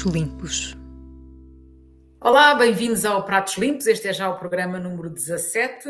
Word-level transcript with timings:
Pratos 0.00 0.14
Limpos. 0.14 0.76
Olá, 2.20 2.54
bem-vindos 2.54 3.04
ao 3.04 3.22
Pratos 3.22 3.58
Limpos. 3.58 3.86
Este 3.86 4.08
é 4.08 4.12
já 4.14 4.30
o 4.30 4.38
programa 4.38 4.78
número 4.78 5.10
17. 5.10 5.88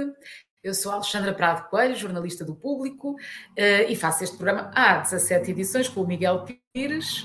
Eu 0.65 0.75
sou 0.75 0.91
Alexandra 0.91 1.33
Prado 1.33 1.69
Coelho, 1.69 1.95
jornalista 1.95 2.45
do 2.45 2.57
Público, 2.57 3.15
eh, 3.57 3.91
e 3.91 3.95
faço 3.95 4.25
este 4.25 4.37
programa 4.37 4.71
há 4.75 4.99
17 4.99 5.53
edições 5.53 5.89
com 5.89 6.01
o 6.01 6.07
Miguel 6.07 6.45
Pires, 6.73 7.25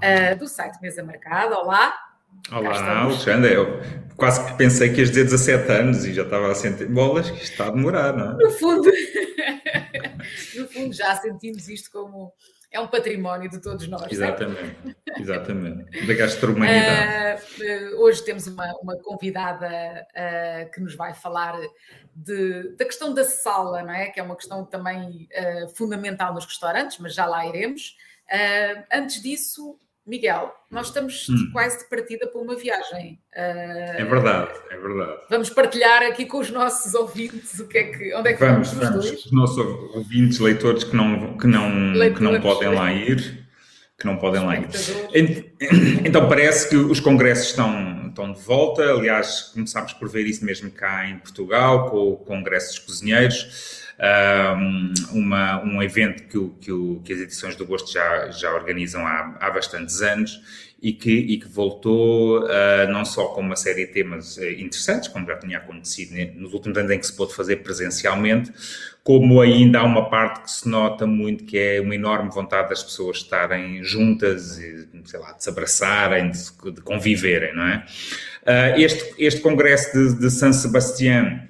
eh, 0.00 0.34
do 0.34 0.48
site 0.48 0.80
Mesa 0.80 1.02
Marcada. 1.04 1.58
Olá. 1.58 1.92
Olá, 2.50 3.02
Alexandra. 3.02 3.52
Eu 3.52 3.80
quase 4.16 4.42
que 4.46 4.56
pensei 4.56 4.90
que 4.92 5.00
ias 5.00 5.10
dizer 5.10 5.24
17 5.24 5.70
anos 5.70 6.04
e 6.06 6.14
já 6.14 6.22
estava 6.22 6.50
a 6.50 6.54
sentir 6.54 6.86
bolas 6.86 7.30
que 7.30 7.42
está 7.42 7.66
a 7.66 7.70
demorar, 7.70 8.16
não 8.16 8.40
é? 8.40 8.44
No 8.44 8.50
fundo, 8.52 8.90
no 10.56 10.68
fundo 10.68 10.94
já 10.94 11.14
sentimos 11.16 11.68
isto 11.68 11.90
como 11.90 12.32
é 12.76 12.80
um 12.80 12.86
património 12.86 13.48
de 13.48 13.58
todos 13.58 13.88
nós. 13.88 14.12
Exatamente, 14.12 14.96
exatamente. 15.18 16.06
Da 16.06 16.14
gastrohumanidade. 16.14 17.42
Uh, 17.58 18.02
hoje 18.02 18.22
temos 18.22 18.46
uma, 18.46 18.70
uma 18.82 18.96
convidada 18.98 19.66
uh, 19.66 20.70
que 20.70 20.80
nos 20.80 20.94
vai 20.94 21.14
falar 21.14 21.58
de, 22.14 22.76
da 22.76 22.84
questão 22.84 23.14
da 23.14 23.24
sala, 23.24 23.82
não 23.82 23.94
é? 23.94 24.10
Que 24.10 24.20
é 24.20 24.22
uma 24.22 24.36
questão 24.36 24.64
também 24.64 25.26
uh, 25.32 25.68
fundamental 25.74 26.34
nos 26.34 26.44
restaurantes, 26.44 26.98
mas 26.98 27.14
já 27.14 27.24
lá 27.24 27.46
iremos. 27.46 27.96
antes 28.92 29.22
disso, 29.22 29.78
Miguel, 30.06 30.54
nós 30.70 30.86
estamos 30.86 31.28
hum. 31.28 31.50
quase 31.52 31.78
de 31.80 31.90
partida 31.90 32.28
para 32.28 32.40
uma 32.40 32.54
viagem. 32.54 33.18
Uh, 33.34 33.98
é 33.98 34.04
verdade, 34.04 34.52
é 34.70 34.76
verdade. 34.76 35.20
Vamos 35.28 35.50
partilhar 35.50 36.02
aqui 36.02 36.26
com 36.26 36.38
os 36.38 36.48
nossos 36.48 36.94
ouvintes 36.94 37.58
o 37.58 37.66
que 37.66 37.76
é 37.76 37.84
que, 37.84 38.14
onde 38.14 38.28
é 38.28 38.32
que 38.34 38.38
vamos, 38.38 38.72
vamos, 38.72 39.10
vamos 39.10 39.26
os 39.26 39.32
nossos 39.32 39.58
ouvintes, 39.96 40.38
leitores 40.38 40.84
que 40.84 40.94
não, 40.94 41.36
que 41.36 41.48
não, 41.48 41.92
leitores, 41.92 42.18
que 42.18 42.22
não 42.22 42.40
podem 42.40 42.72
lá 42.72 42.92
ir, 42.92 43.48
que 43.98 44.06
não 44.06 44.16
podem 44.16 44.44
lá 44.44 44.56
ir. 44.56 44.68
Então 46.04 46.28
parece 46.28 46.68
que 46.68 46.76
os 46.76 47.00
congressos 47.00 47.48
estão, 47.48 48.06
estão 48.06 48.32
de 48.32 48.40
volta, 48.40 48.84
aliás 48.88 49.50
começámos 49.52 49.92
por 49.94 50.08
ver 50.08 50.24
isso 50.24 50.44
mesmo 50.44 50.70
cá 50.70 51.08
em 51.08 51.18
Portugal, 51.18 51.90
com 51.90 52.12
o 52.12 52.16
Congresso 52.16 52.76
dos 52.76 52.78
Cozinheiros, 52.78 53.85
uma, 55.12 55.62
um 55.64 55.82
evento 55.82 56.24
que, 56.24 56.36
o, 56.36 56.50
que, 56.60 56.70
que, 57.04 57.12
as 57.12 57.20
edições 57.20 57.56
do 57.56 57.64
Gosto 57.64 57.90
já, 57.90 58.30
já 58.30 58.54
organizam 58.54 59.06
há, 59.06 59.36
há 59.40 59.50
bastantes 59.50 60.02
anos 60.02 60.40
e 60.82 60.92
que, 60.92 61.10
e 61.10 61.38
que 61.38 61.48
voltou 61.48 62.44
uh, 62.44 62.88
não 62.90 63.04
só 63.04 63.28
com 63.28 63.40
uma 63.40 63.56
série 63.56 63.86
de 63.86 63.92
temas 63.92 64.36
eh, 64.36 64.52
interessantes, 64.60 65.08
como 65.08 65.26
já 65.26 65.36
tinha 65.36 65.56
acontecido 65.56 66.14
nos 66.38 66.52
últimos 66.52 66.76
anos 66.76 66.92
em 66.92 66.98
que 66.98 67.06
se 67.06 67.14
pôde 67.14 67.34
fazer 67.34 67.56
presencialmente, 67.56 68.52
como 69.02 69.40
ainda 69.40 69.78
há 69.78 69.84
uma 69.84 70.10
parte 70.10 70.42
que 70.42 70.50
se 70.50 70.68
nota 70.68 71.06
muito 71.06 71.44
que 71.44 71.56
é 71.56 71.80
uma 71.80 71.94
enorme 71.94 72.30
vontade 72.30 72.68
das 72.68 72.82
pessoas 72.82 73.18
estarem 73.18 73.82
juntas, 73.82 74.58
e, 74.58 74.86
sei 75.06 75.18
lá, 75.18 75.32
de 75.32 75.42
se 75.42 75.48
abraçarem, 75.48 76.30
de, 76.30 76.72
de 76.72 76.80
conviverem, 76.82 77.54
não 77.54 77.64
é? 77.64 77.86
Uh, 78.42 78.80
este, 78.80 79.14
este 79.18 79.40
congresso 79.40 79.92
de, 79.92 80.20
de 80.20 80.30
San 80.30 80.52
Sebastián, 80.52 81.48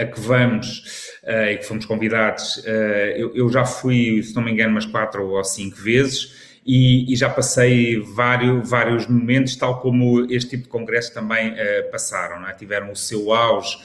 a 0.00 0.04
que 0.06 0.20
vamos 0.20 1.12
uh, 1.24 1.50
e 1.50 1.56
que 1.58 1.64
fomos 1.64 1.84
convidados, 1.84 2.56
uh, 2.58 3.16
eu, 3.16 3.34
eu, 3.34 3.48
já 3.50 3.64
fui, 3.64 4.22
se 4.22 4.34
não 4.34 4.42
me 4.42 4.52
engano, 4.52 4.70
umas 4.70 4.86
quatro 4.86 5.26
ou 5.26 5.44
cinco 5.44 5.76
vezes 5.76 6.34
e, 6.64 7.12
e, 7.12 7.16
já 7.16 7.30
passei 7.30 7.98
vários, 7.98 8.68
vários 8.68 9.06
momentos, 9.06 9.56
tal 9.56 9.80
como 9.80 10.26
este 10.30 10.50
tipo 10.50 10.64
de 10.64 10.68
congressos 10.68 11.10
também 11.10 11.54
passaram, 11.90 12.46
é? 12.46 12.52
tiveram 12.52 12.92
o 12.92 12.96
seu 12.96 13.32
auge 13.32 13.78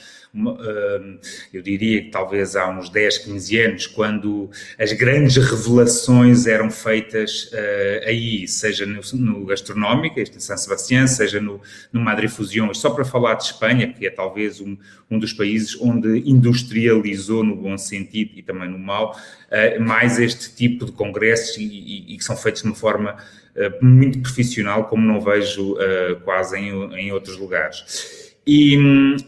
eu 1.52 1.62
diria 1.62 2.02
que 2.02 2.10
talvez 2.10 2.56
há 2.56 2.68
uns 2.68 2.88
10, 2.88 3.18
15 3.18 3.58
anos, 3.60 3.86
quando 3.86 4.50
as 4.76 4.92
grandes 4.92 5.36
revelações 5.36 6.46
eram 6.46 6.70
feitas 6.70 7.52
uh, 7.52 8.06
aí, 8.08 8.48
seja 8.48 8.84
no, 8.84 9.44
gastronómico, 9.46 10.18
este 10.18 10.36
em 10.36 10.40
San 10.40 10.56
Sebastián, 10.56 11.06
seja 11.06 11.40
no, 11.40 11.60
no 11.92 12.00
Madre 12.00 12.26
Fusion, 12.26 12.74
só 12.74 12.90
para 12.90 13.04
falar 13.04 13.34
de 13.34 13.44
Espanha, 13.44 13.92
que 13.92 14.06
é 14.06 14.10
talvez 14.10 14.60
um, 14.60 14.76
um 15.08 15.20
dos 15.20 15.32
países 15.32 15.80
onde 15.80 16.28
industrializou 16.28 17.44
no 17.44 17.54
bom 17.54 17.78
sentido 17.78 18.32
e 18.34 18.42
também 18.42 18.68
no 18.68 18.78
mau, 18.78 19.12
uh, 19.12 19.80
mais 19.80 20.18
este 20.18 20.52
tipo 20.54 20.84
de 20.84 20.92
congressos 20.92 21.56
e, 21.58 21.62
e, 21.62 22.14
e 22.14 22.16
que 22.16 22.24
são 22.24 22.36
feitos 22.36 22.62
de 22.62 22.68
uma 22.68 22.74
forma 22.74 23.16
uh, 23.54 23.84
muito 23.84 24.18
profissional, 24.18 24.86
como 24.86 25.06
não 25.06 25.20
vejo 25.20 25.76
quase 26.24 26.58
em, 26.58 26.70
em 26.94 27.12
outros 27.12 27.36
lugares. 27.36 28.23
E, 28.46 28.74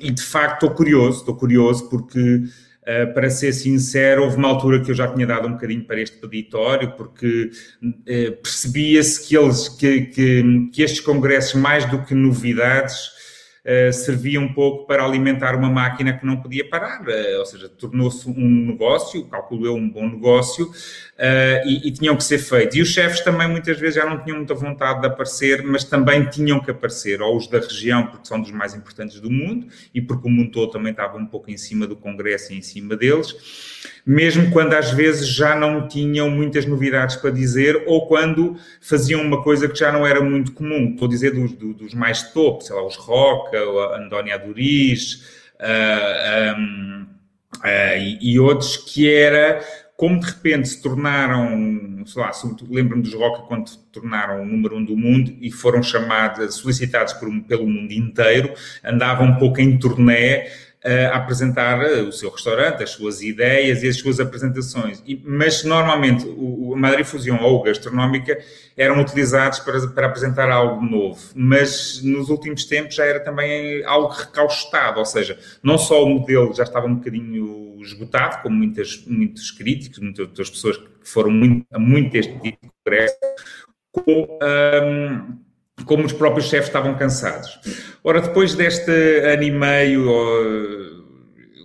e 0.00 0.10
de 0.10 0.22
facto 0.22 0.64
estou 0.64 0.70
curioso, 0.70 1.20
estou 1.20 1.34
curioso 1.34 1.88
porque, 1.88 2.18
uh, 2.18 3.14
para 3.14 3.30
ser 3.30 3.52
sincero, 3.52 4.24
houve 4.24 4.36
uma 4.36 4.48
altura 4.48 4.80
que 4.80 4.90
eu 4.90 4.94
já 4.94 5.08
tinha 5.08 5.26
dado 5.26 5.48
um 5.48 5.52
bocadinho 5.52 5.84
para 5.84 6.00
este 6.00 6.18
peditório, 6.18 6.92
porque 6.92 7.50
uh, 7.82 8.42
percebia-se 8.42 9.26
que, 9.26 9.36
eles, 9.36 9.68
que, 9.68 10.00
que, 10.02 10.70
que 10.72 10.82
estes 10.82 11.00
congressos, 11.00 11.54
mais 11.54 11.84
do 11.86 12.02
que 12.02 12.14
novidades, 12.14 13.15
uh, 13.66 13.92
servia 13.92 14.40
um 14.40 14.52
pouco 14.52 14.86
para 14.86 15.04
alimentar 15.04 15.56
uma 15.56 15.68
máquina 15.68 16.12
que 16.16 16.24
não 16.24 16.36
podia 16.36 16.68
parar, 16.68 17.02
uh, 17.02 17.38
ou 17.40 17.44
seja, 17.44 17.68
tornou-se 17.68 18.28
um 18.28 18.66
negócio, 18.66 19.26
calculo 19.26 19.66
eu 19.66 19.74
um 19.74 19.90
bom 19.90 20.08
negócio, 20.08 20.66
uh, 20.66 21.68
e, 21.68 21.88
e, 21.88 21.90
tinham 21.90 22.16
que 22.16 22.22
ser 22.22 22.38
feitos. 22.38 22.76
E 22.76 22.82
os 22.82 22.88
chefes 22.88 23.20
também 23.20 23.48
muitas 23.48 23.78
vezes 23.78 23.96
já 23.96 24.08
não 24.08 24.22
tinham 24.22 24.38
muita 24.38 24.54
vontade 24.54 25.00
de 25.00 25.06
aparecer, 25.08 25.62
mas 25.64 25.84
também 25.84 26.24
tinham 26.26 26.60
que 26.60 26.70
aparecer, 26.70 27.20
ou 27.20 27.36
os 27.36 27.48
da 27.48 27.58
região, 27.58 28.06
porque 28.06 28.28
são 28.28 28.40
dos 28.40 28.52
mais 28.52 28.74
importantes 28.74 29.20
do 29.20 29.30
mundo, 29.30 29.66
e 29.92 30.00
porque 30.00 30.28
o 30.28 30.30
mundo 30.30 30.52
todo 30.52 30.70
também 30.70 30.92
estava 30.92 31.18
um 31.18 31.26
pouco 31.26 31.50
em 31.50 31.56
cima 31.56 31.86
do 31.86 31.96
Congresso 31.96 32.52
e 32.52 32.58
em 32.58 32.62
cima 32.62 32.96
deles 32.96 33.34
mesmo 34.06 34.52
quando 34.52 34.74
às 34.74 34.92
vezes 34.92 35.26
já 35.26 35.56
não 35.56 35.88
tinham 35.88 36.30
muitas 36.30 36.64
novidades 36.64 37.16
para 37.16 37.30
dizer 37.30 37.82
ou 37.86 38.06
quando 38.06 38.56
faziam 38.80 39.20
uma 39.20 39.42
coisa 39.42 39.68
que 39.68 39.76
já 39.76 39.90
não 39.90 40.06
era 40.06 40.20
muito 40.20 40.52
comum. 40.52 40.90
Estou 40.92 41.08
a 41.08 41.10
dizer 41.10 41.32
dos, 41.32 41.52
dos 41.52 41.92
mais 41.92 42.22
top, 42.32 42.64
sei 42.64 42.76
lá, 42.76 42.86
os 42.86 42.94
Roca, 42.94 43.58
a 43.58 43.98
Andónia 43.98 44.38
Duriz 44.38 45.24
uh, 45.60 46.56
um, 46.56 47.06
uh, 47.56 47.98
e, 47.98 48.34
e 48.34 48.38
outros, 48.38 48.76
que 48.76 49.12
era 49.12 49.60
como 49.96 50.20
de 50.20 50.26
repente 50.26 50.68
se 50.68 50.82
tornaram, 50.82 52.04
sei 52.06 52.22
lá, 52.22 52.30
lembro-me 52.68 53.02
dos 53.02 53.14
Roca 53.14 53.42
quando 53.48 53.68
se 53.68 53.78
tornaram 53.90 54.42
o 54.42 54.44
número 54.44 54.76
um 54.76 54.84
do 54.84 54.96
mundo 54.96 55.34
e 55.40 55.50
foram 55.50 55.82
chamados, 55.82 56.56
solicitados 56.56 57.14
por, 57.14 57.28
pelo 57.44 57.66
mundo 57.66 57.92
inteiro, 57.92 58.52
andavam 58.84 59.28
um 59.28 59.36
pouco 59.36 59.60
em 59.60 59.78
turnê 59.78 60.48
apresentar 61.06 61.82
eh, 61.82 62.02
o 62.02 62.12
seu 62.12 62.30
restaurante, 62.30 62.82
as 62.82 62.90
suas 62.90 63.20
ideias 63.20 63.82
e 63.82 63.88
as 63.88 63.96
suas 63.96 64.20
apresentações. 64.20 65.02
Mas 65.24 65.64
normalmente 65.64 66.26
o, 66.26 66.74
a 66.74 66.76
Madrid 66.76 67.04
Fusion 67.04 67.38
ou 67.40 67.62
Gastronómica 67.62 68.38
eram 68.76 69.00
utilizados 69.00 69.58
para, 69.58 69.86
para 69.88 70.06
apresentar 70.06 70.50
algo 70.50 70.84
novo, 70.84 71.20
mas 71.34 72.00
nos 72.02 72.28
últimos 72.28 72.64
tempos 72.64 72.94
já 72.94 73.04
era 73.04 73.20
também 73.20 73.84
algo 73.84 74.08
recaustado, 74.08 74.98
ou 74.98 75.06
seja, 75.06 75.38
não 75.62 75.78
só 75.78 76.04
o 76.04 76.08
modelo 76.08 76.54
já 76.54 76.62
estava 76.62 76.86
um 76.86 76.96
bocadinho 76.96 77.80
esgotado, 77.80 78.42
como 78.42 78.56
muitas, 78.56 79.04
muitos 79.06 79.50
críticos, 79.50 79.98
muitas 79.98 80.50
pessoas 80.50 80.76
que 80.76 80.86
foram 81.02 81.30
muito, 81.30 81.66
a 81.72 81.78
muito 81.78 82.14
este 82.16 82.38
tipo 82.40 82.58
de 82.62 82.72
congresso, 82.84 83.16
como, 83.92 84.38
um, 84.82 85.45
como 85.84 86.04
os 86.04 86.12
próprios 86.12 86.48
chefes 86.48 86.68
estavam 86.68 86.94
cansados. 86.94 87.58
Ora, 88.02 88.20
depois 88.20 88.54
deste 88.54 88.90
ano 88.90 89.42
e 89.42 89.50
meio, 89.50 90.10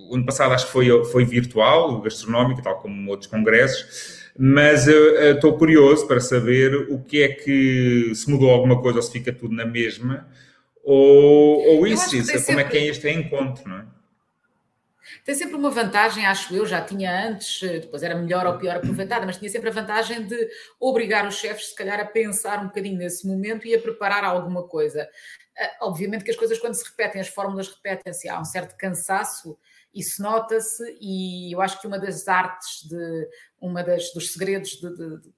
o 0.09 0.15
ano 0.15 0.25
passado 0.25 0.53
acho 0.53 0.65
que 0.65 0.71
foi, 0.71 1.05
foi 1.05 1.23
virtual, 1.23 1.93
o 1.93 2.01
gastronómico, 2.01 2.61
tal 2.61 2.79
como 2.79 3.09
outros 3.09 3.29
congressos, 3.29 4.19
mas 4.37 4.87
uh, 4.87 5.35
estou 5.35 5.57
curioso 5.57 6.07
para 6.07 6.19
saber 6.19 6.75
o 6.89 6.99
que 6.99 7.21
é 7.21 7.29
que, 7.29 8.11
se 8.13 8.29
mudou 8.29 8.49
alguma 8.49 8.81
coisa 8.81 8.97
ou 8.97 9.03
se 9.03 9.11
fica 9.11 9.31
tudo 9.31 9.55
na 9.55 9.65
mesma, 9.65 10.27
ou, 10.83 11.77
ou 11.77 11.87
isso, 11.87 12.15
isso 12.15 12.31
como 12.31 12.39
sempre... 12.39 12.63
é 12.63 12.67
que 12.67 12.77
é 12.77 12.87
este 12.87 13.09
encontro, 13.09 13.69
não 13.69 13.77
é? 13.77 13.85
Tem 15.23 15.35
sempre 15.35 15.55
uma 15.55 15.69
vantagem, 15.69 16.25
acho 16.25 16.53
eu, 16.53 16.65
já 16.65 16.81
tinha 16.81 17.27
antes, 17.27 17.61
eh, 17.63 17.79
depois 17.79 18.03
era 18.03 18.15
melhor 18.15 18.45
ou 18.45 18.57
pior 18.57 18.75
aproveitada, 18.77 19.25
mas 19.25 19.37
tinha 19.37 19.49
sempre 19.49 19.69
a 19.69 19.73
vantagem 19.73 20.25
de 20.25 20.49
obrigar 20.79 21.27
os 21.27 21.35
chefes, 21.35 21.69
se 21.69 21.75
calhar, 21.75 21.99
a 21.99 22.05
pensar 22.05 22.59
um 22.59 22.67
bocadinho 22.67 22.97
nesse 22.97 23.27
momento 23.27 23.67
e 23.67 23.75
a 23.75 23.81
preparar 23.81 24.23
alguma 24.23 24.67
coisa. 24.67 25.07
Eh, 25.57 25.71
obviamente 25.81 26.23
que 26.23 26.31
as 26.31 26.37
coisas, 26.37 26.59
quando 26.59 26.75
se 26.75 26.83
repetem, 26.83 27.21
as 27.21 27.27
fórmulas 27.27 27.69
repetem-se, 27.69 28.29
há 28.29 28.39
um 28.39 28.45
certo 28.45 28.75
cansaço, 28.77 29.57
isso 29.93 30.21
nota-se, 30.21 30.97
e 31.01 31.53
eu 31.53 31.61
acho 31.61 31.79
que 31.81 31.87
uma 31.87 31.99
das 31.99 32.27
artes, 32.27 32.87
de 32.87 33.27
uma 33.59 33.83
das, 33.83 34.11
dos 34.13 34.31
segredos 34.33 34.71
de, 34.71 34.89
de, 34.89 35.21
de 35.21 35.33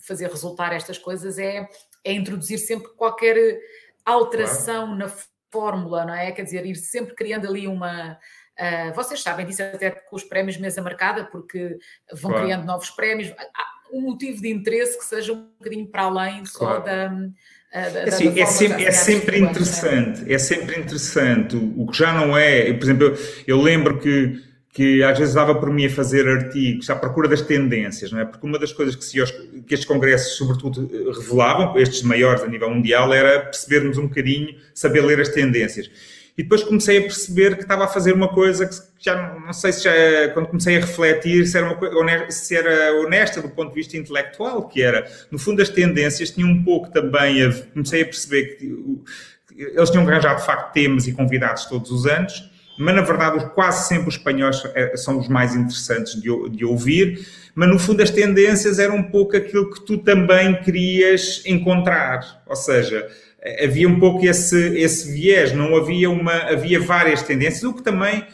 fazer 0.00 0.28
resultar 0.28 0.72
estas 0.72 0.98
coisas 0.98 1.38
é, 1.38 1.68
é 2.04 2.12
introduzir 2.12 2.58
sempre 2.58 2.88
qualquer 2.94 3.58
alteração 4.04 4.86
claro. 4.86 4.98
na 4.98 5.12
fórmula, 5.50 6.04
não 6.04 6.14
é? 6.14 6.32
Quer 6.32 6.42
dizer, 6.42 6.66
ir 6.66 6.76
sempre 6.76 7.14
criando 7.14 7.46
ali 7.46 7.66
uma 7.66 8.18
Uh, 8.58 8.94
vocês 8.94 9.22
sabem 9.22 9.44
disso 9.44 9.62
até 9.62 9.90
com 9.90 10.16
os 10.16 10.24
prémios 10.24 10.56
mesa 10.56 10.80
marcada, 10.80 11.24
porque 11.24 11.78
vão 12.12 12.30
claro. 12.30 12.46
criando 12.46 12.64
novos 12.64 12.90
prémios. 12.90 13.32
Há 13.38 13.76
um 13.92 14.00
motivo 14.00 14.40
de 14.40 14.48
interesse 14.48 14.98
que 14.98 15.04
seja 15.04 15.32
um 15.32 15.48
bocadinho 15.58 15.86
para 15.86 16.02
além 16.02 16.44
só 16.44 16.78
da. 16.80 17.12
Ah, 17.72 17.88
da, 17.90 18.04
assim, 18.04 18.30
da 18.30 18.40
é 18.40 18.46
sempre, 18.46 18.84
é 18.84 18.90
sempre 18.90 19.38
interessante, 19.38 20.32
é 20.32 20.38
sempre 20.38 20.80
interessante. 20.80 21.56
O, 21.56 21.82
o, 21.82 21.86
que 21.86 21.98
já 21.98 22.12
não 22.12 22.36
é, 22.36 22.72
por 22.72 22.84
exemplo, 22.84 23.04
eu, 23.08 23.16
eu 23.46 23.60
lembro 23.60 23.98
que, 23.98 24.40
que 24.72 25.02
às 25.02 25.18
vezes 25.18 25.34
dava 25.34 25.54
por 25.54 25.70
mim 25.70 25.84
a 25.84 25.90
fazer 25.90 26.26
artigos 26.26 26.88
à 26.88 26.96
procura 26.96 27.28
das 27.28 27.42
tendências, 27.42 28.10
não 28.10 28.20
é? 28.20 28.24
Porque 28.24 28.46
uma 28.46 28.58
das 28.58 28.72
coisas 28.72 28.96
que, 28.96 29.04
se, 29.04 29.22
que 29.66 29.74
estes 29.74 29.84
congressos, 29.84 30.38
sobretudo, 30.38 30.88
revelavam, 31.12 31.76
estes 31.78 32.02
maiores 32.02 32.42
a 32.42 32.46
nível 32.46 32.70
mundial, 32.70 33.12
era 33.12 33.40
percebermos 33.40 33.98
um 33.98 34.06
bocadinho, 34.06 34.56
saber 34.72 35.02
ler 35.02 35.20
as 35.20 35.28
tendências. 35.28 35.90
E 36.36 36.42
depois 36.42 36.62
comecei 36.62 36.98
a 36.98 37.02
perceber 37.02 37.56
que 37.56 37.62
estava 37.62 37.84
a 37.84 37.88
fazer 37.88 38.12
uma 38.12 38.28
coisa 38.28 38.66
que 38.66 38.76
já 38.98 39.38
não 39.40 39.52
sei 39.54 39.72
se 39.72 39.84
já, 39.84 39.92
quando 40.34 40.48
comecei 40.48 40.76
a 40.76 40.80
refletir, 40.80 41.46
se 41.46 41.56
era, 41.56 41.72
uma, 41.72 42.30
se 42.30 42.54
era 42.54 43.00
honesta 43.00 43.40
do 43.40 43.48
ponto 43.48 43.70
de 43.70 43.74
vista 43.74 43.96
intelectual, 43.96 44.68
que 44.68 44.82
era, 44.82 45.10
no 45.30 45.38
fundo, 45.38 45.62
as 45.62 45.70
tendências 45.70 46.30
tinham 46.30 46.50
um 46.50 46.62
pouco 46.62 46.90
também, 46.90 47.42
a, 47.42 47.52
comecei 47.72 48.02
a 48.02 48.04
perceber 48.04 48.56
que 48.56 49.02
eles 49.56 49.88
tinham 49.88 50.06
arranjado 50.06 50.40
de 50.40 50.46
facto 50.46 50.72
temas 50.74 51.06
e 51.06 51.12
convidados 51.12 51.64
todos 51.64 51.90
os 51.90 52.04
anos, 52.04 52.50
mas 52.78 52.94
na 52.94 53.00
verdade 53.00 53.48
quase 53.54 53.88
sempre 53.88 54.08
os 54.08 54.16
espanhóis 54.16 54.62
é, 54.74 54.94
são 54.96 55.18
os 55.18 55.28
mais 55.28 55.54
interessantes 55.54 56.20
de, 56.20 56.50
de, 56.50 56.64
ouvir, 56.66 57.26
mas 57.54 57.68
no 57.68 57.78
fundo 57.78 58.02
as 58.02 58.10
tendências 58.10 58.78
eram 58.78 58.96
um 58.96 59.02
pouco 59.04 59.34
aquilo 59.34 59.70
que 59.70 59.80
tu 59.86 59.96
também 59.96 60.54
querias 60.62 61.42
encontrar, 61.46 62.42
ou 62.46 62.56
seja, 62.56 63.08
havia 63.62 63.88
um 63.88 63.98
pouco 63.98 64.24
esse, 64.26 64.78
esse 64.78 65.12
viés, 65.12 65.52
não 65.52 65.76
havia 65.76 66.10
uma, 66.10 66.34
havia 66.34 66.80
várias 66.80 67.22
tendências, 67.22 67.62
o 67.64 67.74
que 67.74 67.82
também 67.82 68.26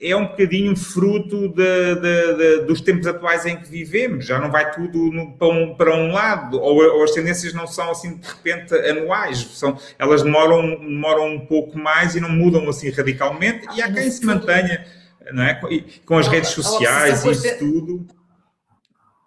é 0.00 0.14
um 0.14 0.26
bocadinho 0.26 0.76
fruto 0.76 1.48
de, 1.48 1.94
de, 1.94 2.34
de, 2.34 2.66
dos 2.66 2.80
tempos 2.80 3.06
atuais 3.06 3.46
em 3.46 3.56
que 3.56 3.68
vivemos. 3.68 4.26
Já 4.26 4.38
não 4.38 4.50
vai 4.50 4.70
tudo 4.72 5.10
no, 5.10 5.32
para, 5.32 5.48
um, 5.48 5.74
para, 5.74 5.96
um, 5.96 6.12
lado, 6.12 6.60
ou, 6.60 6.76
ou, 6.76 7.04
as 7.04 7.12
tendências 7.12 7.54
não 7.54 7.66
são 7.66 7.90
assim 7.90 8.16
de 8.16 8.26
repente 8.26 8.74
anuais, 8.74 9.38
são, 9.54 9.78
elas 9.98 10.22
demoram, 10.22 10.78
demoram 10.78 11.34
um 11.34 11.46
pouco 11.46 11.78
mais 11.78 12.14
e 12.14 12.20
não 12.20 12.28
mudam 12.28 12.68
assim 12.68 12.90
radicalmente. 12.90 13.66
E 13.74 13.80
há 13.80 13.90
quem 13.90 14.10
se 14.10 14.24
mantenha 14.26 14.84
não 15.32 15.42
é? 15.42 15.58
com 16.04 16.18
as 16.18 16.28
redes 16.28 16.50
sociais 16.50 17.24
e 17.24 17.30
isso 17.30 17.58
tudo 17.58 18.06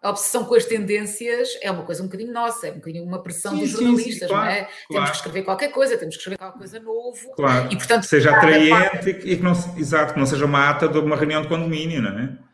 a 0.01 0.09
obsessão 0.09 0.45
com 0.45 0.55
as 0.55 0.65
tendências 0.65 1.49
é 1.61 1.71
uma 1.71 1.83
coisa 1.83 2.03
um 2.03 2.05
bocadinho 2.05 2.31
nossa, 2.31 2.67
é 2.67 2.71
um 2.71 2.75
bocadinho 2.75 3.03
uma 3.03 3.21
pressão 3.21 3.53
sim, 3.53 3.59
dos 3.59 3.69
jornalistas, 3.71 4.13
sim, 4.13 4.19
sim, 4.19 4.27
claro, 4.27 4.45
não 4.45 4.51
é? 4.51 4.61
Claro. 4.61 4.71
Temos 4.89 5.09
que 5.09 5.15
escrever 5.15 5.44
qualquer 5.44 5.67
coisa, 5.69 5.97
temos 5.97 6.15
que 6.15 6.19
escrever 6.19 6.38
qualquer 6.38 6.57
coisa 6.57 6.79
novo. 6.79 7.35
Claro. 7.35 7.67
E, 7.71 7.75
portanto, 7.75 8.03
seja 8.03 8.35
atraente 8.35 9.09
e 9.09 9.38
que 9.38 9.44
não, 9.44 9.51
exato, 9.77 10.13
que 10.13 10.19
não 10.19 10.25
seja 10.25 10.45
uma 10.45 10.69
ata 10.69 10.88
de 10.88 10.99
uma 10.99 11.15
reunião 11.15 11.41
de 11.41 11.47
condomínio, 11.47 12.01
não 12.01 12.19
é? 12.19 12.46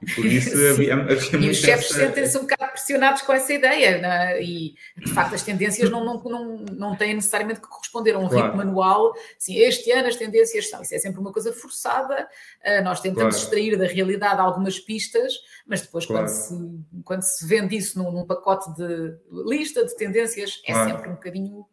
E 0.00 0.14
por 0.14 0.24
isso 0.24 0.50
havia, 0.70 0.94
havia 0.94 1.38
E 1.40 1.50
os 1.50 1.56
chefes 1.56 1.90
essa... 1.90 1.94
sentem-se 1.94 2.38
um 2.38 2.42
bocado 2.42 2.72
pressionados 2.72 3.22
com 3.22 3.32
essa 3.32 3.52
ideia, 3.52 4.00
é? 4.04 4.42
e 4.42 4.74
de 4.96 5.12
facto 5.12 5.34
as 5.34 5.42
tendências 5.42 5.90
não, 5.90 6.04
não, 6.04 6.22
não, 6.22 6.56
não 6.72 6.96
têm 6.96 7.14
necessariamente 7.14 7.60
que 7.60 7.66
corresponder 7.66 8.14
a 8.14 8.18
um 8.18 8.28
claro. 8.28 8.46
ritmo 8.46 8.56
manual. 8.58 9.12
Assim, 9.36 9.56
este 9.56 9.90
ano 9.90 10.08
as 10.08 10.16
tendências 10.16 10.70
são, 10.70 10.82
isso 10.82 10.94
é 10.94 10.98
sempre 10.98 11.20
uma 11.20 11.32
coisa 11.32 11.52
forçada, 11.52 12.28
uh, 12.64 12.84
nós 12.84 13.00
tentamos 13.00 13.34
claro. 13.34 13.44
extrair 13.44 13.76
da 13.76 13.86
realidade 13.86 14.40
algumas 14.40 14.78
pistas, 14.78 15.34
mas 15.66 15.80
depois 15.82 16.06
claro. 16.06 16.26
quando, 16.26 16.28
se, 16.28 17.02
quando 17.04 17.22
se 17.22 17.46
vende 17.46 17.76
isso 17.76 17.98
num, 17.98 18.12
num, 18.12 18.26
pacote 18.26 18.72
de 18.74 19.14
lista 19.46 19.84
de 19.84 19.96
tendências, 19.96 20.62
é 20.66 20.74
sempre 20.74 21.08
um 21.08 21.14
bocadinho 21.14 21.66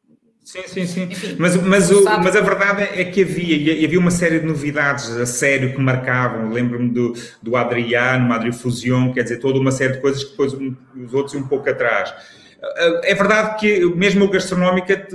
Sim, 0.45 0.61
sim, 0.67 0.85
sim. 0.85 1.03
Enfim, 1.05 1.35
mas, 1.39 1.55
mas, 1.55 1.89
o, 1.89 2.03
mas 2.03 2.35
a 2.35 2.41
verdade 2.41 2.83
é 2.83 3.03
que 3.03 3.23
havia, 3.23 3.83
havia 3.83 3.99
uma 3.99 4.11
série 4.11 4.39
de 4.39 4.45
novidades 4.45 5.09
a 5.09 5.25
sério 5.25 5.73
que 5.73 5.81
marcavam. 5.81 6.51
Lembro-me 6.51 6.87
do, 6.89 7.13
do 7.41 7.57
Adriano, 7.57 8.27
Madre 8.27 8.51
Fusion, 8.53 9.11
quer 9.11 9.23
dizer, 9.23 9.37
toda 9.37 9.57
uma 9.57 9.71
série 9.71 9.93
de 9.93 10.01
coisas 10.01 10.23
que 10.23 10.29
depois 10.29 10.53
os 10.53 11.13
outros 11.15 11.33
um 11.33 11.47
pouco 11.47 11.67
atrás. 11.67 12.13
É 13.03 13.15
verdade 13.15 13.59
que 13.59 13.85
mesmo 13.95 14.23
o 14.25 14.29
Gastronómica 14.29 15.07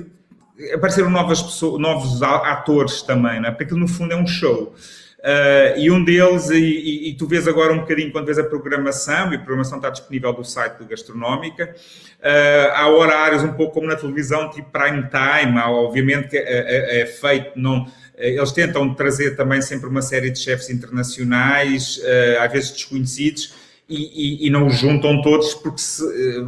apareceram 0.75 1.09
novas 1.09 1.41
pessoas, 1.41 1.81
novos 1.81 2.23
atores 2.23 3.03
também, 3.03 3.41
não 3.41 3.49
é? 3.49 3.51
porque 3.53 3.65
aquilo 3.65 3.79
no 3.79 3.89
fundo 3.89 4.13
é 4.13 4.17
um 4.17 4.27
show. 4.27 4.75
Uh, 5.21 5.79
e 5.79 5.91
um 5.91 6.03
deles, 6.03 6.49
e, 6.49 6.57
e, 6.57 7.11
e, 7.11 7.15
tu 7.15 7.27
vês 7.27 7.47
agora 7.47 7.75
um 7.75 7.81
bocadinho 7.81 8.11
quando 8.11 8.25
vês 8.25 8.39
a 8.39 8.45
programação, 8.45 9.31
e 9.31 9.37
a 9.37 9.39
programação 9.39 9.77
está 9.77 9.91
disponível 9.91 10.33
do 10.33 10.43
site 10.43 10.79
do 10.79 10.87
Gastronómica, 10.87 11.75
uh, 12.21 12.73
há 12.73 12.89
horários 12.89 13.43
um 13.43 13.53
pouco 13.53 13.75
como 13.75 13.87
na 13.87 13.97
televisão, 13.97 14.49
tipo 14.49 14.71
prime 14.71 15.09
time, 15.11 15.59
obviamente 15.59 16.29
que 16.29 16.39
é, 16.39 16.43
é, 16.43 17.01
é 17.03 17.07
feito, 17.07 17.51
não, 17.55 17.87
eles 18.17 18.51
tentam 18.53 18.95
trazer 18.95 19.37
também 19.37 19.61
sempre 19.61 19.91
uma 19.91 20.01
série 20.01 20.31
de 20.31 20.39
chefes 20.39 20.71
internacionais, 20.71 21.99
uh, 21.99 22.41
às 22.41 22.51
vezes 22.51 22.71
desconhecidos, 22.71 23.55
e, 23.87 24.45
e, 24.45 24.47
e, 24.47 24.51
não 24.51 24.69
os 24.69 24.79
juntam 24.79 25.21
todos 25.21 25.53
porque 25.53 25.83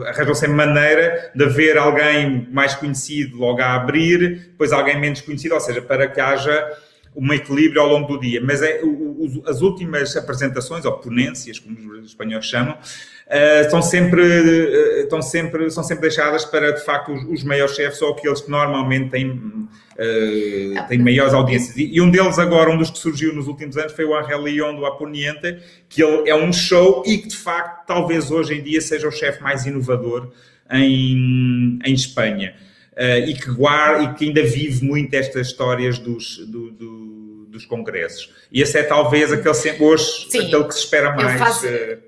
arranjam 0.06 0.34
sempre 0.34 0.54
maneira 0.54 1.32
de 1.34 1.44
haver 1.44 1.76
alguém 1.76 2.48
mais 2.52 2.72
conhecido 2.74 3.36
logo 3.36 3.60
a 3.60 3.74
abrir, 3.74 4.46
depois 4.52 4.72
alguém 4.72 4.98
menos 4.98 5.20
conhecido, 5.20 5.56
ou 5.56 5.60
seja, 5.60 5.82
para 5.82 6.06
que 6.06 6.20
haja 6.20 6.70
um 7.14 7.32
equilíbrio 7.32 7.81
ao 7.81 7.88
longo 7.88 8.09
do 8.09 8.20
dia. 8.20 8.41
Mas 8.43 8.62
é, 8.62 8.81
o, 8.82 9.43
as 9.47 9.61
últimas 9.61 10.17
apresentações, 10.17 10.85
ou 10.85 10.93
ponências, 10.93 11.59
como 11.59 11.76
os 11.93 12.06
espanhóis 12.06 12.44
chamam, 12.44 12.75
uh, 12.75 13.61
estão, 13.61 13.82
sempre, 13.82 14.23
uh, 14.23 15.03
estão 15.03 15.23
sempre, 15.23 15.70
são 15.70 15.82
sempre 15.82 16.03
deixadas 16.03 16.44
para, 16.44 16.73
de 16.73 16.85
facto, 16.85 17.12
os, 17.12 17.25
os 17.25 17.44
maiores 17.44 17.75
chefes 17.75 18.00
ou 18.03 18.12
aqueles 18.12 18.41
que 18.41 18.50
normalmente 18.50 19.11
têm, 19.11 19.31
uh, 19.31 20.88
têm 20.88 20.99
maiores 20.99 21.35
audiências. 21.35 21.76
E, 21.76 21.94
e, 21.94 22.00
um 22.00 22.11
deles 22.11 22.38
agora, 22.38 22.70
um 22.70 22.79
dos 22.79 22.91
que 22.91 22.99
surgiu 22.99 23.35
nos 23.35 23.47
últimos 23.47 23.76
anos, 23.76 23.93
foi 23.93 24.05
o 24.05 24.17
Angel 24.17 24.41
Leon 24.41 24.75
do 24.75 24.87
Aponiente, 24.87 25.58
que 25.88 26.03
ele 26.03 26.29
é 26.29 26.35
um 26.35 26.53
show 26.53 27.03
e 27.06 27.19
que, 27.19 27.29
de 27.29 27.37
facto, 27.37 27.87
talvez 27.87 28.31
hoje 28.31 28.55
em 28.55 28.62
dia 28.62 28.81
seja 28.81 29.06
o 29.06 29.12
chefe 29.12 29.43
mais 29.43 29.67
inovador 29.67 30.32
em, 30.70 31.79
em 31.85 31.94
Espanha. 31.94 32.55
Uh, 32.93 33.27
e, 33.27 33.35
que 33.35 33.50
guarda, 33.50 34.05
e 34.05 34.15
que 34.15 34.27
ainda 34.27 34.44
vive 34.44 34.85
muito 34.85 35.15
estas 35.15 35.47
histórias 35.47 35.99
dos, 35.99 36.37
do, 36.47 36.71
do, 36.73 37.47
dos 37.47 37.65
congressos. 37.65 38.31
E 38.53 38.61
esse 38.61 38.79
é 38.79 38.83
talvez 38.83 39.33
aquele 39.33 39.83
hoje 39.83 40.31
Sim, 40.31 40.47
aquele 40.47 40.65
que 40.65 40.75
se 40.75 40.81
espera 40.81 41.15
mais. 41.17 41.31
Ele 41.31 41.39
faz, 41.39 41.62
uh... 41.62 42.03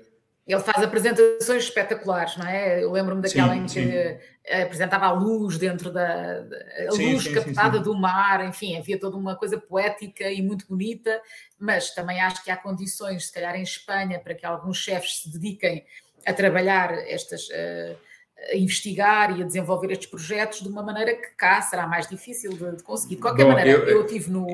ele 0.47 0.61
faz 0.61 0.83
apresentações 0.83 1.63
espetaculares, 1.63 2.37
não 2.37 2.45
é? 2.45 2.83
Eu 2.83 2.91
lembro-me 2.91 3.19
daquela 3.19 3.53
sim, 3.53 3.59
em 3.61 3.65
que 3.65 3.69
sim. 3.69 4.61
apresentava 4.61 5.05
a 5.07 5.11
luz 5.11 5.57
dentro 5.57 5.91
da, 5.91 6.45
a 6.87 6.91
sim, 6.91 7.13
luz 7.13 7.27
captada 7.29 7.79
do 7.79 7.95
mar, 7.95 8.45
enfim, 8.45 8.77
havia 8.77 8.99
toda 8.99 9.17
uma 9.17 9.35
coisa 9.35 9.57
poética 9.57 10.29
e 10.29 10.39
muito 10.39 10.67
bonita, 10.67 11.19
mas 11.57 11.95
também 11.95 12.21
acho 12.21 12.43
que 12.43 12.51
há 12.51 12.57
condições, 12.57 13.25
se 13.25 13.33
calhar 13.33 13.55
em 13.55 13.63
Espanha, 13.63 14.19
para 14.19 14.35
que 14.35 14.45
alguns 14.45 14.77
chefes 14.77 15.23
se 15.23 15.31
dediquem 15.31 15.83
a 16.27 16.31
trabalhar 16.31 16.93
estas. 17.07 17.49
Uh, 17.49 17.97
a 18.37 18.55
investigar 18.55 19.37
e 19.37 19.41
a 19.41 19.45
desenvolver 19.45 19.91
estes 19.91 20.07
projetos 20.07 20.61
de 20.61 20.67
uma 20.67 20.83
maneira 20.83 21.15
que 21.15 21.29
cá 21.37 21.61
será 21.61 21.87
mais 21.87 22.07
difícil 22.07 22.51
de, 22.51 22.77
de 22.77 22.83
conseguir. 22.83 23.15
De 23.15 23.21
qualquer 23.21 23.43
Bom, 23.43 23.53
maneira, 23.53 23.69
eu, 23.69 23.87
eu 23.87 24.05
tive 24.05 24.29
no. 24.29 24.45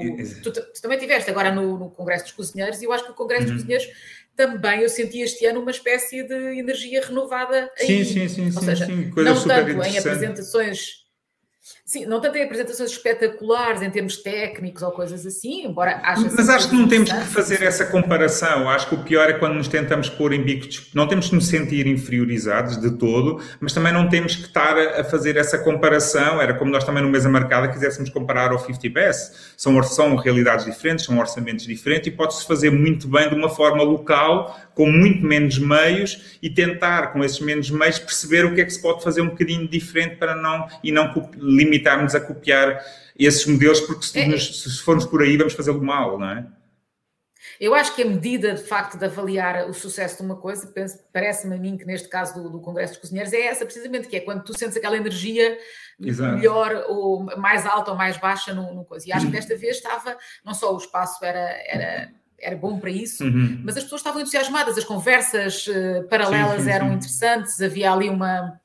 Tu, 0.44 0.52
tu, 0.52 0.82
também 0.82 1.00
tiveste 1.00 1.30
agora 1.30 1.52
no, 1.52 1.78
no, 1.78 1.90
Congresso 1.90 2.26
dos 2.26 2.34
Cozinheiros 2.34 2.82
e 2.82 2.86
eu 2.86 2.94
acho 2.94 3.06
que 3.06 3.12
o 3.12 3.16
Congresso 3.16 3.48
uhum. 3.48 3.54
dos 3.54 3.64
Cozinheiros 3.64 3.88
também 4.36 4.82
eu 4.82 4.90
senti 4.90 5.20
este 5.22 5.46
ano 5.46 5.62
uma 5.62 5.72
espécie 5.72 6.24
de 6.24 6.60
energia 6.60 7.06
renovada. 7.06 7.72
Aí. 7.80 8.06
Sim, 8.06 8.06
sim, 8.06 8.28
sim. 8.30 8.46
Ou 8.56 8.62
seja, 8.62 8.86
sim, 8.86 9.12
não 9.16 9.44
tanto 9.44 9.84
em 9.84 9.98
apresentações 9.98 11.02
Sim, 11.92 12.06
não 12.06 12.22
tanto 12.22 12.38
em 12.38 12.44
apresentações 12.44 12.90
espetaculares 12.90 13.82
em 13.82 13.90
termos 13.90 14.16
técnicos 14.16 14.82
ou 14.82 14.92
coisas 14.92 15.26
assim, 15.26 15.66
embora 15.66 16.00
haja. 16.02 16.26
Mas 16.34 16.48
acho 16.48 16.70
que 16.70 16.76
não 16.78 16.88
temos 16.88 17.12
que 17.12 17.26
fazer 17.26 17.62
essa 17.64 17.84
comparação. 17.84 18.70
Acho 18.70 18.88
que 18.88 18.96
o 18.96 19.04
pior 19.04 19.30
é 19.30 19.34
quando 19.34 19.56
nos 19.56 19.68
tentamos 19.68 20.10
pôr 20.10 20.32
em 20.32 20.42
bicos. 20.42 20.90
Não 20.94 21.06
temos 21.06 21.28
que 21.28 21.36
nos 21.36 21.48
sentir 21.48 21.88
inferiorizados 21.88 22.78
de 22.78 22.92
todo, 22.92 23.44
mas 23.60 23.74
também 23.74 23.92
não 23.92 24.08
temos 24.08 24.38
que 24.38 24.44
estar 24.44 24.78
a 24.78 25.04
fazer 25.04 25.36
essa 25.36 25.58
comparação. 25.58 26.42
Era 26.42 26.54
como 26.54 26.72
nós 26.72 26.86
também 26.86 27.04
no 27.04 27.10
Mesa 27.10 27.28
Marcada 27.28 27.68
quiséssemos 27.68 28.10
comparar 28.10 28.54
ao 28.54 28.60
50 28.60 28.90
Best. 28.90 29.34
São, 29.58 29.84
são 29.84 30.16
realidades 30.16 30.64
diferentes, 30.64 31.04
são 31.04 31.20
orçamentos 31.20 31.66
diferentes 31.66 32.08
e 32.08 32.12
pode-se 32.12 32.48
fazer 32.48 32.70
muito 32.70 33.06
bem 33.06 33.28
de 33.28 33.36
uma 33.36 33.50
forma 33.50 33.84
local, 33.84 34.58
com 34.74 34.90
muito 34.90 35.26
menos 35.26 35.60
meios 35.60 36.38
e 36.42 36.50
tentar, 36.50 37.12
com 37.12 37.22
esses 37.22 37.42
menos 37.42 37.70
meios, 37.70 38.00
perceber 38.00 38.46
o 38.46 38.56
que 38.56 38.62
é 38.62 38.64
que 38.64 38.72
se 38.72 38.82
pode 38.82 39.04
fazer 39.04 39.20
um 39.20 39.28
bocadinho 39.28 39.68
diferente 39.68 40.16
para 40.16 40.34
não 40.34 40.70
e 40.82 40.90
não 40.90 41.12
limitarmos 41.82 42.16
a 42.16 42.22
copiar 42.22 42.84
esses 43.18 43.46
modelos, 43.46 43.82
porque 43.82 44.06
se, 44.06 44.20
é. 44.20 44.28
nos, 44.28 44.64
se 44.64 44.82
formos 44.82 45.06
por 45.06 45.22
aí 45.22 45.38
vamos 45.38 45.54
fazê-lo 45.54 45.84
mal, 45.84 46.20
não 46.20 46.30
é? 46.30 46.46
Eu 47.60 47.76
acho 47.76 47.96
que 47.96 48.02
a 48.02 48.06
medida, 48.06 48.54
de 48.54 48.64
facto, 48.64 48.98
de 48.98 49.06
avaliar 49.06 49.70
o 49.70 49.74
sucesso 49.74 50.18
de 50.18 50.24
uma 50.24 50.36
coisa, 50.36 50.72
parece-me 51.14 51.56
a 51.56 51.60
mim 51.60 51.78
que 51.78 51.86
neste 51.86 52.08
caso 52.08 52.34
do, 52.34 52.50
do, 52.50 52.60
Congresso 52.60 52.94
dos 52.94 53.02
Cozinheiros, 53.02 53.34
é 53.34 53.42
essa 53.42 53.66
precisamente, 53.66 54.08
que 54.08 54.16
é 54.16 54.20
quando 54.20 54.44
tu 54.44 54.58
sentes 54.58 54.78
aquela 54.78 54.98
energia 54.98 55.58
Exato. 56.00 56.38
melhor 56.38 56.86
ou 56.90 57.24
mais 57.38 57.66
alta 57.66 57.92
ou 57.92 57.98
mais 57.98 58.18
baixa 58.18 58.54
no, 58.54 58.74
no 58.74 58.84
coisa. 58.84 59.08
E 59.08 59.12
acho 59.12 59.28
que 59.28 59.32
desta 59.32 59.56
vez 59.56 59.78
estava, 59.78 60.18
não 60.44 60.54
só 60.54 60.74
o 60.74 60.78
espaço 60.78 61.24
era, 61.24 61.56
era 61.68 62.12
era 62.44 62.56
bom 62.56 62.80
para 62.80 62.90
isso, 62.90 63.24
uhum. 63.24 63.62
mas 63.64 63.78
as 63.78 63.84
pessoas 63.84 64.02
estavam 64.02 64.20
entusiasmadas, 64.20 64.76
as 64.76 64.84
conversas 64.84 65.68
uh, 65.68 66.08
paralelas 66.10 66.62
sim, 66.62 66.64
sim, 66.64 66.72
eram 66.72 66.88
sim. 66.88 66.94
interessantes, 66.96 67.62
havia 67.62 67.92
ali 67.92 68.10
uma, 68.10 68.60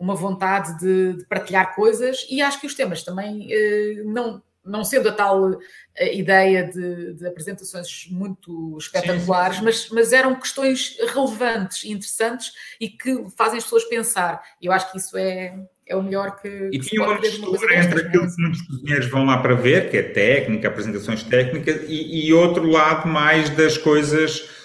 uma 0.00 0.14
vontade 0.14 0.78
de, 0.78 1.18
de, 1.18 1.26
partilhar 1.26 1.74
coisas 1.74 2.26
e 2.30 2.40
acho 2.40 2.58
que 2.58 2.66
os 2.66 2.74
temas 2.74 3.02
também 3.02 3.48
uh, 3.52 4.12
não 4.12 4.42
não 4.64 4.84
sendo 4.84 5.08
a 5.08 5.12
tal 5.12 5.58
a 5.98 6.04
ideia 6.04 6.64
de, 6.64 7.14
de, 7.14 7.26
apresentações 7.26 8.06
muito 8.10 8.76
espetaculares, 8.78 9.56
sim, 9.56 9.64
sim, 9.64 9.72
sim. 9.72 9.88
Mas, 9.88 9.90
mas 9.90 10.12
eram 10.12 10.34
questões 10.34 10.96
relevantes 11.14 11.84
e 11.84 11.90
interessantes 11.90 12.52
e 12.78 12.88
que 12.88 13.24
fazem 13.36 13.58
as 13.58 13.64
pessoas 13.64 13.84
pensar. 13.84 14.42
E 14.60 14.66
eu 14.66 14.72
acho 14.72 14.92
que 14.92 14.98
isso 14.98 15.16
é, 15.16 15.58
é 15.86 15.96
o 15.96 16.02
melhor 16.02 16.40
que. 16.40 16.48
E 16.72 16.78
que 16.78 16.90
tinha 16.90 17.02
uma 17.02 17.18
mistura 17.18 17.74
entre 17.74 18.00
aquilo 18.00 18.28
que 18.28 18.42
muitos 18.42 18.62
cozinheiros 18.62 19.06
vão 19.08 19.24
lá 19.24 19.38
para 19.38 19.54
ver, 19.54 19.90
que 19.90 19.96
é 19.96 20.02
técnica, 20.02 20.68
apresentações 20.68 21.22
técnicas, 21.22 21.82
e, 21.88 22.26
e 22.26 22.32
outro 22.32 22.66
lado 22.66 23.08
mais 23.08 23.48
das 23.50 23.78
coisas 23.78 24.59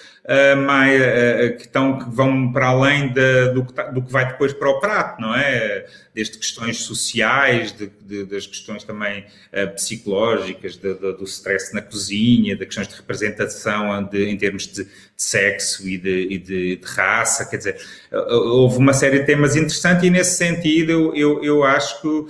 mais, 0.56 1.00
uh, 1.00 1.56
que, 1.56 1.62
estão, 1.62 1.98
que 1.98 2.10
vão 2.10 2.52
para 2.52 2.66
além 2.68 3.12
de, 3.12 3.52
do, 3.52 3.64
que 3.64 3.72
tá, 3.72 3.84
do, 3.84 4.02
que 4.02 4.10
vai 4.10 4.26
depois 4.26 4.52
para 4.52 4.68
o 4.68 4.80
prato, 4.80 5.20
não 5.20 5.34
é? 5.34 5.86
Desde 6.12 6.36
questões 6.36 6.78
sociais, 6.78 7.72
de, 7.72 7.90
de, 8.00 8.24
das 8.24 8.46
questões 8.46 8.82
também 8.82 9.26
psicológicas, 9.74 10.76
do 10.76 11.24
stress 11.24 11.74
na 11.74 11.82
cozinha, 11.82 12.56
de 12.56 12.64
questões 12.64 12.88
de 12.88 12.96
representação 12.96 14.08
em 14.14 14.36
termos 14.36 14.66
de, 14.66 14.88
sexo 15.16 15.88
e, 15.88 15.96
de, 15.96 16.38
de, 16.38 16.80
raça, 16.84 17.46
quer 17.46 17.56
dizer, 17.56 17.76
houve 18.12 18.78
uma 18.78 18.92
série 18.92 19.20
de 19.20 19.26
temas 19.26 19.56
interessantes 19.56 20.04
e 20.04 20.10
nesse 20.10 20.36
sentido 20.36 20.92
eu, 20.92 21.14
eu, 21.14 21.44
eu 21.44 21.64
acho 21.64 22.02
que 22.02 22.26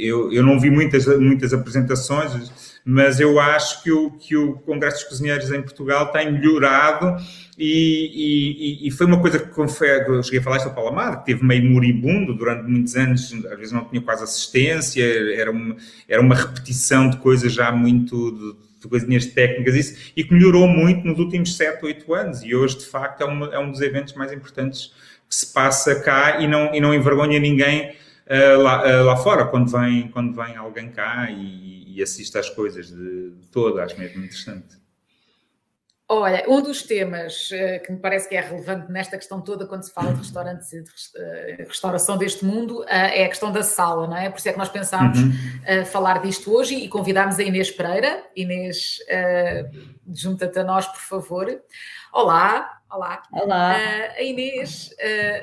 eu, 0.00 0.32
eu 0.32 0.42
não 0.42 0.58
vi 0.58 0.70
muitas, 0.70 1.06
muitas 1.18 1.52
apresentações 1.52 2.50
mas 2.84 3.18
eu 3.18 3.40
acho 3.40 3.82
que 3.82 3.90
o, 3.90 4.10
que 4.10 4.36
o 4.36 4.54
Congresso 4.58 4.98
dos 4.98 5.08
Cozinheiros 5.08 5.50
em 5.50 5.62
Portugal 5.62 6.12
tem 6.12 6.30
melhorado 6.30 7.16
e, 7.56 8.82
e, 8.82 8.88
e 8.88 8.90
foi 8.90 9.06
uma 9.06 9.20
coisa 9.20 9.38
que 9.38 9.58
eu 9.58 10.22
cheguei 10.22 10.40
a 10.40 10.42
falar 10.42 10.58
isto 10.58 10.68
ao 10.68 10.74
Paulo 10.74 10.90
Amado, 10.90 11.20
que 11.20 11.26
teve 11.26 11.42
meio 11.44 11.64
moribundo 11.70 12.34
durante 12.34 12.68
muitos 12.68 12.94
anos, 12.94 13.32
às 13.32 13.56
vezes 13.56 13.72
não 13.72 13.86
tinha 13.86 14.02
quase 14.02 14.24
assistência, 14.24 15.02
era 15.34 15.50
uma, 15.50 15.76
era 16.06 16.20
uma 16.20 16.34
repetição 16.34 17.08
de 17.08 17.16
coisas 17.16 17.52
já 17.52 17.72
muito... 17.72 18.32
De, 18.32 18.64
de 18.73 18.73
coisinhas 18.88 19.26
técnicas 19.26 19.74
isso, 19.74 20.12
e 20.16 20.24
que 20.24 20.32
melhorou 20.32 20.66
muito 20.66 21.06
nos 21.06 21.18
últimos 21.18 21.56
7, 21.56 21.84
8 21.84 22.14
anos 22.14 22.42
e 22.42 22.54
hoje 22.54 22.78
de 22.78 22.86
facto 22.86 23.22
é, 23.22 23.54
é 23.54 23.58
um 23.58 23.70
dos 23.70 23.80
eventos 23.80 24.14
mais 24.14 24.32
importantes 24.32 24.92
que 25.28 25.34
se 25.34 25.52
passa 25.52 26.00
cá 26.00 26.40
e 26.40 26.46
não, 26.46 26.74
e 26.74 26.80
não 26.80 26.94
envergonha 26.94 27.38
ninguém 27.38 27.90
uh, 28.26 28.60
lá, 28.60 28.82
uh, 28.82 29.04
lá 29.04 29.16
fora 29.16 29.46
quando 29.46 29.70
vem, 29.70 30.08
quando 30.08 30.34
vem 30.34 30.56
alguém 30.56 30.90
cá 30.90 31.30
e, 31.30 31.96
e 31.96 32.02
assiste 32.02 32.36
às 32.36 32.50
coisas 32.50 32.88
de, 32.88 33.30
de 33.30 33.46
todo, 33.50 33.80
acho 33.80 33.98
mesmo 33.98 34.22
interessante. 34.22 34.83
Olha, 36.06 36.44
um 36.46 36.60
dos 36.60 36.82
temas 36.82 37.50
uh, 37.50 37.82
que 37.82 37.90
me 37.90 37.98
parece 37.98 38.28
que 38.28 38.36
é 38.36 38.40
relevante 38.40 38.92
nesta 38.92 39.16
questão 39.16 39.40
toda, 39.40 39.66
quando 39.66 39.84
se 39.84 39.92
fala 39.92 40.12
de 40.12 40.18
restaurantes 40.18 40.70
e 40.74 40.82
de 40.82 40.90
uh, 40.90 41.66
restauração 41.66 42.18
deste 42.18 42.44
mundo, 42.44 42.80
uh, 42.82 42.86
é 42.88 43.24
a 43.24 43.28
questão 43.28 43.50
da 43.50 43.62
sala, 43.62 44.06
não 44.06 44.16
é? 44.16 44.28
Por 44.28 44.36
isso 44.38 44.48
é 44.50 44.52
que 44.52 44.58
nós 44.58 44.68
pensámos 44.68 45.18
uhum. 45.18 45.84
falar 45.86 46.20
disto 46.20 46.52
hoje 46.52 46.74
e 46.74 46.90
convidámos 46.90 47.38
a 47.38 47.42
Inês 47.42 47.70
Pereira. 47.70 48.22
Inês, 48.36 48.98
junta-te 50.12 50.58
a 50.58 50.64
nós, 50.64 50.86
por 50.86 51.00
favor. 51.00 51.62
Olá, 52.12 52.80
olá. 52.90 53.22
Olá. 53.32 53.74
a, 53.74 54.22
Inês, 54.22 54.94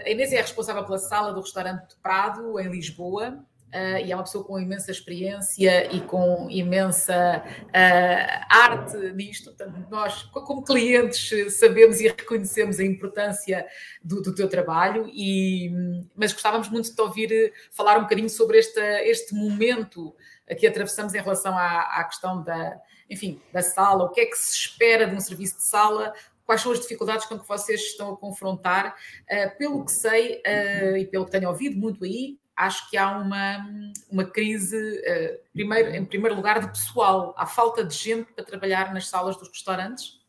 a 0.06 0.10
Inês 0.10 0.32
é 0.32 0.38
a 0.38 0.42
responsável 0.42 0.86
pela 0.86 1.00
sala 1.00 1.34
do 1.34 1.42
restaurante 1.42 1.96
Prado, 2.04 2.60
em 2.60 2.70
Lisboa. 2.70 3.44
Uh, 3.74 4.06
e 4.06 4.12
é 4.12 4.16
uma 4.16 4.24
pessoa 4.24 4.44
com 4.44 4.60
imensa 4.60 4.92
experiência 4.92 5.96
e 5.96 6.02
com 6.02 6.50
imensa 6.50 7.42
uh, 7.42 8.46
arte 8.50 8.98
nisto. 9.14 9.56
Portanto, 9.56 9.88
nós, 9.90 10.24
como 10.24 10.62
clientes, 10.62 11.58
sabemos 11.58 12.02
e 12.02 12.08
reconhecemos 12.10 12.80
a 12.80 12.84
importância 12.84 13.66
do, 14.04 14.22
do 14.22 14.36
teu 14.36 14.50
trabalho, 14.50 15.10
e, 15.14 15.72
mas 16.14 16.34
gostávamos 16.34 16.68
muito 16.68 16.90
de 16.90 16.96
te 16.96 17.02
ouvir 17.02 17.54
falar 17.72 17.98
um 17.98 18.02
bocadinho 18.02 18.30
sobre 18.30 18.58
este, 18.58 18.80
este 18.80 19.34
momento 19.34 20.14
que 20.58 20.68
atravessamos 20.68 21.14
em 21.14 21.22
relação 21.22 21.58
à, 21.58 22.00
à 22.00 22.04
questão 22.04 22.44
da, 22.44 22.78
enfim, 23.10 23.40
da 23.54 23.62
sala, 23.62 24.04
o 24.04 24.10
que 24.10 24.20
é 24.20 24.26
que 24.26 24.38
se 24.38 24.54
espera 24.54 25.08
de 25.08 25.16
um 25.16 25.20
serviço 25.20 25.56
de 25.56 25.64
sala, 25.64 26.14
quais 26.46 26.60
são 26.60 26.74
as 26.74 26.82
dificuldades 26.82 27.26
com 27.26 27.40
que 27.40 27.48
vocês 27.48 27.80
estão 27.80 28.14
a 28.14 28.18
confrontar. 28.18 28.96
Uh, 29.24 29.58
pelo 29.58 29.86
que 29.86 29.92
sei 29.94 30.42
uh, 30.46 30.98
e 30.98 31.06
pelo 31.06 31.24
que 31.24 31.32
tenho 31.32 31.48
ouvido 31.48 31.78
muito 31.78 32.04
aí, 32.04 32.38
acho 32.56 32.90
que 32.90 32.98
há 32.98 33.18
uma, 33.18 33.66
uma 34.10 34.26
crise, 34.26 34.78
uh, 34.78 35.40
primeiro, 35.54 35.96
em 35.96 36.06
primeiro 36.06 36.36
lugar, 36.36 36.60
de 36.60 36.68
pessoal. 36.68 37.34
Há 37.38 37.46
falta 37.46 37.84
de 37.84 37.96
gente 37.96 38.32
para 38.34 38.44
trabalhar 38.44 38.94
nas 38.94 39.08
salas 39.08 39.38
dos 39.38 39.50
restaurantes? 39.50 40.20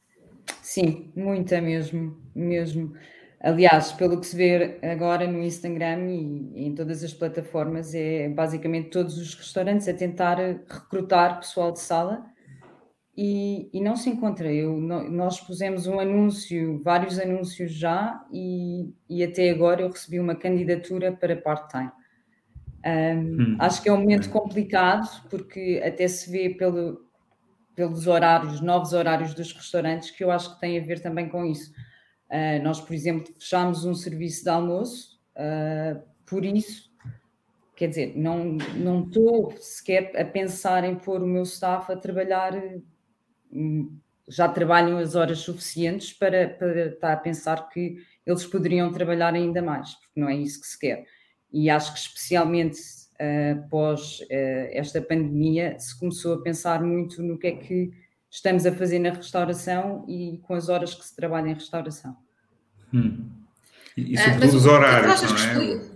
Sim, 0.60 1.12
muita 1.14 1.60
mesmo, 1.60 2.20
mesmo. 2.34 2.94
Aliás, 3.40 3.90
pelo 3.92 4.20
que 4.20 4.26
se 4.26 4.36
vê 4.36 4.78
agora 4.82 5.26
no 5.26 5.42
Instagram 5.42 6.08
e 6.10 6.66
em 6.66 6.74
todas 6.74 7.02
as 7.02 7.12
plataformas, 7.12 7.92
é 7.92 8.28
basicamente 8.28 8.90
todos 8.90 9.18
os 9.18 9.34
restaurantes 9.34 9.88
a 9.88 9.94
tentar 9.94 10.38
recrutar 10.38 11.40
pessoal 11.40 11.72
de 11.72 11.80
sala 11.80 12.24
e, 13.16 13.68
e 13.72 13.80
não 13.80 13.96
se 13.96 14.08
encontra. 14.08 14.52
Eu, 14.52 14.78
nós 14.78 15.40
pusemos 15.40 15.88
um 15.88 15.98
anúncio, 15.98 16.80
vários 16.84 17.18
anúncios 17.18 17.72
já, 17.72 18.24
e, 18.32 18.94
e 19.08 19.24
até 19.24 19.50
agora 19.50 19.82
eu 19.82 19.90
recebi 19.90 20.20
uma 20.20 20.36
candidatura 20.36 21.12
para 21.12 21.36
part-time. 21.36 21.90
Um, 22.84 23.40
hum. 23.40 23.56
Acho 23.60 23.82
que 23.82 23.88
é 23.88 23.92
um 23.92 23.98
momento 23.98 24.28
complicado, 24.30 25.08
porque 25.30 25.80
até 25.84 26.08
se 26.08 26.30
vê 26.30 26.50
pelo, 26.50 27.06
pelos 27.74 28.06
horários, 28.06 28.60
novos 28.60 28.92
horários 28.92 29.34
dos 29.34 29.52
restaurantes, 29.52 30.10
que 30.10 30.24
eu 30.24 30.30
acho 30.30 30.54
que 30.54 30.60
tem 30.60 30.78
a 30.78 30.84
ver 30.84 31.00
também 31.00 31.28
com 31.28 31.44
isso. 31.44 31.72
Uh, 32.28 32.62
nós, 32.62 32.80
por 32.80 32.94
exemplo, 32.94 33.32
fechámos 33.38 33.84
um 33.84 33.94
serviço 33.94 34.42
de 34.42 34.50
almoço, 34.50 35.20
uh, 35.36 36.02
por 36.26 36.44
isso, 36.44 36.90
quer 37.76 37.88
dizer, 37.88 38.14
não, 38.16 38.56
não 38.74 39.04
estou 39.04 39.52
sequer 39.58 40.12
a 40.20 40.24
pensar 40.24 40.82
em 40.82 40.96
pôr 40.96 41.22
o 41.22 41.26
meu 41.26 41.42
staff 41.42 41.92
a 41.92 41.96
trabalhar, 41.96 42.52
hum, 43.52 43.96
já 44.28 44.48
trabalham 44.48 44.98
as 44.98 45.14
horas 45.14 45.40
suficientes 45.40 46.12
para, 46.12 46.48
para 46.48 46.86
estar 46.86 47.12
a 47.12 47.16
pensar 47.16 47.68
que 47.68 47.98
eles 48.24 48.46
poderiam 48.46 48.90
trabalhar 48.90 49.34
ainda 49.34 49.60
mais, 49.60 49.94
porque 49.94 50.18
não 50.18 50.28
é 50.28 50.36
isso 50.36 50.60
que 50.60 50.66
se 50.66 50.78
quer 50.78 51.04
e 51.52 51.68
acho 51.68 51.92
que 51.92 51.98
especialmente 51.98 52.78
uh, 53.14 53.68
pós 53.68 54.20
uh, 54.20 54.68
esta 54.70 55.00
pandemia 55.00 55.78
se 55.78 55.98
começou 55.98 56.34
a 56.34 56.42
pensar 56.42 56.82
muito 56.82 57.22
no 57.22 57.38
que 57.38 57.46
é 57.46 57.52
que 57.52 57.92
estamos 58.30 58.64
a 58.64 58.72
fazer 58.72 58.98
na 58.98 59.10
restauração 59.10 60.04
e 60.08 60.38
com 60.42 60.54
as 60.54 60.68
horas 60.68 60.94
que 60.94 61.04
se 61.04 61.14
trabalha 61.14 61.50
em 61.50 61.54
restauração. 61.54 62.16
Hum. 62.92 63.28
E, 63.96 64.14
e 64.14 64.18
ah, 64.18 64.24
sobretudo 64.24 64.56
os 64.56 64.66
horários, 64.66 65.22
não 65.22 65.62
é? 65.62 65.91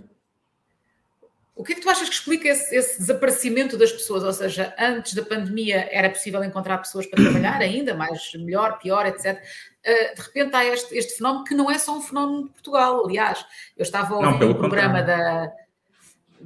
O 1.57 1.65
que 1.65 1.73
é 1.73 1.75
que 1.75 1.81
tu 1.81 1.89
achas 1.89 2.07
que 2.07 2.15
explica 2.15 2.49
esse, 2.49 2.77
esse, 2.77 2.99
desaparecimento 2.99 3.79
das 3.79 3.91
pessoas? 3.91 4.23
Ou 4.23 4.33
seja, 4.33 4.75
antes 4.79 5.15
da 5.15 5.23
pandemia 5.23 5.89
era 5.91 6.11
possível 6.11 6.45
encontrar 6.45 6.77
pessoas 6.77 7.07
para 7.07 7.23
trabalhar 7.23 7.63
ainda, 7.63 7.95
mais 7.95 8.31
melhor, 8.35 8.79
pior, 8.79 9.07
etc. 9.07 9.43
Uh, 9.81 10.15
de 10.15 10.21
repente 10.21 10.55
há 10.55 10.67
este, 10.67 10.95
este, 10.95 11.15
fenómeno 11.15 11.45
que 11.45 11.55
não 11.55 11.71
é 11.71 11.79
só 11.79 11.97
um 11.97 12.03
fenómeno 12.03 12.45
de 12.45 12.51
Portugal. 12.51 13.07
Aliás, 13.07 13.43
eu 13.75 13.83
estava 13.83 14.15
a 14.15 14.19
ouvir 14.19 14.45
o 14.45 14.55
programa 14.55 15.03
da. 15.03 15.51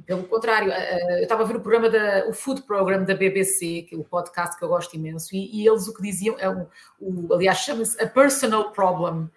Pelo 0.05 0.23
contrário, 0.23 0.71
uh, 0.71 1.11
eu 1.17 1.23
estava 1.23 1.41
a 1.41 1.43
ouvir 1.43 1.57
o 1.57 1.61
programa 1.61 1.89
da 1.89 2.25
o 2.29 2.33
Food 2.33 2.61
Program 2.61 3.03
da 3.03 3.13
BBC, 3.13 3.81
que 3.89 3.95
é 3.95 3.97
o 3.97 4.05
podcast 4.05 4.57
que 4.57 4.63
eu 4.63 4.69
gosto 4.69 4.95
imenso, 4.95 5.35
e, 5.35 5.61
e 5.61 5.67
eles 5.67 5.89
o 5.89 5.93
que 5.93 6.01
diziam 6.01 6.37
é 6.39 6.49
um, 6.49 6.65
o, 7.01 7.33
aliás, 7.33 7.57
chama-se 7.57 8.01
A 8.01 8.07
Personal 8.07 8.71
Problem. 8.71 9.29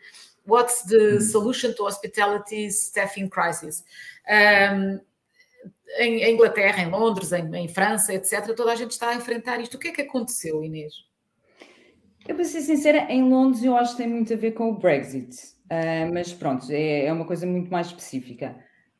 What's 0.46 0.82
the 0.82 1.16
hum. 1.16 1.20
solution 1.20 1.72
to 1.72 1.84
hospitality 1.84 2.70
staffing 2.70 3.28
crisis? 3.28 3.82
Um, 4.28 5.00
em, 5.98 6.32
Inglaterra, 6.32 6.82
em 6.82 6.90
Londres, 6.90 7.32
em, 7.32 7.54
em, 7.56 7.68
França, 7.68 8.12
etc., 8.14 8.54
toda 8.54 8.72
a 8.72 8.76
gente 8.76 8.92
está 8.92 9.10
a 9.10 9.14
enfrentar 9.14 9.60
isto. 9.60 9.76
O 9.76 9.78
que 9.78 9.88
é 9.88 9.92
que 9.92 10.02
aconteceu, 10.02 10.62
Inês? 10.64 10.92
Eu, 12.26 12.34
para 12.34 12.44
ser 12.44 12.62
sincera, 12.62 13.06
em 13.10 13.22
Londres 13.28 13.62
eu 13.62 13.76
acho 13.76 13.92
que 13.92 14.02
tem 14.02 14.08
muito 14.08 14.32
a 14.32 14.36
ver 14.36 14.52
com 14.52 14.70
o 14.70 14.78
Brexit, 14.78 15.36
uh, 15.66 16.12
mas 16.12 16.32
pronto, 16.32 16.66
é, 16.70 17.06
é, 17.06 17.12
uma 17.12 17.26
coisa 17.26 17.46
muito 17.46 17.70
mais 17.70 17.88
específica. 17.88 18.56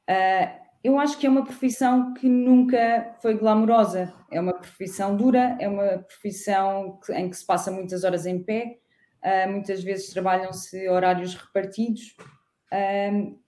Uh, 0.09 0.64
eu 0.83 0.99
acho 0.99 1.16
que 1.18 1.26
é 1.26 1.30
uma 1.30 1.44
profissão 1.44 2.12
que 2.12 2.28
nunca 2.28 3.16
foi 3.23 3.35
glamourosa, 3.35 4.12
é 4.30 4.38
uma 4.38 4.52
profissão 4.52 5.16
dura, 5.16 5.56
é 5.59 5.66
uma 5.66 5.99
profissão 5.99 7.00
que, 7.04 7.12
em 7.14 7.30
que 7.30 7.37
se 7.37 7.47
passa 7.47 7.71
muitas 7.71 8.04
horas 8.04 8.26
em 8.26 8.42
pé, 8.42 8.76
uh, 9.25 9.50
muitas 9.50 9.83
vezes 9.83 10.11
trabalham-se 10.11 10.87
horários 10.90 11.35
repartidos. 11.35 12.14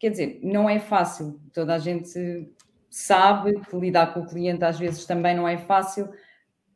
quer 0.01 0.11
dizer, 0.11 0.41
não 0.43 0.71
é 0.71 0.79
fácil, 0.79 1.39
toda 1.53 1.75
a 1.75 1.79
gente 1.79 2.49
sabe 2.97 3.61
que 3.61 3.77
lidar 3.77 4.15
com 4.15 4.21
o 4.21 4.27
cliente 4.27 4.65
às 4.65 4.79
vezes 4.79 5.05
também 5.05 5.37
não 5.37 5.47
é 5.47 5.59
fácil. 5.59 6.09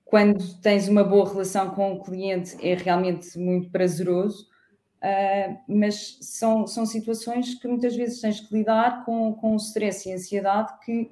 Quando 0.04 0.60
tens 0.60 0.86
uma 0.86 1.02
boa 1.02 1.26
relação 1.26 1.70
com 1.70 1.94
o 1.94 2.02
cliente 2.02 2.54
é 2.60 2.74
realmente 2.74 3.38
muito 3.38 3.70
prazeroso, 3.70 4.46
uh, 5.02 5.56
mas 5.66 6.18
são, 6.20 6.66
são 6.66 6.84
situações 6.84 7.54
que 7.54 7.66
muitas 7.66 7.96
vezes 7.96 8.20
tens 8.20 8.38
que 8.38 8.54
lidar 8.54 9.02
com, 9.06 9.32
com 9.32 9.56
stress 9.56 10.10
e 10.10 10.12
ansiedade 10.12 10.70
que, 10.84 11.10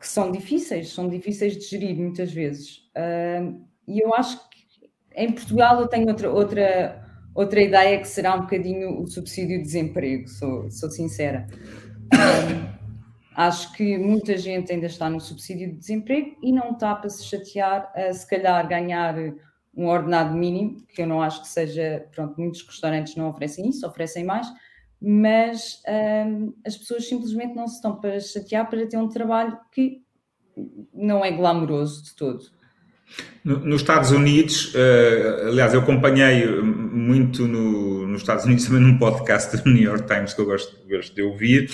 que 0.00 0.08
são 0.08 0.32
difíceis, 0.32 0.94
são 0.94 1.10
difíceis 1.10 1.54
de 1.54 1.66
gerir 1.66 1.94
muitas 1.94 2.32
vezes. 2.32 2.88
Uh, 2.96 3.62
e 3.86 4.00
eu 4.00 4.14
acho 4.14 4.48
que 4.48 4.88
em 5.14 5.30
Portugal 5.30 5.78
eu 5.78 5.88
tenho 5.88 6.08
outra, 6.08 6.30
outra, 6.32 7.04
outra 7.34 7.60
ideia 7.60 8.00
que 8.00 8.08
será 8.08 8.34
um 8.34 8.40
bocadinho 8.42 8.98
o 8.98 9.06
subsídio 9.06 9.58
de 9.58 9.64
desemprego, 9.64 10.26
sou, 10.26 10.70
sou 10.70 10.90
sincera. 10.90 11.46
Uh, 12.14 12.75
Acho 13.36 13.70
que 13.74 13.98
muita 13.98 14.38
gente 14.38 14.72
ainda 14.72 14.86
está 14.86 15.10
no 15.10 15.20
subsídio 15.20 15.68
de 15.68 15.76
desemprego 15.76 16.38
e 16.42 16.50
não 16.50 16.70
está 16.70 16.94
para 16.94 17.10
se 17.10 17.22
chatear 17.22 17.92
a 17.94 18.10
se 18.10 18.26
calhar 18.26 18.66
ganhar 18.66 19.14
um 19.76 19.88
ordenado 19.88 20.34
mínimo, 20.34 20.78
que 20.88 21.02
eu 21.02 21.06
não 21.06 21.20
acho 21.20 21.42
que 21.42 21.48
seja, 21.48 22.06
pronto, 22.14 22.40
muitos 22.40 22.66
restaurantes 22.66 23.14
não 23.14 23.28
oferecem 23.28 23.68
isso, 23.68 23.86
oferecem 23.86 24.24
mais, 24.24 24.46
mas 24.98 25.82
hum, 26.26 26.54
as 26.66 26.78
pessoas 26.78 27.06
simplesmente 27.06 27.54
não 27.54 27.68
se 27.68 27.74
estão 27.74 27.96
para 27.96 28.18
chatear 28.18 28.70
para 28.70 28.86
ter 28.86 28.96
um 28.96 29.08
trabalho 29.10 29.58
que 29.70 30.00
não 30.94 31.22
é 31.22 31.30
glamouroso 31.30 32.04
de 32.04 32.16
todo. 32.16 32.56
Nos 33.44 33.82
Estados 33.82 34.12
Unidos, 34.12 34.74
uh, 34.74 35.48
aliás, 35.48 35.74
eu 35.74 35.80
acompanhei 35.80 36.60
muito 36.60 37.46
no, 37.46 38.06
nos 38.06 38.22
Estados 38.22 38.46
Unidos 38.46 38.64
também 38.66 38.80
num 38.80 38.98
podcast 38.98 39.54
do 39.58 39.70
New 39.70 39.82
York 39.82 40.06
Times 40.06 40.32
que 40.32 40.40
eu 40.40 40.46
gosto, 40.46 40.76
gosto 40.88 41.14
de 41.14 41.22
ouvir, 41.22 41.70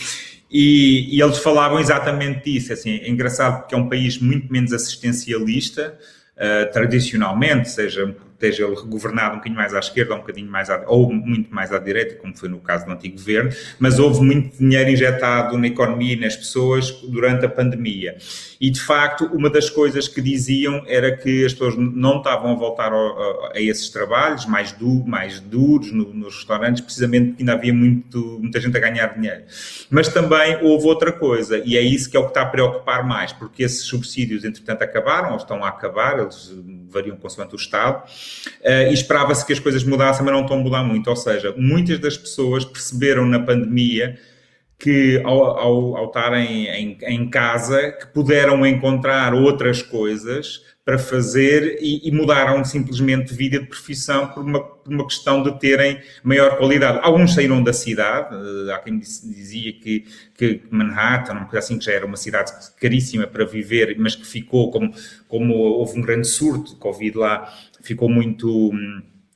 e, 0.53 1.17
e, 1.17 1.23
eles 1.23 1.39
falavam 1.39 1.81
exatamente 1.81 2.45
disso. 2.45 2.73
Assim, 2.73 2.99
é 2.99 3.09
engraçado 3.09 3.61
porque 3.61 3.75
é 3.75 3.79
um 3.79 3.89
país 3.89 4.19
muito 4.19 4.53
menos 4.53 4.73
assistencialista, 4.73 5.99
uh, 6.37 6.71
tradicionalmente, 6.73 7.71
seja 7.71 8.15
esteja 8.43 8.67
ele 8.67 8.75
governado 8.87 9.35
um 9.35 9.37
bocadinho 9.37 9.57
mais 9.57 9.75
à 9.75 9.79
esquerda 9.79 10.15
um 10.15 10.19
bocadinho 10.19 10.51
mais 10.51 10.69
à, 10.69 10.83
ou 10.87 11.13
muito 11.13 11.55
mais 11.55 11.73
à 11.73 11.79
direita, 11.79 12.17
como 12.17 12.37
foi 12.37 12.49
no 12.49 12.59
caso 12.59 12.85
do 12.85 12.93
antigo 12.93 13.17
governo, 13.17 13.51
mas 13.79 13.99
houve 13.99 14.21
muito 14.23 14.59
dinheiro 14.59 14.91
injetado 14.91 15.57
na 15.57 15.67
economia 15.69 16.15
e 16.15 16.17
nas 16.17 16.37
pessoas 16.37 16.91
durante 17.09 17.45
a 17.45 17.49
pandemia. 17.49 18.17
E 18.61 18.71
de 18.71 18.81
facto, 18.81 19.25
uma 19.33 19.51
das 19.51 19.69
coisas 19.69 20.07
que 20.07 20.21
diziam 20.21 20.85
era 20.87 21.17
que 21.17 21.45
as 21.45 21.53
pessoas 21.53 21.77
não 21.77 22.19
estavam 22.19 22.53
a 22.53 22.55
voltar 22.55 22.93
a, 22.93 23.53
a 23.55 23.61
esses 23.61 23.89
trabalhos 23.91 24.47
mais, 24.47 24.73
du, 24.73 25.05
mais 25.07 25.41
duros 25.41 25.91
no, 25.93 26.13
nos 26.13 26.37
restaurantes, 26.37 26.81
precisamente 26.81 27.31
porque 27.31 27.43
ainda 27.43 27.55
havia 27.55 27.75
muito, 27.75 28.39
muita 28.41 28.61
gente 28.61 28.77
a 28.77 28.81
ganhar 28.81 29.15
dinheiro. 29.15 29.43
Mas 29.91 30.09
também 30.09 30.59
houve 30.63 30.87
outra 30.87 31.13
coisa, 31.13 31.61
e 31.65 31.77
é 31.77 31.81
isso 31.81 32.11
que 32.11 32.17
é 32.17 32.21
o 32.21 32.25
que 32.25 32.31
está 32.31 32.43
a 32.43 32.47
preocupar 32.47 33.05
mais, 33.05 33.33
porque 33.33 33.63
esses 33.63 33.83
subsídios, 33.83 34.45
entretanto, 34.45 34.83
acabaram, 34.83 35.33
ou 35.33 35.37
estão 35.37 35.65
a 35.65 35.69
acabar, 35.69 36.19
eles 36.21 36.53
variam 36.89 37.17
consoante 37.17 37.55
o 37.55 37.57
Estado, 37.57 38.05
uh, 38.61 38.91
e 38.91 38.93
esperava-se 38.93 39.45
que 39.47 39.53
as 39.53 39.59
coisas 39.61 39.85
mudassem, 39.85 40.25
mas 40.25 40.35
não 40.35 40.43
estão 40.43 40.59
a 40.59 40.61
mudar 40.61 40.83
muito. 40.83 41.09
Ou 41.09 41.17
seja, 41.17 41.55
muitas 41.57 41.99
das 41.99 42.17
pessoas 42.17 42.65
perceberam 42.65 43.27
na 43.27 43.41
pandemia 43.41 44.19
que 44.83 45.23
ao, 45.25 45.45
ao, 45.45 45.97
ao 45.97 46.07
estarem 46.07 46.67
em, 46.67 46.99
em, 47.03 47.31
casa, 47.31 47.93
que 47.93 48.09
puderam 48.09 48.67
encontrar 48.67 49.33
outras 49.33 49.81
coisas 49.81 50.61
para 50.85 50.99
fazer 50.99 51.79
e, 51.81 52.09
e 52.09 52.11
mudaram 52.11 52.65
simplesmente 52.65 53.29
de 53.29 53.35
vida 53.37 53.61
de 53.61 53.67
profissão 53.67 54.27
por 54.27 54.43
uma, 54.43 54.61
por 54.61 54.93
uma, 54.93 55.07
questão 55.07 55.41
de 55.41 55.57
terem 55.61 56.01
maior 56.25 56.57
qualidade. 56.57 56.99
Alguns 57.01 57.35
saíram 57.35 57.63
da 57.63 57.73
cidade, 57.73 58.35
eh, 58.35 58.73
há 58.73 58.81
quem 58.81 58.99
dizia 58.99 59.73
que, 59.75 60.05
que 60.35 60.61
Manhattan, 60.69 61.35
uma 61.35 61.45
coisa 61.45 61.61
assim 61.61 61.79
que 61.79 61.85
já 61.85 61.93
era 61.93 62.05
uma 62.05 62.17
cidade 62.17 62.51
caríssima 62.81 63.29
para 63.29 63.45
viver, 63.45 63.95
mas 63.97 64.17
que 64.17 64.27
ficou 64.27 64.73
como, 64.73 64.93
como 65.29 65.55
houve 65.55 66.01
um 66.01 66.03
grande 66.03 66.27
surto 66.27 66.73
de 66.73 66.81
Covid 66.81 67.17
lá, 67.17 67.55
ficou 67.83 68.09
muito 68.09 68.73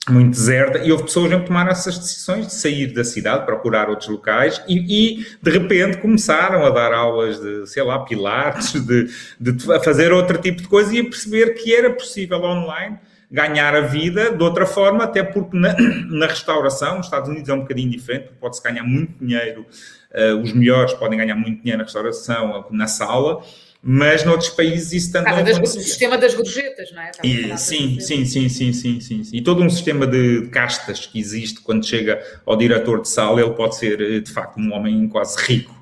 muito 0.08 0.30
deserta 0.30 0.78
e 0.78 0.92
houve 0.92 1.04
pessoas 1.04 1.34
que 1.34 1.40
tomaram 1.40 1.70
essas 1.70 1.98
decisões 1.98 2.46
de 2.46 2.54
sair 2.54 2.92
da 2.92 3.02
cidade, 3.02 3.44
procurar 3.44 3.88
outros 3.88 4.08
locais 4.08 4.62
e, 4.68 4.76
e, 5.18 5.26
de 5.42 5.50
repente 5.50 5.96
começaram 5.98 6.64
a 6.64 6.70
dar 6.70 6.92
aulas 6.92 7.40
de, 7.40 7.66
sei 7.66 7.82
lá, 7.82 7.98
pilates, 7.98 8.72
de, 8.72 9.10
de 9.40 9.72
a 9.72 9.80
fazer 9.80 10.12
outro 10.12 10.38
tipo 10.38 10.62
de 10.62 10.68
coisa 10.68 10.94
e 10.94 11.00
a 11.00 11.04
perceber 11.04 11.54
que 11.54 11.74
era 11.74 11.90
possível 11.90 12.40
online 12.42 12.98
ganhar 13.30 13.74
a 13.74 13.80
vida 13.80 14.30
de 14.30 14.42
outra 14.42 14.64
forma, 14.64 15.04
até 15.04 15.22
porque 15.22 15.58
na, 15.58 15.74
na 16.08 16.26
restauração, 16.26 16.98
nos 16.98 17.06
Estados 17.06 17.28
Unidos 17.28 17.48
é 17.48 17.54
um 17.54 17.60
bocadinho 17.60 17.90
diferente, 17.90 18.30
pode-se 18.40 18.62
ganhar 18.62 18.84
muito 18.84 19.12
dinheiro, 19.18 19.66
uh, 20.12 20.40
os 20.40 20.52
melhores 20.52 20.92
podem 20.94 21.18
ganhar 21.18 21.34
muito 21.34 21.60
dinheiro 21.60 21.78
na 21.78 21.84
restauração, 21.84 22.64
na 22.70 22.86
sala, 22.86 23.42
mas 23.88 24.24
noutros 24.24 24.48
países 24.48 24.92
isso 24.92 25.12
também 25.12 25.32
ah, 25.32 25.42
das, 25.42 25.60
O 25.60 25.66
sistema 25.66 26.18
das 26.18 26.34
gorjetas, 26.34 26.90
não 26.90 27.00
é? 27.00 27.12
E, 27.22 27.56
sim, 27.56 28.00
sim, 28.00 28.24
sim, 28.24 28.48
sim, 28.48 28.72
sim, 28.72 29.00
sim. 29.00 29.22
E 29.32 29.40
todo 29.40 29.62
um 29.62 29.70
sistema 29.70 30.08
de 30.08 30.48
castas 30.48 31.06
que 31.06 31.20
existe 31.20 31.60
quando 31.60 31.86
chega 31.86 32.20
ao 32.44 32.56
diretor 32.56 33.00
de 33.00 33.08
sala, 33.08 33.40
ele 33.40 33.52
pode 33.52 33.76
ser, 33.76 34.00
eh, 34.00 34.18
de 34.18 34.32
facto, 34.32 34.58
um 34.58 34.72
homem 34.72 35.06
quase 35.08 35.36
rico. 35.38 35.72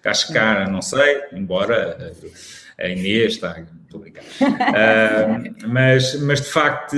Cascara, 0.00 0.70
não 0.70 0.80
sei, 0.80 1.20
embora 1.34 2.14
eh, 2.78 2.86
a 2.86 2.88
Inês 2.88 3.34
está... 3.34 3.56
Muito 3.56 3.94
obrigado. 3.94 4.24
Uh, 4.40 5.68
mas, 5.68 6.18
mas, 6.22 6.40
de 6.40 6.48
facto, 6.48 6.96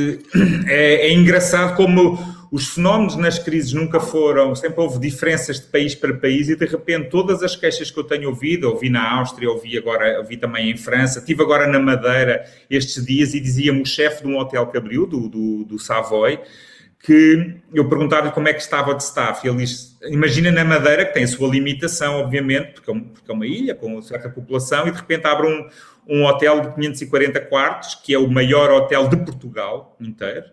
é, 0.69 1.09
é 1.09 1.13
engraçado 1.13 1.75
como 1.75 2.17
os 2.53 2.69
fenómenos 2.69 3.17
nas 3.17 3.39
crises 3.39 3.73
nunca 3.73 3.99
foram, 3.99 4.55
sempre 4.55 4.79
houve 4.79 4.99
diferenças 4.99 5.59
de 5.59 5.69
país 5.69 5.95
para 5.95 6.13
país 6.13 6.51
e 6.51 6.55
de 6.55 6.67
repente 6.67 7.09
todas 7.09 7.43
as 7.43 7.57
queixas 7.57 7.91
que 7.91 7.99
eu 7.99 8.05
tenho 8.05 8.29
ouvido, 8.29 8.69
ouvi 8.69 8.91
na 8.91 9.11
Áustria, 9.11 9.49
ouvi 9.49 9.79
agora, 9.79 10.19
ouvi 10.19 10.37
também 10.37 10.71
em 10.71 10.77
França, 10.77 11.21
estive 11.21 11.43
agora 11.43 11.67
na 11.67 11.79
Madeira 11.79 12.45
estes 12.69 13.07
dias 13.07 13.33
e 13.33 13.41
dizia-me 13.41 13.81
o 13.81 13.87
chefe 13.87 14.23
de 14.23 14.29
um 14.29 14.37
hotel 14.37 14.67
que 14.67 14.77
abriu, 14.77 15.07
do, 15.07 15.31
do, 15.31 15.65
do 15.65 15.79
Savoy, 15.79 16.41
que 17.03 17.57
eu 17.73 17.89
perguntava-lhe 17.89 18.33
como 18.33 18.47
é 18.49 18.53
que 18.53 18.61
estava 18.61 18.95
de 18.95 19.03
staff. 19.03 19.47
E 19.47 19.49
ele 19.49 19.57
disse, 19.57 19.97
imagina 20.03 20.53
na 20.53 20.63
Madeira 20.63 21.07
que 21.07 21.15
tem 21.15 21.25
a 21.25 21.29
sua 21.29 21.49
limitação, 21.49 22.21
obviamente, 22.21 22.73
porque 22.73 22.91
é, 22.91 22.95
é 23.29 23.33
uma 23.33 23.47
ilha 23.47 23.75
com 23.75 24.03
certa 24.03 24.29
população 24.29 24.87
e 24.87 24.91
de 24.91 24.99
repente 24.99 25.27
abre 25.27 25.47
um, 25.47 25.69
um 26.07 26.27
hotel 26.27 26.61
de 26.61 26.75
540 26.75 27.41
quartos, 27.47 27.95
que 27.95 28.13
é 28.13 28.19
o 28.19 28.29
maior 28.31 28.71
hotel 28.71 29.09
de 29.09 29.17
Portugal 29.17 29.97
inteiro, 29.99 30.45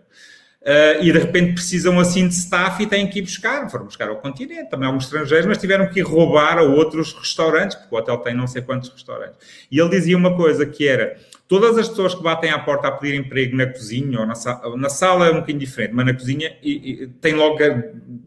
Uh, 0.62 1.02
e 1.02 1.10
de 1.10 1.18
repente 1.18 1.54
precisam 1.54 1.98
assim 2.02 2.28
de 2.28 2.34
staff 2.34 2.84
e 2.84 2.86
têm 2.86 3.08
que 3.08 3.20
ir 3.20 3.22
buscar, 3.22 3.70
foram 3.70 3.86
buscar 3.86 4.10
ao 4.10 4.18
continente, 4.18 4.70
também 4.70 4.88
alguns 4.88 5.06
estrangeiros, 5.06 5.46
mas 5.46 5.58
tiveram 5.58 5.88
que 5.88 6.00
ir 6.00 6.04
roubar 6.04 6.58
a 6.58 6.64
outros 6.64 7.14
restaurantes, 7.14 7.78
porque 7.78 7.96
o 7.96 7.98
hotel 7.98 8.18
tem 8.18 8.36
não 8.36 8.46
sei 8.46 8.62
quantos 8.62 8.90
restaurantes. 8.90 9.38
E 9.72 9.80
ele 9.80 9.90
dizia 9.90 10.18
uma 10.18 10.36
coisa 10.36 10.66
que 10.66 10.86
era, 10.86 11.16
todas 11.48 11.78
as 11.78 11.88
pessoas 11.88 12.14
que 12.14 12.22
batem 12.22 12.52
à 12.52 12.60
porta 12.60 12.90
a 12.90 12.92
pedir 12.92 13.16
emprego 13.16 13.56
na 13.56 13.68
cozinha 13.68 14.20
ou 14.20 14.26
na 14.26 14.36
sala, 14.36 14.76
na 14.76 14.90
sala 14.90 15.28
é 15.28 15.32
um 15.32 15.36
bocadinho 15.36 15.60
diferente, 15.60 15.94
mas 15.94 16.06
na 16.06 16.14
cozinha 16.14 16.54
e, 16.62 17.04
e, 17.04 17.08
tem, 17.08 17.36
logo, 17.36 17.58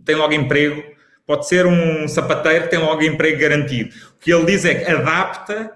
tem 0.03 0.17
logo 0.17 0.33
emprego, 0.33 0.83
pode 1.27 1.47
ser 1.47 1.67
um 1.67 2.09
sapateiro 2.09 2.65
que 2.65 2.71
tem 2.71 2.79
logo 2.79 3.03
emprego 3.03 3.39
garantido. 3.39 3.95
O 4.17 4.19
que 4.19 4.33
ele 4.33 4.47
diz 4.47 4.65
é 4.65 4.75
que 4.75 4.91
adapta 4.91 5.71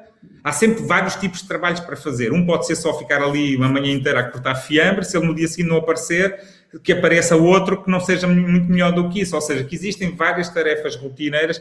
há 0.46 0.52
sempre 0.52 0.84
vários 0.84 1.16
tipos 1.16 1.42
de 1.42 1.48
trabalhos 1.48 1.80
para 1.80 1.96
fazer. 1.96 2.32
Um 2.32 2.46
pode 2.46 2.68
ser 2.68 2.76
só 2.76 2.96
ficar 2.96 3.20
ali 3.20 3.56
uma 3.56 3.68
manhã 3.68 3.92
inteira 3.92 4.20
a 4.20 4.30
cortar 4.30 4.54
fiambre, 4.54 5.04
se 5.04 5.16
ele 5.18 5.26
no 5.26 5.34
dia 5.34 5.48
seguinte 5.48 5.68
não 5.68 5.78
aparecer, 5.78 6.38
que 6.84 6.92
apareça 6.92 7.34
outro 7.34 7.82
que 7.82 7.90
não 7.90 7.98
seja 7.98 8.28
muito 8.28 8.70
melhor 8.70 8.92
do 8.92 9.08
que 9.08 9.22
isso. 9.22 9.34
Ou 9.34 9.40
seja, 9.40 9.64
que 9.64 9.74
existem 9.74 10.14
várias 10.14 10.48
tarefas 10.48 10.94
rotineiras 10.94 11.60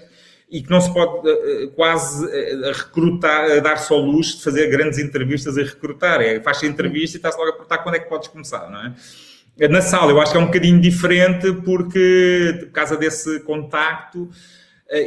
e 0.51 0.61
que 0.61 0.69
não 0.69 0.79
se 0.79 0.93
pode 0.93 1.27
uh, 1.27 1.71
quase 1.71 2.25
uh, 2.25 2.71
recrutar, 2.71 3.57
uh, 3.57 3.59
dar 3.59 3.77
só 3.77 3.97
luxo 3.97 4.37
de 4.37 4.43
fazer 4.43 4.69
grandes 4.69 4.99
entrevistas 4.99 5.57
e 5.57 5.63
recrutar. 5.63 6.21
É, 6.21 6.39
faz 6.39 6.61
entrevista 6.61 7.17
e 7.17 7.19
está-se 7.19 7.39
logo 7.39 7.49
a 7.49 7.53
perguntar 7.53 7.79
quando 7.79 7.95
é 7.95 7.99
que 7.99 8.07
podes 8.07 8.27
começar, 8.27 8.69
não 8.69 8.85
é? 8.85 9.67
Na 9.67 9.81
sala 9.81 10.11
eu 10.11 10.21
acho 10.21 10.31
que 10.31 10.37
é 10.37 10.41
um 10.41 10.45
bocadinho 10.45 10.79
diferente 10.79 11.51
porque, 11.63 12.57
por 12.65 12.71
causa 12.71 12.95
desse 12.95 13.39
contacto, 13.39 14.29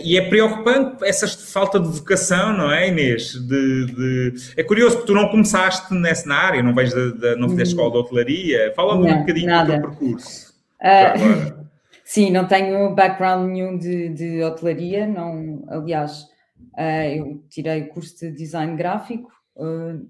e 0.04 0.18
é 0.18 0.28
preocupante 0.28 1.02
essa 1.04 1.26
falta 1.26 1.80
de 1.80 1.88
vocação, 1.88 2.52
não 2.52 2.70
é, 2.70 2.88
Inês? 2.88 3.32
De, 3.32 3.86
de... 3.86 4.52
É 4.56 4.62
curioso 4.62 4.96
porque 4.96 5.06
tu 5.06 5.14
não 5.14 5.28
começaste 5.28 5.92
nessa 5.94 6.32
área, 6.32 6.62
não 6.62 6.74
vais 6.74 6.92
da, 6.92 7.08
da, 7.10 7.36
não 7.36 7.48
fizeste 7.48 7.74
escola 7.74 7.90
de 7.92 7.96
hotelaria. 7.98 8.72
Fala-me 8.76 9.10
um 9.10 9.18
bocadinho 9.20 9.46
nada. 9.46 9.76
do 9.76 9.80
teu 9.80 9.90
percurso. 9.90 10.54
Uh, 10.80 11.64
sim, 12.04 12.30
não 12.30 12.46
tenho 12.46 12.94
background 12.94 13.50
nenhum 13.50 13.78
de, 13.78 14.10
de 14.10 14.42
hotelaria, 14.42 15.06
não, 15.06 15.64
aliás, 15.68 16.24
uh, 16.76 17.08
eu 17.16 17.42
tirei 17.48 17.82
o 17.82 17.88
curso 17.88 18.18
de 18.18 18.32
design 18.32 18.76
gráfico. 18.76 19.30
Uh, 19.56 20.06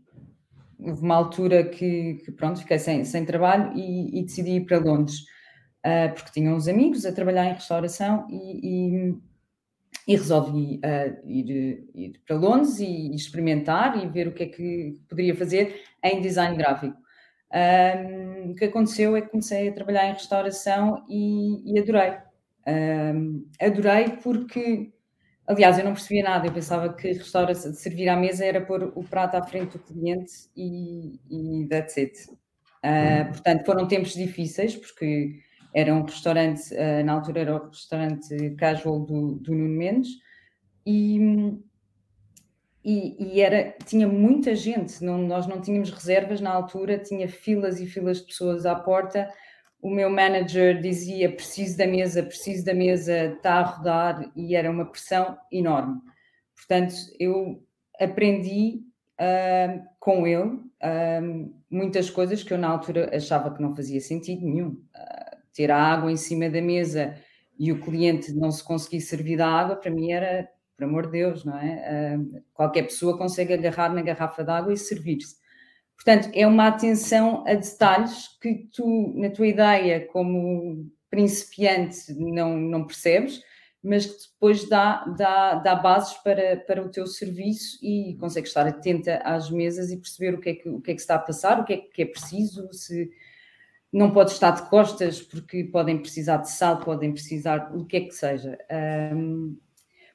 houve 0.81 1.03
uma 1.03 1.14
altura 1.14 1.64
que, 1.64 2.14
que, 2.25 2.33
pronto, 2.33 2.61
fiquei 2.61 2.79
sem, 2.79 3.05
sem 3.05 3.25
trabalho 3.25 3.73
e, 3.77 4.19
e 4.19 4.25
decidi 4.25 4.53
ir 4.53 4.67
para 4.67 4.79
Londres, 4.79 5.25
porque 6.14 6.33
tinha 6.33 6.55
uns 6.55 6.69
amigos 6.69 7.07
a 7.07 7.12
trabalhar 7.12 7.47
em 7.47 7.55
restauração 7.55 8.27
e, 8.31 9.09
e 9.09 9.19
e 10.07 10.16
resolvi 10.16 10.81
uh, 10.85 11.29
ir, 11.29 11.87
ir, 11.94 12.20
para 12.27 12.37
Londres 12.37 12.81
e, 12.81 13.14
experimentar 13.14 14.03
e 14.03 14.09
ver 14.09 14.27
o 14.27 14.33
que 14.33 14.44
é 14.44 14.46
que 14.46 14.98
poderia 15.07 15.37
fazer 15.37 15.83
em 16.03 16.20
design 16.20 16.57
gráfico. 16.57 16.96
Um, 17.53 18.51
o 18.51 18.55
que 18.55 18.64
aconteceu 18.64 19.16
é 19.16 19.20
que 19.20 19.29
comecei 19.29 19.68
a 19.68 19.72
trabalhar 19.72 20.09
em 20.09 20.12
restauração 20.14 21.05
e, 21.09 21.74
e 21.74 21.79
adorei. 21.79 22.16
Um, 22.66 23.46
adorei 23.61 24.09
porque, 24.22 24.92
aliás, 25.46 25.79
eu 25.79 25.85
não 25.85 25.92
percebia 25.92 26.24
nada, 26.24 26.46
eu 26.46 26.53
pensava 26.53 26.92
que 26.92 27.09
restauração, 27.09 27.72
servir 27.74 28.09
à 28.09 28.16
mesa 28.16 28.44
era 28.44 28.61
pôr 28.61 28.92
o 28.94 29.05
prato 29.05 29.37
à 29.37 29.42
frente 29.42 29.72
do 29.72 29.79
cliente 29.79 30.33
e, 30.57 31.20
e 31.31 31.66
that's 31.68 31.96
it. 31.98 32.18
Uh, 32.79 33.29
portanto, 33.31 33.66
foram 33.66 33.88
tempos 33.88 34.14
difíceis 34.14 34.77
porque 34.77 35.40
era 35.79 35.95
um 35.95 36.03
restaurante, 36.03 36.75
uh, 36.75 37.05
na 37.05 37.12
altura 37.12 37.41
era 37.41 37.55
o 37.55 37.69
restaurante 37.69 38.51
casual 38.57 39.01
do, 39.01 39.37
do 39.37 39.55
Nuno 39.55 39.79
Mendes, 39.79 40.09
e, 40.85 41.21
e, 42.85 43.35
e, 43.35 43.41
era, 43.41 43.77
tinha 43.85 44.09
muita 44.09 44.57
gente, 44.57 45.05
não, 45.05 45.19
nós 45.19 45.47
não 45.47 45.61
tínhamos 45.61 45.91
reservas 45.91 46.41
na 46.41 46.51
altura, 46.51 46.99
tinha 46.99 47.29
filas 47.29 47.81
e 47.81 47.87
filas 47.87 48.19
de 48.19 48.27
pessoas 48.27 48.67
à 48.67 48.75
porta. 48.75 49.29
O 49.81 49.91
meu 49.91 50.11
manager 50.11 50.81
dizia: 50.81 51.31
preciso 51.31 51.77
da 51.77 51.87
mesa, 51.87 52.23
preciso 52.23 52.64
da 52.64 52.75
mesa, 52.75 53.35
está 53.35 53.55
a 53.55 53.62
rodar, 53.62 54.33
e 54.35 54.57
era 54.57 54.71
uma 54.71 54.87
pressão 54.87 55.38
enorme. 55.53 56.01
Portanto, 56.57 56.95
eu 57.21 57.62
aprendi 58.01 58.83
uh, 59.21 59.83
com 60.01 60.27
ele 60.27 60.49
uh, 60.49 61.55
muitas 61.71 62.09
coisas 62.09 62.43
que 62.43 62.53
eu 62.53 62.59
na 62.59 62.69
altura 62.69 63.14
achava 63.14 63.55
que 63.55 63.62
não 63.62 63.77
fazia 63.77 64.01
sentido 64.01 64.45
nenhum. 64.45 64.71
Uh, 64.71 65.28
ter 65.59 65.73
a 65.73 65.77
água 65.77 66.12
em 66.12 66.16
cima 66.16 66.49
da 66.49 66.62
mesa 66.62 67.16
e 67.59 67.73
o 67.73 67.81
cliente 67.81 68.33
não 68.33 68.53
se 68.53 68.62
conseguir 68.62 69.01
servir 69.01 69.38
da 69.38 69.49
água, 69.49 69.75
para 69.75 69.90
mim 69.90 70.12
era, 70.12 70.49
por 70.77 70.85
amor 70.85 71.07
de 71.07 71.12
Deus, 71.12 71.44
não 71.44 71.59
é? 71.59 72.16
qualquer 72.55 72.85
pessoa 72.85 73.18
consegue 73.18 73.53
agarrar 73.53 73.92
na 73.92 74.01
garrafa 74.01 74.44
de 74.44 74.51
água 74.53 74.73
e 74.73 74.77
servir-se. 74.77 75.35
Portanto, 75.97 76.31
é 76.33 76.47
uma 76.47 76.68
atenção 76.68 77.42
a 77.44 77.55
detalhes 77.55 78.29
que 78.40 78.68
tu, 78.73 79.12
na 79.16 79.31
tua 79.31 79.49
ideia, 79.49 80.07
como 80.12 80.88
principiante, 81.11 82.14
não, 82.16 82.57
não 82.57 82.87
percebes, 82.87 83.42
mas 83.83 84.07
que 84.07 84.29
depois 84.33 84.68
dá, 84.68 85.05
dá, 85.18 85.55
dá 85.57 85.75
bases 85.75 86.14
para, 86.18 86.59
para 86.68 86.85
o 86.85 86.88
teu 86.88 87.05
serviço 87.05 87.85
e 87.85 88.16
consegues 88.21 88.51
estar 88.51 88.64
atenta 88.64 89.16
às 89.25 89.51
mesas 89.51 89.90
e 89.90 89.97
perceber 89.97 90.35
o 90.35 90.40
que 90.40 90.51
é 90.51 90.55
que, 90.55 90.68
o 90.68 90.81
que, 90.81 90.92
é 90.92 90.94
que 90.94 91.01
está 91.01 91.16
a 91.16 91.18
passar, 91.18 91.59
o 91.59 91.64
que 91.64 91.73
é 91.73 91.77
que 91.79 92.03
é 92.03 92.07
preciso, 92.07 92.73
se 92.73 93.11
não 93.92 94.11
pode 94.11 94.33
estar 94.33 94.51
de 94.51 94.68
costas 94.68 95.20
porque 95.20 95.64
podem 95.64 95.98
precisar 95.98 96.38
de 96.38 96.51
sal, 96.51 96.81
podem 96.81 97.12
precisar 97.12 97.74
o 97.74 97.85
que 97.85 97.96
é 97.96 98.01
que 98.01 98.12
seja. 98.12 98.59
Um, 99.14 99.57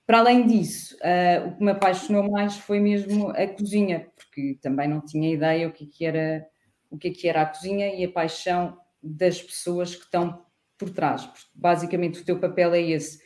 para 0.05 0.19
além 0.19 0.45
disso, 0.45 0.95
uh, 0.97 1.47
o 1.47 1.55
que 1.55 1.63
me 1.63 1.71
apaixonou 1.71 2.29
mais 2.29 2.57
foi 2.57 2.79
mesmo 2.79 3.29
a 3.29 3.47
cozinha, 3.47 4.11
porque 4.15 4.59
também 4.61 4.87
não 4.87 5.01
tinha 5.01 5.33
ideia 5.33 5.67
o 5.67 5.71
que, 5.71 5.85
é 5.85 5.87
que 5.87 6.05
era 6.05 6.47
o 6.91 6.97
que, 6.97 7.07
é 7.07 7.11
que 7.11 7.27
era 7.27 7.41
a 7.41 7.45
cozinha 7.45 7.95
e 7.95 8.03
a 8.03 8.11
paixão 8.11 8.77
das 9.01 9.41
pessoas 9.41 9.95
que 9.95 10.03
estão 10.03 10.45
por 10.77 10.89
trás. 10.91 11.25
Porque 11.25 11.47
basicamente 11.55 12.21
o 12.21 12.25
teu 12.25 12.39
papel 12.39 12.73
é 12.73 12.81
esse 12.81 13.19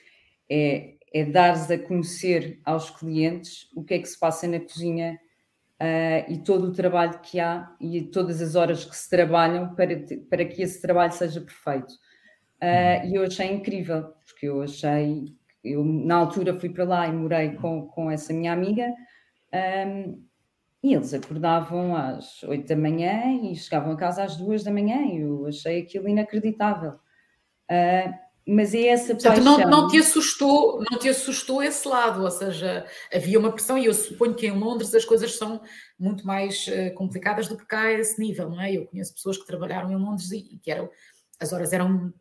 é, 0.49 0.93
é 1.13 1.25
dar-se 1.25 1.73
a 1.73 1.79
conhecer 1.79 2.62
aos 2.63 2.89
clientes 2.89 3.69
o 3.75 3.83
que 3.83 3.95
é 3.95 3.99
que 3.99 4.07
se 4.07 4.17
passa 4.17 4.47
na 4.47 4.60
cozinha 4.60 5.19
uh, 5.81 6.31
e 6.31 6.37
todo 6.43 6.67
o 6.67 6.71
trabalho 6.71 7.19
que 7.19 7.39
há 7.39 7.75
e 7.79 8.01
todas 8.01 8.41
as 8.41 8.55
horas 8.55 8.85
que 8.85 8.95
se 8.95 9.09
trabalham 9.09 9.73
para, 9.75 9.95
para 10.29 10.45
que 10.45 10.61
esse 10.61 10.81
trabalho 10.81 11.11
seja 11.11 11.41
perfeito. 11.41 11.93
Uh, 12.61 13.05
e 13.07 13.15
eu 13.15 13.23
achei 13.23 13.51
incrível, 13.51 14.13
porque 14.25 14.47
eu 14.47 14.61
achei, 14.61 15.25
eu 15.63 15.83
na 15.83 16.15
altura 16.15 16.59
fui 16.59 16.69
para 16.69 16.85
lá 16.85 17.07
e 17.07 17.11
morei 17.11 17.53
com, 17.55 17.87
com 17.87 18.09
essa 18.09 18.33
minha 18.33 18.51
amiga, 18.51 18.91
um, 19.87 20.23
e 20.83 20.93
eles 20.93 21.13
acordavam 21.13 21.95
às 21.95 22.43
8 22.43 22.67
da 22.67 22.75
manhã 22.75 23.33
e 23.43 23.55
chegavam 23.55 23.91
a 23.93 23.97
casa 23.97 24.23
às 24.23 24.37
2 24.37 24.63
da 24.63 24.71
manhã, 24.71 25.01
e 25.05 25.21
eu 25.21 25.45
achei 25.45 25.81
aquilo 25.81 26.07
inacreditável. 26.07 26.93
Uh, 27.69 28.26
mas 28.47 28.73
é 28.73 28.88
essa 28.88 29.13
Portanto, 29.13 29.43
paixão. 29.43 29.57
Não, 29.57 29.69
não, 29.69 29.88
te 29.89 29.97
assustou, 29.97 30.81
não 30.89 30.97
te 30.97 31.10
assustou 31.10 31.62
esse 31.62 31.86
lado, 31.86 32.23
ou 32.23 32.31
seja, 32.31 32.86
havia 33.13 33.38
uma 33.38 33.51
pressão, 33.51 33.77
e 33.77 33.86
eu 33.86 33.93
suponho 33.93 34.33
que 34.33 34.47
em 34.47 34.57
Londres 34.57 34.95
as 34.95 35.03
coisas 35.03 35.36
são 35.36 35.62
muito 35.99 36.25
mais 36.25 36.65
uh, 36.67 36.93
complicadas 36.95 37.49
do 37.49 37.57
que 37.57 37.65
cá 37.65 37.81
a 37.81 37.93
esse 37.93 38.17
nível, 38.19 38.49
não 38.49 38.62
é? 38.62 38.71
Eu 38.71 38.88
conheço 38.88 39.13
pessoas 39.13 39.38
que 39.38 39.45
trabalharam 39.45 39.91
em 39.91 39.97
Londres 39.97 40.31
e, 40.31 40.38
e 40.38 40.60
que 40.60 40.71
eram, 40.71 40.89
as 41.39 41.51
horas 41.51 41.73
eram. 41.73 42.13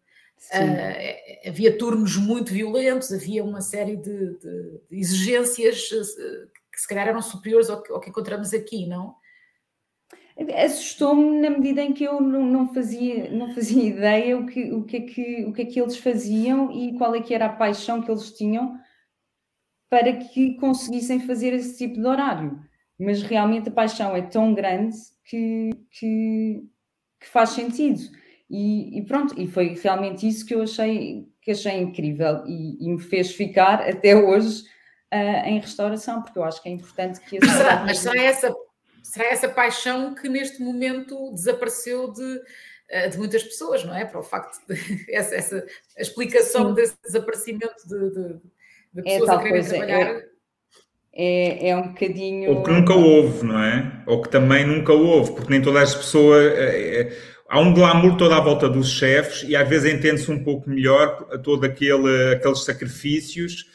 Uh, 0.52 1.48
havia 1.48 1.78
turnos 1.78 2.16
muito 2.16 2.52
violentos, 2.52 3.12
havia 3.12 3.42
uma 3.42 3.60
série 3.60 3.96
de, 3.96 4.36
de, 4.38 4.80
de 4.90 4.98
exigências 4.98 5.90
uh, 5.92 6.50
que 6.72 6.80
se 6.80 6.88
calhar 6.88 7.06
eram 7.08 7.22
superiores 7.22 7.70
ao 7.70 7.82
que, 7.82 7.92
ao 7.92 8.00
que 8.00 8.10
encontramos 8.10 8.52
aqui, 8.52 8.84
não? 8.86 9.14
Assustou-me 10.54 11.40
na 11.40 11.50
medida 11.50 11.82
em 11.82 11.92
que 11.92 12.04
eu 12.04 12.20
não, 12.20 12.44
não, 12.44 12.72
fazia, 12.72 13.30
não 13.30 13.54
fazia 13.54 13.82
ideia 13.88 14.38
o 14.38 14.46
que, 14.46 14.72
o, 14.72 14.84
que 14.84 14.96
é 14.96 15.00
que, 15.00 15.44
o 15.46 15.52
que 15.52 15.62
é 15.62 15.64
que 15.64 15.80
eles 15.80 15.96
faziam 15.96 16.70
e 16.70 16.96
qual 16.98 17.14
é 17.14 17.22
que 17.22 17.34
era 17.34 17.46
a 17.46 17.52
paixão 17.52 18.02
que 18.02 18.10
eles 18.10 18.32
tinham 18.32 18.78
para 19.88 20.12
que 20.12 20.54
conseguissem 20.56 21.20
fazer 21.20 21.52
esse 21.52 21.78
tipo 21.78 21.94
de 21.94 22.06
horário. 22.06 22.60
Mas 22.98 23.22
realmente 23.22 23.68
a 23.68 23.72
paixão 23.72 24.16
é 24.16 24.22
tão 24.22 24.52
grande 24.52 24.96
que, 25.24 25.70
que, 25.90 26.62
que 27.20 27.26
faz 27.26 27.50
sentido. 27.50 28.00
E, 28.48 28.98
e, 28.98 29.04
pronto, 29.04 29.38
e 29.40 29.46
foi 29.46 29.74
realmente 29.74 30.26
isso 30.26 30.44
que 30.44 30.54
eu 30.54 30.62
achei, 30.62 31.26
que 31.40 31.50
achei 31.50 31.80
incrível 31.80 32.44
e, 32.46 32.84
e 32.84 32.90
me 32.90 33.00
fez 33.00 33.32
ficar 33.32 33.80
até 33.88 34.14
hoje 34.16 34.64
uh, 35.12 35.46
em 35.46 35.60
restauração, 35.60 36.22
porque 36.22 36.38
eu 36.38 36.44
acho 36.44 36.62
que 36.62 36.68
é 36.68 36.72
importante 36.72 37.20
que... 37.20 37.38
Mas 37.84 37.98
será 37.98 38.22
essa 38.22 38.54
será 39.10 39.26
essa 39.26 39.48
paixão 39.48 40.14
que 40.14 40.28
neste 40.28 40.60
momento 40.60 41.32
desapareceu 41.32 42.12
de, 42.12 42.40
eh, 42.88 43.08
de 43.08 43.18
muitas 43.18 43.42
pessoas, 43.42 43.84
não 43.84 43.94
é? 43.94 44.04
Para 44.04 44.20
o 44.20 44.22
facto 44.22 44.58
de 44.68 44.76
essa, 45.08 45.34
essa 45.34 45.66
explicação 45.96 46.68
Sim. 46.68 46.74
desse 46.74 46.96
desaparecimento 47.04 47.86
de, 47.86 48.10
de, 48.10 48.40
de 48.94 49.00
é 49.00 49.02
pessoas 49.02 49.30
é 49.30 49.32
a 49.32 49.38
quererem 49.38 49.68
trabalhar. 49.68 50.06
É, 50.08 50.26
é, 51.12 51.68
é, 51.70 51.76
um 51.76 51.88
bocadinho. 51.88 52.50
Ou 52.50 52.62
que 52.62 52.70
nunca 52.70 52.94
houve, 52.94 53.44
não 53.44 53.58
é? 53.58 54.02
Ou 54.06 54.20
que 54.20 54.28
também 54.28 54.66
nunca 54.66 54.92
houve, 54.92 55.32
porque 55.32 55.50
nem 55.50 55.62
todas 55.62 55.90
as 55.90 55.94
pessoas. 55.94 56.52
É, 56.58 57.00
é, 57.00 57.16
há 57.48 57.60
um 57.60 57.72
glamour 57.72 58.16
toda 58.16 58.36
à 58.36 58.40
volta 58.40 58.68
dos 58.68 58.90
chefes 58.90 59.48
e 59.48 59.54
às 59.54 59.68
vezes 59.68 59.94
entende-se 59.94 60.30
um 60.30 60.42
pouco 60.42 60.68
melhor 60.68 61.24
todo 61.42 61.64
aquele, 61.64 62.34
aqueles 62.34 62.64
sacrifícios 62.64 63.66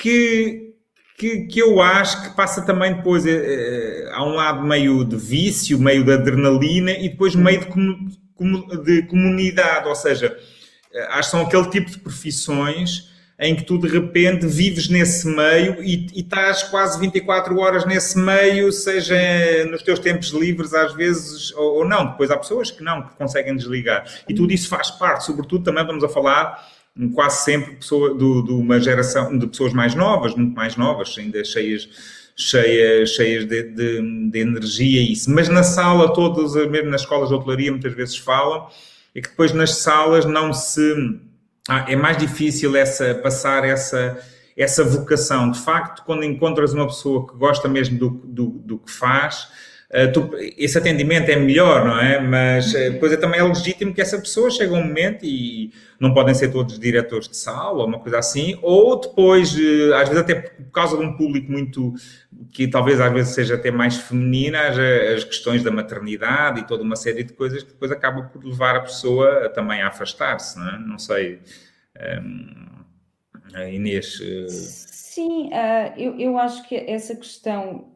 que 0.00 0.73
que, 1.16 1.46
que 1.46 1.60
eu 1.60 1.80
acho 1.80 2.22
que 2.22 2.36
passa 2.36 2.62
também 2.62 2.94
depois, 2.94 3.24
é, 3.26 4.08
há 4.12 4.24
um 4.24 4.34
lado 4.34 4.62
meio 4.62 5.04
de 5.04 5.16
vício, 5.16 5.78
meio 5.78 6.04
de 6.04 6.12
adrenalina 6.12 6.90
e 6.90 7.08
depois 7.08 7.34
meio 7.34 7.60
de, 7.60 7.66
com, 7.66 8.82
de 8.82 9.02
comunidade, 9.02 9.88
ou 9.88 9.94
seja, 9.94 10.36
eh, 10.92 11.06
acho 11.10 11.30
que 11.30 11.36
são 11.36 11.42
aquele 11.42 11.70
tipo 11.70 11.90
de 11.90 11.98
profissões 11.98 13.12
em 13.38 13.54
que 13.54 13.64
tu 13.64 13.78
de 13.78 13.88
repente 13.88 14.46
vives 14.46 14.88
nesse 14.88 15.26
meio 15.26 15.82
e, 15.82 16.06
e 16.14 16.20
estás 16.20 16.62
quase 16.64 16.98
24 17.00 17.56
horas 17.58 17.84
nesse 17.84 18.18
meio, 18.18 18.70
seja 18.72 19.16
nos 19.70 19.82
teus 19.82 19.98
tempos 19.98 20.28
livres 20.28 20.72
às 20.72 20.94
vezes 20.94 21.52
ou, 21.52 21.78
ou 21.78 21.88
não. 21.88 22.10
Depois 22.10 22.30
há 22.30 22.36
pessoas 22.36 22.70
que 22.70 22.82
não, 22.82 23.02
que 23.02 23.16
conseguem 23.16 23.56
desligar. 23.56 24.04
E 24.28 24.34
tudo 24.34 24.52
isso 24.52 24.68
faz 24.68 24.90
parte, 24.90 25.24
sobretudo 25.24 25.64
também 25.64 25.84
vamos 25.84 26.02
a 26.04 26.08
falar 26.08 26.73
quase 27.12 27.44
sempre 27.44 27.74
pessoa, 27.76 28.14
de 28.16 28.52
uma 28.52 28.80
geração 28.80 29.36
de 29.36 29.46
pessoas 29.46 29.72
mais 29.72 29.94
novas, 29.94 30.34
muito 30.34 30.54
mais 30.54 30.76
novas, 30.76 31.14
ainda 31.18 31.44
cheias, 31.44 31.88
cheias, 32.36 33.10
cheias 33.10 33.44
de, 33.46 33.62
de, 33.62 34.30
de 34.30 34.38
energia 34.38 35.00
e 35.00 35.12
isso. 35.12 35.30
Mas 35.30 35.48
na 35.48 35.62
sala, 35.62 36.12
todas, 36.12 36.54
mesmo 36.70 36.90
nas 36.90 37.00
escolas 37.00 37.28
de 37.28 37.34
hotelaria, 37.34 37.70
muitas 37.70 37.94
vezes 37.94 38.16
falam, 38.16 38.68
e 39.14 39.20
que 39.20 39.28
depois 39.28 39.52
nas 39.52 39.76
salas 39.76 40.24
não 40.24 40.52
se. 40.52 41.18
Ah, 41.68 41.86
é 41.88 41.96
mais 41.96 42.18
difícil 42.18 42.76
essa, 42.76 43.14
passar 43.14 43.64
essa, 43.64 44.18
essa 44.56 44.84
vocação. 44.84 45.50
De 45.50 45.58
facto, 45.58 46.02
quando 46.04 46.22
encontras 46.22 46.74
uma 46.74 46.86
pessoa 46.86 47.26
que 47.26 47.36
gosta 47.36 47.68
mesmo 47.68 47.98
do, 47.98 48.10
do, 48.10 48.46
do 48.46 48.78
que 48.78 48.92
faz, 48.92 49.48
tu, 50.12 50.28
esse 50.58 50.76
atendimento 50.76 51.28
é 51.28 51.36
melhor, 51.36 51.84
não 51.84 52.00
é? 52.00 52.20
Mas 52.20 52.72
depois 52.72 53.12
é, 53.12 53.16
também 53.16 53.38
é 53.38 53.44
legítimo 53.44 53.94
que 53.94 54.00
essa 54.00 54.18
pessoa 54.18 54.50
chegue 54.50 54.74
a 54.74 54.76
um 54.76 54.82
momento 54.82 55.24
e 55.24 55.72
não 56.00 56.12
podem 56.12 56.34
ser 56.34 56.50
todos 56.50 56.80
diretores 56.80 57.28
de 57.28 57.36
sala 57.36 57.78
ou 57.78 57.86
uma 57.86 58.00
coisa 58.00 58.18
assim, 58.18 58.58
ou 58.60 58.98
depois, 58.98 59.54
uh, 59.54 59.94
às 59.94 60.08
vezes 60.08 60.22
até 60.22 60.34
por 60.34 60.72
causa 60.72 60.96
de 60.96 61.04
um 61.04 61.16
público 61.16 61.52
muito, 61.52 61.94
que 62.50 62.66
talvez 62.66 63.00
às 63.00 63.12
vezes 63.12 63.34
seja 63.36 63.54
até 63.54 63.70
mais 63.70 63.96
feminina, 63.96 64.62
as, 64.62 64.78
as 64.78 65.24
questões 65.24 65.62
da 65.62 65.70
maternidade 65.70 66.60
e 66.60 66.66
toda 66.66 66.82
uma 66.82 66.96
série 66.96 67.22
de 67.22 67.32
coisas 67.32 67.62
que 67.62 67.70
depois 67.70 67.92
acaba 67.92 68.22
por 68.22 68.44
levar 68.44 68.74
a 68.74 68.80
pessoa 68.80 69.46
a, 69.46 69.48
também 69.48 69.80
a 69.80 69.86
afastar-se, 69.86 70.58
não 70.58 70.68
é? 70.70 70.78
Não 70.80 70.98
sei, 70.98 71.38
um, 72.20 72.74
Inês... 73.72 74.20
Sim, 74.48 75.50
eu, 75.96 76.18
eu 76.18 76.36
acho 76.36 76.68
que 76.68 76.74
essa 76.74 77.14
questão 77.14 77.93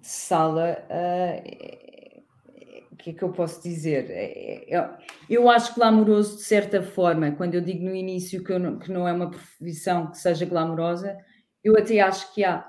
de 0.00 0.06
sala, 0.06 0.78
uh, 0.90 2.24
o 2.92 2.96
que 2.96 3.10
é 3.10 3.12
que 3.12 3.22
eu 3.22 3.32
posso 3.32 3.62
dizer? 3.62 4.06
É, 4.10 4.74
é, 4.74 4.98
eu 5.28 5.50
acho 5.50 5.74
glamouroso 5.74 6.36
de 6.36 6.42
certa 6.42 6.82
forma, 6.82 7.32
quando 7.32 7.54
eu 7.54 7.60
digo 7.60 7.84
no 7.84 7.94
início 7.94 8.42
que, 8.42 8.58
não, 8.58 8.78
que 8.78 8.90
não 8.90 9.06
é 9.06 9.12
uma 9.12 9.30
profissão 9.30 10.10
que 10.10 10.18
seja 10.18 10.46
glamourosa, 10.46 11.16
eu 11.62 11.76
até 11.76 12.00
acho 12.00 12.32
que 12.34 12.44
há. 12.44 12.68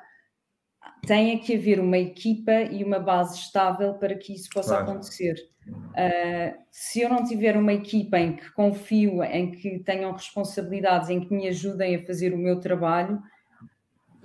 Tem 1.05 1.37
que 1.39 1.55
haver 1.55 1.79
uma 1.79 1.97
equipa 1.97 2.51
e 2.51 2.83
uma 2.83 2.99
base 2.99 3.37
estável 3.37 3.93
para 3.95 4.15
que 4.15 4.33
isso 4.33 4.49
possa 4.51 4.69
claro. 4.69 4.91
acontecer. 4.91 5.35
Uh, 5.67 6.55
se 6.71 7.01
eu 7.01 7.09
não 7.09 7.23
tiver 7.23 7.57
uma 7.57 7.73
equipa 7.73 8.19
em 8.19 8.35
que 8.35 8.51
confio, 8.53 9.23
em 9.23 9.51
que 9.51 9.79
tenham 9.79 10.11
responsabilidades, 10.11 11.09
em 11.09 11.19
que 11.19 11.33
me 11.33 11.47
ajudem 11.47 11.95
a 11.95 12.05
fazer 12.05 12.33
o 12.33 12.37
meu 12.37 12.59
trabalho, 12.59 13.21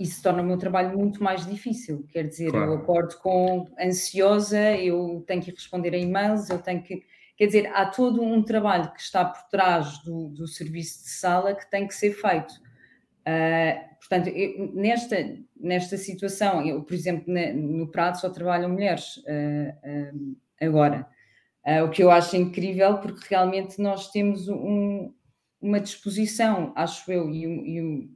isso 0.01 0.23
torna 0.23 0.43
o 0.43 0.47
meu 0.47 0.57
trabalho 0.57 0.99
muito 0.99 1.23
mais 1.23 1.47
difícil. 1.47 2.07
Quer 2.09 2.27
dizer, 2.27 2.51
claro. 2.51 2.73
eu 2.73 2.79
acordo 2.79 3.19
com 3.19 3.69
ansiosa, 3.79 4.59
eu 4.77 5.23
tenho 5.27 5.43
que 5.43 5.51
responder 5.51 5.95
a 5.95 5.99
e-mails, 5.99 6.49
eu 6.49 6.59
tenho 6.59 6.83
que. 6.83 7.03
Quer 7.37 7.47
dizer, 7.47 7.71
há 7.75 7.85
todo 7.85 8.23
um 8.23 8.43
trabalho 8.43 8.91
que 8.93 9.01
está 9.01 9.25
por 9.25 9.43
trás 9.51 9.99
do, 9.99 10.29
do 10.29 10.49
serviço 10.49 11.05
de 11.05 11.11
sala 11.11 11.55
que 11.55 11.71
tem 11.71 11.87
que 11.87 11.95
ser 11.95 12.13
feito. 12.13 12.53
Uh, 13.21 13.97
portanto, 13.99 14.29
eu, 14.29 14.73
nesta, 14.75 15.17
nesta 15.59 15.99
situação, 15.99 16.67
eu, 16.67 16.83
por 16.83 16.95
exemplo, 16.95 17.33
na, 17.33 17.53
no 17.53 17.91
Prado 17.91 18.19
só 18.19 18.31
trabalham 18.31 18.71
mulheres 18.71 19.19
uh, 19.19 20.17
uh, 20.17 20.37
agora. 20.61 21.07
o 21.85 21.91
que 21.91 22.03
eu 22.03 22.11
acho 22.11 22.37
incrível, 22.37 22.99
porque 22.99 23.27
realmente 23.29 23.81
nós 23.81 24.11
temos 24.11 24.49
um, 24.49 25.13
uma 25.61 25.81
disposição, 25.81 26.73
acho 26.75 27.11
eu, 27.13 27.31
e, 27.31 27.45
e 27.45 28.11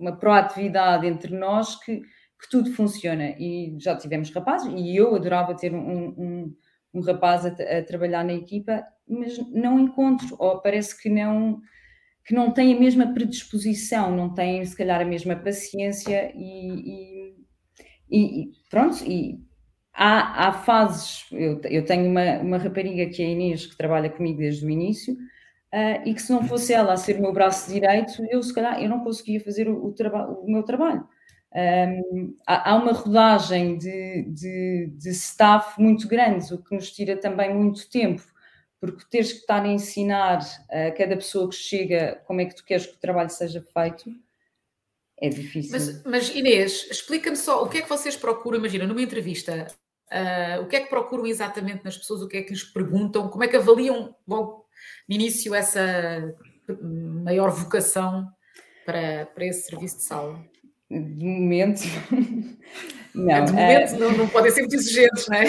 uma 0.00 0.16
proatividade 0.16 1.06
entre 1.06 1.36
nós 1.36 1.76
que, 1.84 2.00
que 2.00 2.50
tudo 2.50 2.72
funciona. 2.72 3.34
E 3.38 3.76
já 3.78 3.96
tivemos 3.96 4.30
rapazes, 4.30 4.72
e 4.74 4.96
eu 4.96 5.14
adorava 5.14 5.54
ter 5.54 5.74
um, 5.74 6.08
um, 6.08 6.56
um 6.94 7.00
rapaz 7.02 7.44
a, 7.44 7.48
a, 7.48 7.82
trabalhar 7.84 8.24
na 8.24 8.32
equipa, 8.32 8.82
mas 9.06 9.38
não 9.52 9.78
encontro, 9.78 10.34
ou 10.38 10.60
parece 10.60 11.00
que 11.00 11.08
não 11.08 11.60
que 12.22 12.34
não 12.34 12.52
tem 12.52 12.76
a 12.76 12.78
mesma 12.78 13.12
predisposição, 13.12 14.14
não 14.14 14.32
tem 14.32 14.64
se 14.64 14.76
calhar 14.76 15.00
a 15.00 15.04
mesma 15.04 15.34
paciência 15.34 16.30
e, 16.36 17.34
e, 18.08 18.42
e 18.42 18.50
pronto, 18.68 19.02
e 19.04 19.40
há, 19.92 20.46
há 20.46 20.52
fases, 20.52 21.26
eu, 21.32 21.60
eu 21.64 21.84
tenho 21.84 22.08
uma, 22.08 22.38
uma 22.38 22.58
rapariga 22.58 23.10
que 23.10 23.22
é 23.22 23.26
a 23.26 23.30
Inês, 23.30 23.66
que 23.66 23.76
trabalha 23.76 24.10
comigo 24.10 24.38
desde 24.38 24.64
o 24.64 24.70
início, 24.70 25.16
uh, 25.74 26.08
e 26.08 26.14
que 26.14 26.22
se 26.22 26.32
não 26.32 26.46
fosse 26.46 26.72
ela 26.72 26.92
a 26.92 26.96
ser 26.96 27.16
o 27.16 27.22
meu 27.22 27.32
braço 27.32 27.70
direito, 27.70 28.24
eu 28.30 28.42
se 28.42 28.54
calhar 28.54 28.82
eu 28.82 28.88
não 28.88 29.00
conseguia 29.00 29.40
fazer 29.40 29.68
o, 29.68 29.86
o, 29.86 29.92
traba 29.92 30.26
o 30.26 30.50
meu 30.50 30.62
trabalho. 30.62 31.06
Um, 31.52 32.36
há, 32.46 32.70
há, 32.70 32.76
uma 32.76 32.92
rodagem 32.92 33.76
de, 33.76 34.22
de, 34.28 34.92
de, 34.96 35.10
staff 35.10 35.80
muito 35.80 36.06
grande, 36.06 36.54
o 36.54 36.62
que 36.62 36.74
nos 36.74 36.92
tira 36.92 37.16
também 37.16 37.52
muito 37.52 37.90
tempo, 37.90 38.22
porque 38.80 39.04
teres 39.10 39.32
que 39.32 39.40
estar 39.40 39.64
a 39.64 39.68
ensinar 39.68 40.38
a 40.70 40.92
cada 40.92 41.16
pessoa 41.16 41.48
que 41.48 41.56
chega 41.56 42.22
como 42.24 42.40
é 42.40 42.44
que 42.44 42.54
tu 42.54 42.64
queres 42.64 42.86
que 42.86 42.94
o 42.94 43.00
trabalho 43.00 43.30
seja 43.30 43.66
feito 43.74 44.10
é 45.20 45.28
difícil. 45.28 45.72
Mas, 45.72 46.02
mas 46.04 46.34
Inês, 46.34 46.88
explica-me 46.90 47.36
só 47.36 47.62
o 47.62 47.68
que 47.68 47.78
é 47.78 47.82
que 47.82 47.88
vocês 47.88 48.16
procuram, 48.16 48.58
imagina, 48.58 48.86
numa 48.86 49.02
entrevista, 49.02 49.66
uh, 50.10 50.62
o 50.62 50.66
que 50.66 50.76
é 50.76 50.80
que 50.80 50.88
procuram 50.88 51.26
exatamente 51.26 51.84
nas 51.84 51.98
pessoas, 51.98 52.22
o 52.22 52.28
que 52.28 52.38
é 52.38 52.42
que 52.42 52.50
lhes 52.50 52.64
perguntam, 52.64 53.28
como 53.28 53.44
é 53.44 53.48
que 53.48 53.56
avaliam 53.56 54.16
logo 54.26 54.64
no 55.08 55.14
início 55.14 55.54
essa 55.54 56.34
maior 57.24 57.50
vocação 57.50 58.26
para, 58.84 59.26
para 59.26 59.46
esse 59.46 59.68
serviço 59.68 59.98
de 59.98 60.04
sala? 60.04 60.44
De 60.90 61.24
momento, 61.24 61.82
não. 63.14 63.44
De 63.44 63.52
momento, 63.52 63.94
uh... 63.94 63.98
não, 63.98 64.12
não 64.12 64.28
podem 64.28 64.50
ser 64.50 64.62
muito 64.62 64.74
exigentes, 64.74 65.28
não 65.28 65.36
é? 65.36 65.44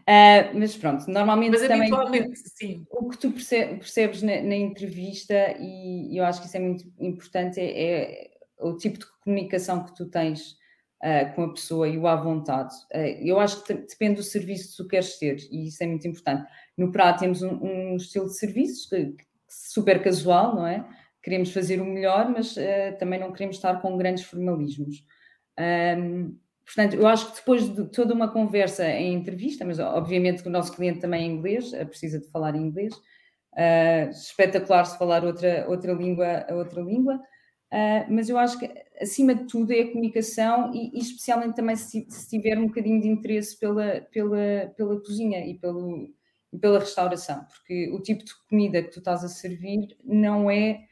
Uh, 0.00 0.50
mas 0.58 0.76
pronto, 0.76 1.08
normalmente 1.08 1.52
mas 1.52 1.68
também 1.68 1.90
sim. 2.34 2.84
o 2.90 3.08
que 3.08 3.18
tu 3.18 3.30
percebes 3.30 4.22
na, 4.22 4.42
na, 4.42 4.56
entrevista, 4.56 5.54
e 5.60 6.18
eu 6.18 6.24
acho 6.24 6.40
que 6.40 6.48
isso 6.48 6.56
é 6.56 6.60
muito 6.60 6.84
importante, 6.98 7.60
é, 7.60 8.24
é 8.24 8.30
o 8.58 8.76
tipo 8.76 8.98
de 8.98 9.06
comunicação 9.22 9.84
que 9.84 9.94
tu 9.94 10.06
tens 10.06 10.56
uh, 11.02 11.32
com 11.34 11.44
a 11.44 11.52
pessoa 11.52 11.88
e 11.88 11.96
o 11.96 12.06
à 12.06 12.16
vontade. 12.16 12.74
Uh, 12.92 13.24
eu 13.24 13.38
acho 13.38 13.62
que 13.64 13.74
depende 13.74 14.16
do 14.16 14.22
serviço 14.22 14.70
que 14.70 14.76
tu 14.82 14.88
queres 14.88 15.18
ter, 15.18 15.36
e 15.50 15.68
isso 15.68 15.82
é 15.82 15.86
muito 15.86 16.06
importante. 16.06 16.50
No 16.80 16.92
Prato 16.92 17.20
temos 17.20 17.42
um, 17.42 17.58
um 17.62 17.96
estilo 17.96 18.26
de 18.26 18.38
serviço 18.38 18.88
super 19.48 20.02
casual, 20.02 20.54
não 20.54 20.66
é? 20.66 20.86
Queremos 21.22 21.52
fazer 21.52 21.80
o 21.80 21.84
melhor, 21.84 22.30
mas 22.30 22.54
também 22.98 23.20
não 23.20 23.32
queremos 23.32 23.56
estar 23.56 23.80
com 23.82 23.98
grandes 23.98 24.24
formalismos. 24.24 25.04
Um, 25.58 26.34
Portanto, 26.74 26.94
eu 26.94 27.06
acho 27.08 27.30
que 27.30 27.36
depois 27.36 27.68
de 27.68 27.84
toda 27.88 28.14
uma 28.14 28.28
conversa 28.28 28.88
em 28.88 29.12
entrevista, 29.14 29.64
mas 29.64 29.80
obviamente 29.80 30.40
que 30.40 30.48
o 30.48 30.52
nosso 30.52 30.72
cliente 30.72 31.00
também 31.00 31.24
é 31.24 31.26
inglês, 31.26 31.72
eh, 31.72 31.84
precisa 31.84 32.20
de 32.20 32.30
falar 32.30 32.54
inglês, 32.54 32.94
uh, 32.94 34.10
espetacular 34.10 34.84
se 34.84 34.96
falar 34.96 35.24
outra, 35.24 35.66
outra 35.68 35.92
língua, 35.92 36.46
outra 36.52 36.80
língua, 36.80 37.16
uh, 37.16 38.06
mas 38.08 38.28
eu 38.28 38.38
acho 38.38 38.56
que 38.56 38.72
acima 39.00 39.34
de 39.34 39.48
tudo 39.48 39.72
é 39.72 39.80
a 39.80 39.88
comunicação 39.88 40.72
e, 40.72 40.96
e 40.96 41.00
especialmente 41.00 41.56
também 41.56 41.74
se, 41.74 42.06
se, 42.08 42.28
tiver 42.28 42.56
um 42.56 42.68
bocadinho 42.68 43.00
de 43.00 43.08
interesse 43.08 43.58
pela, 43.58 44.02
pela, 44.12 44.72
pela 44.76 45.00
cozinha 45.00 45.44
e, 45.44 45.58
pelo, 45.58 46.08
pela 46.58 46.80
restauração, 46.80 47.44
porque 47.44 47.90
o 47.90 48.00
tipo 48.00 48.24
de 48.24 48.32
comida 48.48 48.82
que 48.82 48.90
tu 48.90 48.98
estás 48.98 49.24
a 49.24 49.28
servir 49.28 49.96
não 50.04 50.50
é 50.50 50.86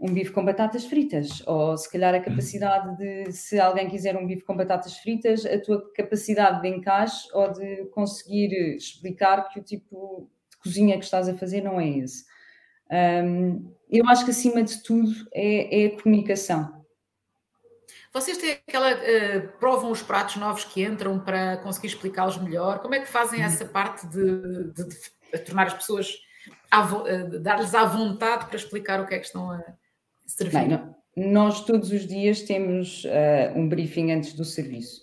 um 0.00 0.12
bife 0.12 0.32
com 0.32 0.44
batatas 0.44 0.84
fritas, 0.84 1.42
ou 1.46 1.76
se 1.78 1.90
calhar 1.90 2.14
a 2.14 2.20
capacidade 2.20 2.96
de, 2.98 3.32
se 3.32 3.58
alguém 3.58 3.88
quiser 3.88 4.16
um 4.16 4.26
bife 4.26 4.44
com 4.44 4.56
batatas 4.56 4.98
fritas, 4.98 5.46
a 5.46 5.58
tua 5.60 5.92
capacidade 5.92 6.60
de 6.60 6.68
encaixe 6.68 7.28
ou 7.32 7.52
de 7.52 7.86
conseguir 7.86 8.52
explicar 8.76 9.48
que 9.48 9.60
o 9.60 9.62
tipo 9.62 10.28
de 10.50 10.56
cozinha 10.58 10.98
que 10.98 11.04
estás 11.04 11.28
a 11.28 11.34
fazer 11.34 11.62
não 11.62 11.80
é 11.80 11.88
esse. 11.88 12.24
Um, 12.90 13.72
eu 13.88 14.06
acho 14.08 14.24
que 14.24 14.30
acima 14.30 14.62
de 14.62 14.82
tudo 14.82 15.10
é, 15.32 15.84
é 15.84 15.86
a 15.86 16.02
comunicação. 16.02 16.83
Vocês 18.14 18.38
têm 18.38 18.52
aquela. 18.52 18.92
Uh, 18.92 19.48
provam 19.58 19.90
os 19.90 20.00
pratos 20.00 20.36
novos 20.36 20.64
que 20.64 20.84
entram 20.84 21.18
para 21.18 21.56
conseguir 21.56 21.88
explicá-los 21.88 22.38
melhor? 22.38 22.78
Como 22.78 22.94
é 22.94 23.00
que 23.00 23.08
fazem 23.08 23.40
uhum. 23.40 23.46
essa 23.46 23.64
parte 23.64 24.06
de, 24.06 24.72
de, 24.72 24.84
de 24.88 25.38
tornar 25.44 25.66
as 25.66 25.74
pessoas. 25.74 26.14
Uh, 26.72 27.40
dar-lhes 27.40 27.74
à 27.74 27.84
vontade 27.84 28.46
para 28.46 28.56
explicar 28.56 29.00
o 29.00 29.06
que 29.06 29.14
é 29.14 29.18
que 29.18 29.26
estão 29.26 29.50
a 29.50 29.62
servir? 30.26 30.68
Bem, 30.68 30.94
nós 31.16 31.64
todos 31.64 31.90
os 31.90 32.06
dias 32.06 32.42
temos 32.42 33.04
uh, 33.04 33.58
um 33.58 33.68
briefing 33.68 34.12
antes 34.12 34.34
do 34.34 34.44
serviço. 34.44 35.02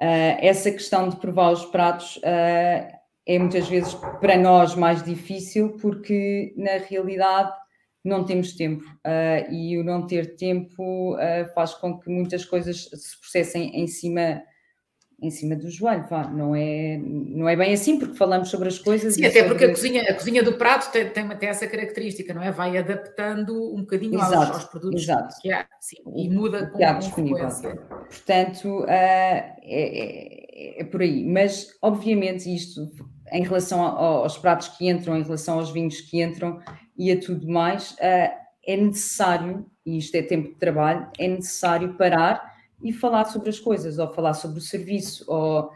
Essa 0.00 0.70
questão 0.70 1.08
de 1.08 1.16
provar 1.16 1.50
os 1.50 1.64
pratos 1.64 2.20
é 2.22 3.36
muitas 3.36 3.68
vezes 3.68 3.94
para 4.20 4.36
nós 4.36 4.76
mais 4.76 5.02
difícil 5.02 5.76
porque 5.80 6.54
na 6.56 6.78
realidade 6.88 7.52
não 8.04 8.24
temos 8.24 8.52
tempo 8.52 8.84
e 9.50 9.76
o 9.78 9.84
não 9.84 10.06
ter 10.06 10.36
tempo 10.36 11.16
faz 11.54 11.74
com 11.74 11.98
que 11.98 12.08
muitas 12.10 12.44
coisas 12.44 12.88
se 12.92 13.20
processem 13.20 13.80
em 13.80 13.86
cima 13.86 14.42
em 15.20 15.30
cima 15.30 15.56
do 15.56 15.68
joelho, 15.68 16.06
vá. 16.08 16.28
Não, 16.28 16.54
é, 16.54 16.96
não 17.02 17.48
é 17.48 17.56
bem 17.56 17.72
assim, 17.72 17.98
porque 17.98 18.16
falamos 18.16 18.48
sobre 18.50 18.68
as 18.68 18.78
coisas. 18.78 19.14
Sim, 19.14 19.26
até 19.26 19.42
porque 19.42 19.64
a 19.64 19.68
cozinha, 19.70 20.02
a 20.02 20.14
cozinha 20.14 20.44
do 20.44 20.52
prato 20.52 20.92
tem, 20.92 21.10
tem, 21.10 21.28
tem 21.36 21.48
essa 21.48 21.66
característica, 21.66 22.32
não 22.32 22.42
é? 22.42 22.52
Vai 22.52 22.78
adaptando 22.78 23.74
um 23.74 23.80
bocadinho 23.80 24.14
exato, 24.14 24.36
aos, 24.36 24.50
aos, 24.50 24.64
produtos 24.64 25.02
exato. 25.02 25.34
que 25.40 25.50
há 25.50 25.66
sim, 25.80 25.96
e 26.14 26.28
muda 26.28 26.70
com, 26.70 26.84
a 26.84 27.00
frequência. 27.00 27.74
Portanto, 27.76 28.84
uh, 28.84 28.86
é, 28.88 29.56
é, 29.64 30.80
é, 30.82 30.84
por 30.84 31.02
aí. 31.02 31.26
Mas, 31.26 31.76
obviamente, 31.82 32.54
isto 32.54 32.88
em 33.32 33.42
relação 33.42 33.82
aos 33.82 34.38
pratos 34.38 34.68
que 34.68 34.88
entram, 34.88 35.16
em 35.16 35.22
relação 35.22 35.58
aos 35.58 35.70
vinhos 35.70 36.00
que 36.00 36.22
entram 36.22 36.60
e 36.98 37.12
a 37.12 37.20
tudo 37.20 37.48
mais, 37.48 37.92
uh, 37.92 38.48
é 38.66 38.76
necessário, 38.76 39.64
e 39.86 39.96
isto 39.96 40.14
é 40.16 40.22
tempo 40.22 40.48
de 40.48 40.56
trabalho, 40.56 41.08
é 41.18 41.28
necessário 41.28 41.94
parar 41.94 42.58
e 42.82 42.92
falar 42.92 43.24
sobre 43.26 43.48
as 43.48 43.58
coisas, 43.58 43.98
ou 43.98 44.12
falar 44.12 44.34
sobre 44.34 44.58
o 44.58 44.62
serviço, 44.62 45.24
ou 45.26 45.70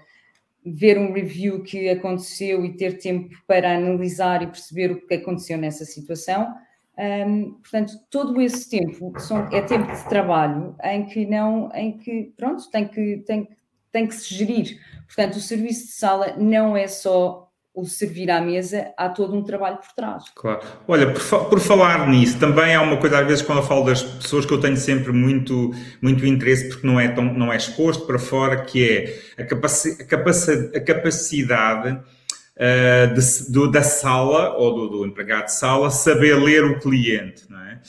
ver 0.64 0.98
um 0.98 1.12
review 1.12 1.62
que 1.62 1.88
aconteceu 1.88 2.64
e 2.64 2.76
ter 2.76 2.98
tempo 2.98 3.34
para 3.46 3.76
analisar 3.76 4.42
e 4.42 4.46
perceber 4.46 4.92
o 4.92 5.06
que 5.06 5.14
aconteceu 5.14 5.58
nessa 5.58 5.84
situação. 5.84 6.54
Um, 6.98 7.54
portanto, 7.54 7.94
todo 8.10 8.40
esse 8.40 8.68
tempo 8.68 9.18
são, 9.18 9.48
é 9.48 9.62
tempo 9.62 9.90
de 9.90 10.08
trabalho 10.08 10.76
em 10.84 11.06
que 11.06 11.26
não, 11.26 11.70
em 11.74 11.96
que 11.96 12.32
pronto, 12.36 12.70
tem 12.70 12.86
que, 12.86 13.18
tem, 13.26 13.48
tem 13.90 14.06
que 14.06 14.14
se 14.14 14.34
gerir. 14.34 14.78
Portanto, 15.06 15.36
o 15.36 15.40
serviço 15.40 15.86
de 15.86 15.92
sala 15.92 16.36
não 16.36 16.76
é 16.76 16.86
só 16.86 17.50
o 17.74 17.86
servir 17.86 18.30
à 18.30 18.40
mesa, 18.40 18.92
há 18.98 19.08
todo 19.08 19.34
um 19.34 19.42
trabalho 19.42 19.78
por 19.78 19.92
trás. 19.94 20.24
Claro. 20.34 20.60
Olha, 20.86 21.10
por, 21.12 21.44
por, 21.46 21.60
falar 21.60 22.06
nisso, 22.08 22.38
também 22.38 22.74
há 22.74 22.82
uma 22.82 22.98
coisa, 22.98 23.20
às 23.20 23.26
vezes, 23.26 23.42
quando 23.42 23.58
eu 23.58 23.64
falo 23.64 23.86
das 23.86 24.02
pessoas 24.02 24.44
que 24.44 24.52
eu 24.52 24.60
tenho 24.60 24.76
sempre 24.76 25.10
muito, 25.10 25.72
muito 26.00 26.26
interesse, 26.26 26.68
porque 26.68 26.86
não 26.86 27.00
é, 27.00 27.08
tão, 27.08 27.24
não 27.24 27.50
é 27.50 27.56
exposto 27.56 28.06
para 28.06 28.18
fora, 28.18 28.62
que 28.62 28.86
é 28.86 29.42
a, 29.42 29.46
capaci 29.46 29.96
a, 30.00 30.04
capaci 30.04 30.70
a 30.74 30.80
capacidade 30.80 31.92
uh, 31.92 33.14
de, 33.14 33.52
do, 33.52 33.70
da 33.70 33.82
sala 33.82 34.54
ou 34.56 34.74
do, 34.74 34.88
do, 34.98 35.06
empregado 35.06 35.46
de 35.46 35.54
sala 35.54 35.90
saber 35.90 36.34
ler 36.34 36.64
o 36.64 36.78
cliente, 36.78 37.44
não 37.48 37.58
é? 37.58 37.80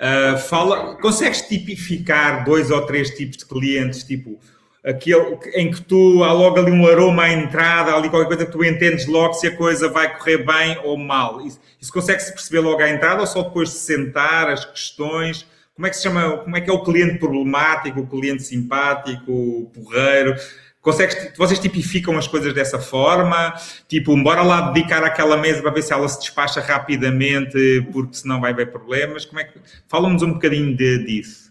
Uh, 0.00 0.38
fala, 0.38 0.96
consegues 0.96 1.42
tipificar 1.42 2.44
dois 2.44 2.70
ou 2.70 2.82
três 2.82 3.10
tipos 3.10 3.38
de 3.38 3.46
clientes, 3.46 4.02
tipo 4.04 4.38
aquele 4.84 5.38
em 5.54 5.70
que 5.70 5.82
tu 5.82 6.24
há 6.24 6.32
logo 6.32 6.58
ali 6.58 6.70
um 6.70 6.86
aroma 6.86 7.24
à 7.24 7.32
entrada, 7.32 7.94
ali 7.94 8.08
qualquer 8.08 8.28
coisa 8.28 8.46
que 8.46 8.52
tu 8.52 8.64
entendes 8.64 9.06
logo 9.06 9.34
se 9.34 9.46
a 9.46 9.56
coisa 9.56 9.88
vai 9.88 10.16
correr 10.16 10.38
bem 10.38 10.78
ou 10.84 10.96
mal. 10.96 11.40
Isso, 11.42 11.60
isso 11.80 11.92
consegue-se 11.92 12.32
perceber 12.32 12.60
logo 12.60 12.82
à 12.82 12.88
entrada 12.88 13.20
ou 13.20 13.26
só 13.26 13.42
depois 13.42 13.70
de 13.70 13.76
sentar 13.76 14.48
as 14.48 14.64
questões? 14.64 15.46
Como 15.74 15.86
é 15.86 15.90
que 15.90 15.96
se 15.96 16.02
chama? 16.02 16.38
Como 16.38 16.56
é 16.56 16.60
que 16.60 16.70
é 16.70 16.72
o 16.72 16.82
cliente 16.82 17.18
problemático, 17.18 18.00
o 18.00 18.06
cliente 18.06 18.42
simpático, 18.42 19.32
o 19.32 19.70
porreiro? 19.72 20.34
Consegues, 20.80 21.32
vocês 21.36 21.58
tipificam 21.58 22.16
as 22.16 22.26
coisas 22.26 22.54
dessa 22.54 22.78
forma? 22.78 23.54
Tipo, 23.86 24.16
bora 24.22 24.42
lá 24.42 24.70
dedicar 24.70 25.04
aquela 25.04 25.36
mesa 25.36 25.60
para 25.60 25.70
ver 25.70 25.82
se 25.82 25.92
ela 25.92 26.08
se 26.08 26.18
despacha 26.20 26.60
rapidamente, 26.60 27.86
porque 27.92 28.16
senão 28.16 28.40
vai 28.40 28.52
haver 28.52 28.70
problemas. 28.70 29.26
Como 29.26 29.40
é 29.40 29.44
que... 29.44 29.58
Fala-nos 29.88 30.22
um 30.22 30.32
bocadinho 30.32 30.74
de, 30.74 31.04
disso 31.04 31.49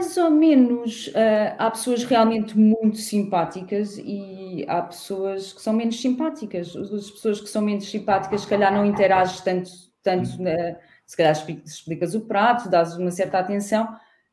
mais 0.00 0.16
ou 0.16 0.30
menos. 0.30 1.08
Uh, 1.08 1.54
há 1.58 1.70
pessoas 1.70 2.04
realmente 2.04 2.58
muito 2.58 2.96
simpáticas 2.96 3.98
e 3.98 4.64
há 4.66 4.80
pessoas 4.82 5.52
que 5.52 5.60
são 5.60 5.74
menos 5.74 6.00
simpáticas. 6.00 6.74
As 6.74 7.10
pessoas 7.10 7.40
que 7.40 7.48
são 7.48 7.62
menos 7.62 7.88
simpáticas, 7.88 8.42
se 8.42 8.46
calhar 8.46 8.72
não 8.72 8.84
interages 8.84 9.40
tanto, 9.42 9.70
tanto 10.02 10.28
uh, 10.42 10.76
se 11.06 11.16
calhar 11.16 11.32
explicas 11.32 12.14
o 12.14 12.22
prato, 12.22 12.70
dás 12.70 12.96
uma 12.96 13.10
certa 13.10 13.38
atenção, 13.38 13.88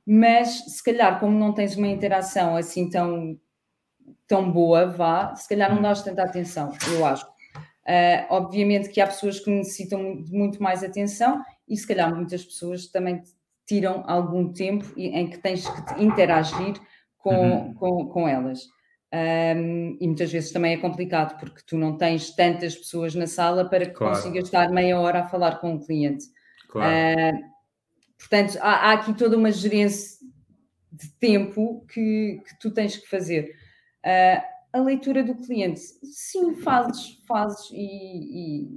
mas 0.06 0.50
se 0.68 0.84
calhar, 0.84 1.20
como 1.20 1.38
não 1.38 1.54
tens 1.54 1.76
uma 1.76 1.88
interação 1.88 2.56
assim 2.56 2.90
tão, 2.90 3.38
tão 4.26 4.50
boa, 4.50 4.88
vá, 4.88 5.36
se 5.36 5.50
calhar 5.50 5.74
não 5.74 5.82
dás 5.82 6.02
tanta 6.02 6.24
atenção, 6.24 6.72
eu 6.94 7.06
acho. 7.06 7.26
Uh, 7.26 8.28
obviamente 8.30 8.90
que 8.90 9.00
há 9.00 9.08
pessoas 9.08 9.40
que 9.40 9.50
necessitam 9.50 10.22
de 10.22 10.32
muito 10.34 10.62
mais 10.62 10.84
atenção 10.84 11.42
e 11.68 11.76
se 11.76 11.88
calhar 11.88 12.14
muitas 12.14 12.44
pessoas 12.44 12.88
também 12.88 13.24
tiram 13.68 14.04
algum 14.08 14.52
tempo 14.52 14.86
em 14.96 15.30
que 15.30 15.38
tens 15.38 15.68
que 15.68 16.04
interagir 16.04 16.80
com, 17.18 17.36
uhum. 17.36 17.74
com, 17.74 18.08
com 18.08 18.28
elas. 18.28 18.62
Um, 19.14 19.98
e 20.02 20.08
muitas 20.08 20.32
vezes 20.32 20.52
também 20.52 20.74
é 20.74 20.78
complicado 20.78 21.40
porque 21.40 21.62
tu 21.66 21.78
não 21.78 21.98
tens 21.98 22.36
tantas 22.36 22.76
pessoas 22.76 23.16
na 23.16 23.26
sala 23.26 23.70
para 23.70 23.86
que 23.86 23.94
claro. 23.94 24.16
consigas 24.16 24.46
estar 24.46 24.70
meia 24.70 25.00
hora 25.00 25.22
a 25.22 25.28
falar 25.28 25.60
com 25.60 25.72
o 25.72 25.76
um 25.76 25.80
cliente. 25.80 26.26
Claro. 26.70 26.94
Uh, 26.94 27.40
portanto, 28.18 28.58
há, 28.62 28.90
há, 28.90 28.94
aqui 28.94 29.14
toda 29.14 29.38
uma 29.38 29.52
gerência 29.52 30.18
de 30.92 31.10
tempo 31.20 31.86
que, 31.94 32.42
que 32.46 32.60
tu 32.60 32.72
tens 32.72 32.98
que 32.98 33.08
fazer. 33.08 33.56
Uh, 34.06 34.42
a 34.74 34.80
leitura 34.80 35.24
do 35.24 35.36
cliente, 35.36 35.80
sim, 35.80 36.56
fazes, 36.56 37.22
fazes 37.28 37.70
e, 37.72 38.66
e, 38.66 38.70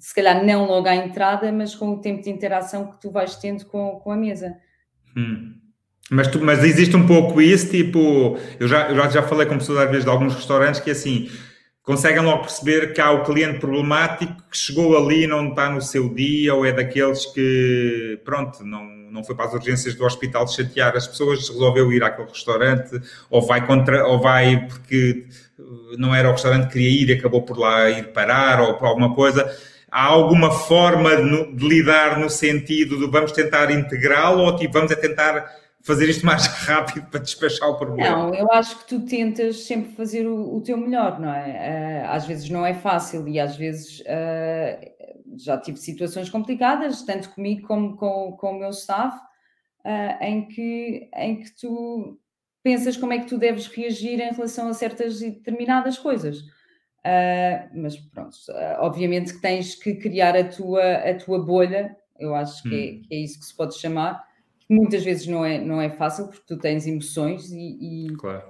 se 0.00 0.14
calhar 0.14 0.44
não 0.44 0.66
logo 0.66 0.88
à 0.88 0.94
entrada, 0.94 1.50
mas 1.52 1.74
com 1.74 1.92
o 1.92 2.00
tempo 2.00 2.22
de 2.22 2.30
interação 2.30 2.86
que 2.86 3.00
tu 3.00 3.10
vais 3.10 3.36
tendo 3.36 3.64
com, 3.66 4.00
com 4.02 4.10
a 4.10 4.16
mesa. 4.16 4.56
Hum. 5.16 5.54
Mas, 6.10 6.28
tu, 6.28 6.40
mas 6.40 6.62
existe 6.62 6.94
um 6.96 7.06
pouco 7.06 7.40
isso, 7.40 7.70
tipo, 7.70 8.38
eu 8.60 8.68
já, 8.68 8.88
eu 8.90 9.10
já 9.10 9.22
falei 9.22 9.46
com 9.46 9.56
pessoas 9.56 9.78
às 9.78 9.88
vezes 9.88 10.04
de 10.04 10.10
alguns 10.10 10.34
restaurantes 10.34 10.80
que 10.80 10.90
assim 10.90 11.30
conseguem 11.82 12.22
logo 12.22 12.42
perceber 12.42 12.92
que 12.94 13.00
há 13.00 13.10
o 13.10 13.24
cliente 13.24 13.58
problemático 13.58 14.42
que 14.50 14.56
chegou 14.56 14.96
ali 14.96 15.24
e 15.24 15.26
não 15.26 15.50
está 15.50 15.70
no 15.70 15.82
seu 15.82 16.12
dia, 16.12 16.54
ou 16.54 16.64
é 16.64 16.72
daqueles 16.72 17.26
que, 17.26 18.18
pronto, 18.24 18.64
não, 18.64 18.84
não 18.84 19.22
foi 19.22 19.34
para 19.34 19.46
as 19.46 19.52
urgências 19.52 19.94
do 19.94 20.04
hospital 20.04 20.48
chatear 20.48 20.96
as 20.96 21.06
pessoas, 21.06 21.46
resolveu 21.48 21.92
ir 21.92 22.02
àquele 22.02 22.28
restaurante, 22.28 23.00
ou 23.30 23.42
vai 23.42 23.66
contra, 23.66 24.06
ou 24.06 24.18
vai 24.18 24.66
porque 24.66 25.26
não 25.98 26.14
era 26.14 26.28
o 26.28 26.32
restaurante 26.32 26.68
que 26.68 26.72
queria 26.72 27.02
ir 27.02 27.10
e 27.10 27.12
acabou 27.12 27.42
por 27.42 27.58
lá 27.58 27.88
ir 27.90 28.12
parar, 28.12 28.60
ou 28.60 28.74
por 28.74 28.86
alguma 28.86 29.14
coisa. 29.14 29.44
Há 29.96 30.06
alguma 30.06 30.50
forma 30.50 31.14
de, 31.14 31.68
lidar 31.68 32.18
no 32.18 32.28
sentido 32.28 32.98
de 32.98 33.06
vamos 33.06 33.30
tentar 33.30 33.70
integrá-lo, 33.70 34.42
ou 34.42 34.56
tipo, 34.56 34.72
vamos 34.72 34.90
é 34.90 34.96
tentar 34.96 35.48
fazer 35.84 36.08
isto 36.08 36.26
mais 36.26 36.48
rápido 36.66 37.06
para 37.08 37.20
despachar 37.20 37.68
o 37.68 37.78
problema. 37.78 38.10
Não, 38.10 38.34
eu 38.34 38.50
acho 38.50 38.76
que 38.80 38.88
tu 38.88 39.06
tentas 39.06 39.64
sempre 39.66 39.92
fazer 39.92 40.26
o, 40.26 40.56
o 40.56 40.60
teu 40.60 40.76
melhor, 40.76 41.20
não 41.20 41.32
é? 41.32 42.02
Uh, 42.08 42.10
às 42.10 42.26
vezes 42.26 42.50
não 42.50 42.66
é 42.66 42.74
fácil 42.74 43.28
e 43.28 43.38
às 43.38 43.54
vezes 43.54 44.00
uh, 44.00 45.36
já 45.38 45.58
tive 45.58 45.78
situações 45.78 46.28
complicadas, 46.28 47.02
tanto 47.02 47.30
comigo 47.30 47.64
como 47.64 47.96
com, 47.96 48.32
com 48.32 48.50
o 48.50 48.58
meu 48.58 48.70
staff, 48.70 49.16
uh, 49.84 50.24
em, 50.24 50.48
que, 50.48 51.08
em 51.14 51.40
que 51.40 51.54
tu 51.54 52.18
pensas 52.64 52.96
como 52.96 53.12
é 53.12 53.20
que 53.20 53.28
tu 53.28 53.38
deves 53.38 53.68
reagir 53.68 54.18
em 54.18 54.32
relação 54.32 54.66
a 54.66 54.74
certas 54.74 55.22
e 55.22 55.30
determinadas 55.30 55.96
coisas. 55.98 56.38
Mas 57.74 57.96
pronto, 57.96 58.36
obviamente 58.78 59.34
que 59.34 59.40
tens 59.40 59.74
que 59.74 59.94
criar 59.94 60.36
a 60.36 60.44
tua, 60.44 60.82
a 60.82 61.14
tua 61.14 61.38
bolha, 61.38 61.96
eu 62.18 62.34
acho 62.34 62.62
que, 62.62 62.74
é, 62.74 62.78
hum. 62.78 63.00
é, 63.02 63.08
que 63.08 63.14
é 63.14 63.18
isso 63.18 63.38
que 63.38 63.44
se 63.44 63.56
pode 63.56 63.78
chamar, 63.78 64.24
muitas 64.68 65.04
vezes 65.04 65.26
não 65.26 65.44
é, 65.44 65.60
não 65.60 65.80
é 65.80 65.90
fácil 65.90 66.26
porque 66.28 66.44
tu 66.46 66.58
tens 66.58 66.86
emoções 66.86 67.50
e, 67.50 68.06
e 68.06 68.16
claro. 68.16 68.42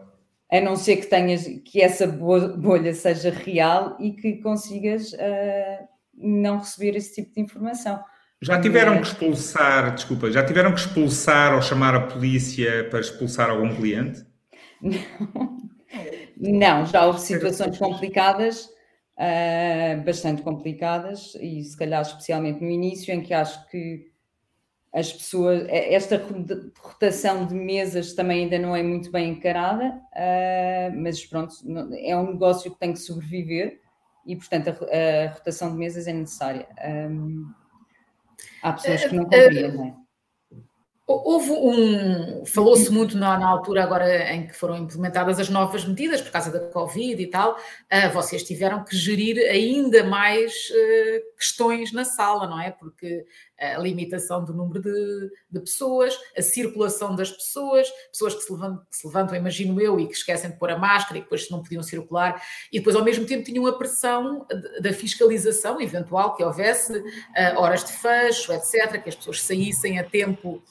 a 0.51 0.61
não 0.61 0.77
ser 0.77 0.97
que 0.97 1.07
tenhas 1.07 1.47
que 1.65 1.81
essa 1.81 2.07
bolha 2.07 2.95
seja 2.95 3.31
real 3.31 3.97
e 3.99 4.13
que 4.13 4.37
consigas 4.37 5.13
uh, 5.13 5.89
não 6.15 6.59
receber 6.59 6.97
esse 6.97 7.15
tipo 7.15 7.35
de 7.35 7.41
informação. 7.41 8.03
Já 8.41 8.61
tiveram 8.61 9.01
que 9.01 9.07
expulsar, 9.07 9.95
desculpa, 9.95 10.31
já 10.31 10.45
tiveram 10.45 10.73
que 10.73 10.81
expulsar 10.81 11.55
ou 11.55 11.63
chamar 11.63 11.95
a 11.95 12.01
polícia 12.01 12.87
para 12.91 13.01
expulsar 13.01 13.49
algum 13.49 13.75
cliente? 13.75 14.25
Não, 14.83 15.57
não 16.37 16.87
já 16.87 17.07
houve 17.07 17.21
situações 17.21 17.79
complicadas, 17.79 18.67
uh, 19.17 20.03
bastante 20.05 20.43
complicadas, 20.43 21.35
e 21.41 21.63
se 21.63 21.77
calhar 21.77 22.03
especialmente 22.03 22.61
no 22.63 22.71
início, 22.71 23.13
em 23.13 23.21
que 23.21 23.35
acho 23.35 23.69
que 23.69 24.13
as 24.93 25.13
pessoas, 25.13 25.67
esta 25.69 26.23
rotação 26.79 27.47
de 27.47 27.55
mesas 27.55 28.13
também 28.13 28.45
ainda 28.45 28.59
não 28.61 28.77
é 28.77 28.83
muito 28.83 29.11
bem 29.11 29.31
encarada, 29.31 30.01
uh, 30.13 30.97
mas 30.97 31.25
pronto, 31.25 31.55
é 31.97 32.17
um 32.17 32.33
negócio 32.33 32.71
que 32.71 32.79
tem 32.79 32.93
que 32.93 33.01
sobreviver 33.01 33.81
e, 34.25 34.37
portanto, 34.37 34.69
a, 34.69 35.25
a 35.25 35.33
rotação 35.33 35.73
de 35.73 35.79
mesas 35.79 36.07
é 36.07 36.13
necessária. 36.13 36.69
Um, 37.11 37.53
há 38.63 38.73
pessoas 38.73 39.05
que 39.05 39.15
não 39.15 39.25
compreendem. 39.25 40.04
Houve 41.07 41.51
um. 41.51 42.47
Falou-se 42.47 42.91
muito 42.91 43.19
na, 43.19 43.39
na, 43.39 43.47
altura, 43.47 43.83
agora 43.83 44.33
em 44.33 44.47
que 44.47 44.55
foram 44.55 44.79
implementadas 44.79 45.39
as 45.39 45.51
novas 45.51 45.85
medidas 45.85 46.23
por 46.23 46.33
causa 46.33 46.51
da 46.51 46.61
Covid 46.61 47.23
e 47.23 47.27
tal, 47.27 47.57
uh, 47.57 48.11
vocês 48.15 48.43
tiveram 48.43 48.83
que 48.83 48.97
gerir 48.97 49.37
ainda 49.51 50.03
mais 50.03 50.71
uh, 50.71 51.37
questões 51.37 51.93
na 51.93 52.07
sala, 52.07 52.47
não 52.47 52.59
é? 52.59 52.71
Porque 52.71 53.27
a 53.59 53.79
limitação 53.79 54.45
do 54.45 54.53
número 54.53 54.83
de, 54.83 55.31
de 55.51 55.61
pessoas, 55.61 56.19
a 56.37 56.43
circulação 56.43 57.15
das 57.15 57.31
pessoas, 57.31 57.89
pessoas 58.11 58.35
que 58.35 58.43
se, 58.43 58.53
levantam, 58.53 58.85
que 58.91 58.97
se, 58.97 59.07
levantam, 59.07 59.37
imagino 59.37 59.81
eu, 59.81 59.99
e 60.01 60.07
que 60.07 60.13
esquecem 60.13 60.51
de 60.51 60.59
pôr 60.59 60.71
a 60.71 60.79
máscara 60.79 61.19
e 61.19 61.23
depois 61.23 61.49
não 61.51 61.63
podiam 61.63 61.83
circular, 61.83 62.43
e 62.73 62.79
depois 62.79 62.97
ao 62.97 63.05
mesmo 63.05 63.25
tempo 63.27 63.45
tinham 63.45 63.67
a 63.67 63.73
pressão 63.77 64.47
da 64.81 64.93
fiscalização 64.93 65.81
eventual 65.81 66.35
que 66.35 66.43
houvesse, 66.43 66.99
uh, 66.99 67.05
horas 67.57 67.85
de 67.85 67.93
fecho, 67.93 68.53
etc., 68.53 69.03
que 69.03 69.09
as 69.09 69.15
pessoas 69.15 69.43
saíssem 69.43 69.99
a 69.99 70.05
tempo 70.05 70.63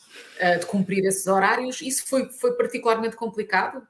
uh, 0.42 0.60
de 0.60 0.66
cumprir 0.66 1.06
esses 1.06 1.28
horários. 1.28 1.82
Isso 1.82 2.06
foi, 2.08 2.30
foi 2.32 2.54
particularmente 2.54 3.16
complicado? 3.16 3.86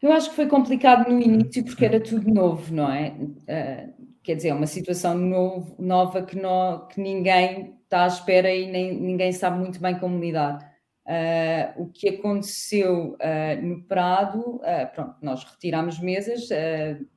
Eu 0.00 0.12
acho 0.12 0.30
que 0.30 0.36
foi 0.36 0.46
complicado 0.46 1.10
no 1.10 1.20
início 1.20 1.64
porque 1.64 1.84
era 1.84 1.98
tudo 1.98 2.32
novo, 2.32 2.72
não 2.72 2.92
é? 2.92 3.08
Uh, 3.18 4.08
quer 4.22 4.36
dizer, 4.36 4.48
é 4.50 4.54
uma 4.54 4.66
situação 4.66 5.16
novo, 5.16 5.74
nova 5.78 6.22
que, 6.22 6.36
no, 6.36 6.86
que 6.86 7.00
ninguém 7.00 7.77
está 7.88 8.04
à 8.04 8.06
espera 8.06 8.54
e 8.54 8.70
nem, 8.70 8.94
ninguém 8.94 9.32
sabe 9.32 9.58
muito 9.58 9.80
bem 9.80 9.98
como 9.98 10.20
lidar. 10.20 10.76
Uh, 11.08 11.84
o 11.84 11.86
que 11.86 12.10
aconteceu 12.10 13.14
uh, 13.14 13.66
no 13.66 13.82
Prado, 13.84 14.56
uh, 14.56 14.94
pronto, 14.94 15.14
nós 15.22 15.42
retirámos 15.42 15.98
mesas, 15.98 16.50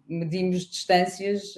medimos 0.08 0.66
distâncias, 0.66 1.56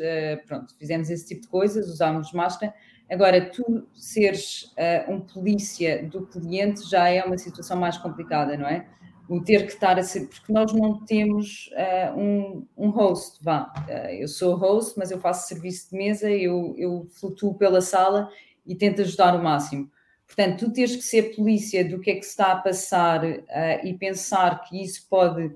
pronto, 0.48 0.76
fizemos 0.78 1.10
esse 1.12 1.28
tipo 1.28 1.42
de 1.42 1.48
coisas, 1.48 1.88
usámos 1.88 2.34
máscara. 2.34 2.74
Agora, 3.10 3.50
tu 3.52 3.88
seres 3.94 4.74
um 5.08 5.20
polícia 5.20 6.08
do 6.08 6.26
cliente 6.26 6.90
já 6.90 7.10
é 7.10 7.24
uma 7.24 7.38
situação 7.38 7.78
mais 7.78 7.98
complicada, 7.98 8.58
não 8.58 8.68
é? 8.68 8.88
O 9.30 9.42
ter 9.42 9.66
que 9.66 9.74
estar 9.74 9.98
a 9.98 10.04
ser, 10.04 10.28
porque 10.28 10.52
nós 10.52 10.72
não 10.74 11.04
temos 11.06 11.70
um, 12.16 12.66
um, 12.78 12.90
host, 12.90 13.44
vá. 13.44 13.72
eu 14.12 14.28
sou 14.28 14.56
host, 14.56 14.98
mas 14.98 15.12
eu 15.12 15.20
faço 15.20 15.48
serviço 15.48 15.90
de 15.92 15.98
mesa, 15.98 16.30
eu, 16.30 16.76
eu 16.78 17.08
flutuo 17.12 17.56
pela 17.56 17.82
sala 17.82 18.30
e 18.66 18.76
tenta 18.76 19.02
ajudar 19.02 19.36
o 19.36 19.44
máximo. 19.44 19.90
Portanto, 20.26 20.66
tu 20.66 20.74
tens 20.74 20.96
que 20.96 21.02
ser 21.02 21.36
polícia 21.36 21.88
do 21.88 22.00
que 22.00 22.12
é 22.12 22.16
que 22.16 22.24
se 22.24 22.30
está 22.30 22.54
a 22.54 22.58
passar 22.58 23.24
uh, 23.24 23.44
e 23.84 23.94
pensar 23.94 24.64
que 24.64 24.82
isso 24.82 25.08
pode 25.10 25.52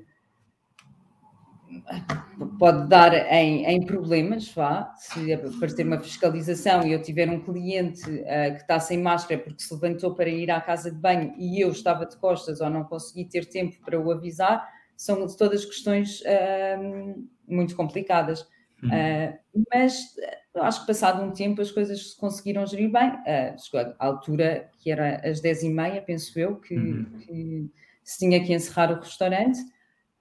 pode 2.59 2.87
dar 2.87 3.13
em, 3.31 3.65
em 3.65 3.85
problemas, 3.85 4.49
vá, 4.53 4.93
se 4.95 5.33
aparecer 5.33 5.85
uma 5.85 5.99
fiscalização 5.99 6.85
e 6.85 6.93
eu 6.93 7.01
tiver 7.01 7.29
um 7.29 7.39
cliente 7.39 8.09
uh, 8.09 8.55
que 8.55 8.61
está 8.61 8.79
sem 8.79 8.99
máscara 9.01 9.41
porque 9.41 9.61
se 9.61 9.73
levantou 9.73 10.13
para 10.13 10.29
ir 10.29 10.49
à 10.49 10.61
casa 10.61 10.91
de 10.91 10.97
banho 10.97 11.33
e 11.37 11.61
eu 11.61 11.69
estava 11.71 12.05
de 12.05 12.15
costas 12.17 12.61
ou 12.61 12.69
não 12.69 12.83
consegui 12.83 13.25
ter 13.25 13.45
tempo 13.45 13.77
para 13.83 13.99
o 13.99 14.11
avisar, 14.11 14.67
são 14.95 15.25
todas 15.27 15.65
questões 15.65 16.21
uh, 16.21 17.27
muito 17.47 17.75
complicadas. 17.75 18.47
Uhum. 18.81 18.89
Uh, 18.89 19.37
mas 19.73 20.15
acho 20.63 20.81
que 20.81 20.87
passado 20.87 21.23
um 21.23 21.31
tempo 21.31 21.61
as 21.61 21.71
coisas 21.71 22.11
se 22.11 22.17
conseguiram 22.17 22.65
gerir 22.65 22.91
bem. 22.91 23.09
Uh, 23.09 23.59
chegou 23.59 23.93
à 23.99 24.05
altura 24.05 24.69
que 24.79 24.91
era 24.91 25.17
às 25.27 25.41
10h30, 25.41 26.03
penso 26.05 26.39
eu, 26.39 26.55
que, 26.55 26.75
uhum. 26.75 27.05
que, 27.19 27.71
se 28.03 28.19
tinha 28.19 28.43
que 28.43 28.53
encerrar 28.53 28.91
o 28.91 28.99
restaurante. 28.99 29.59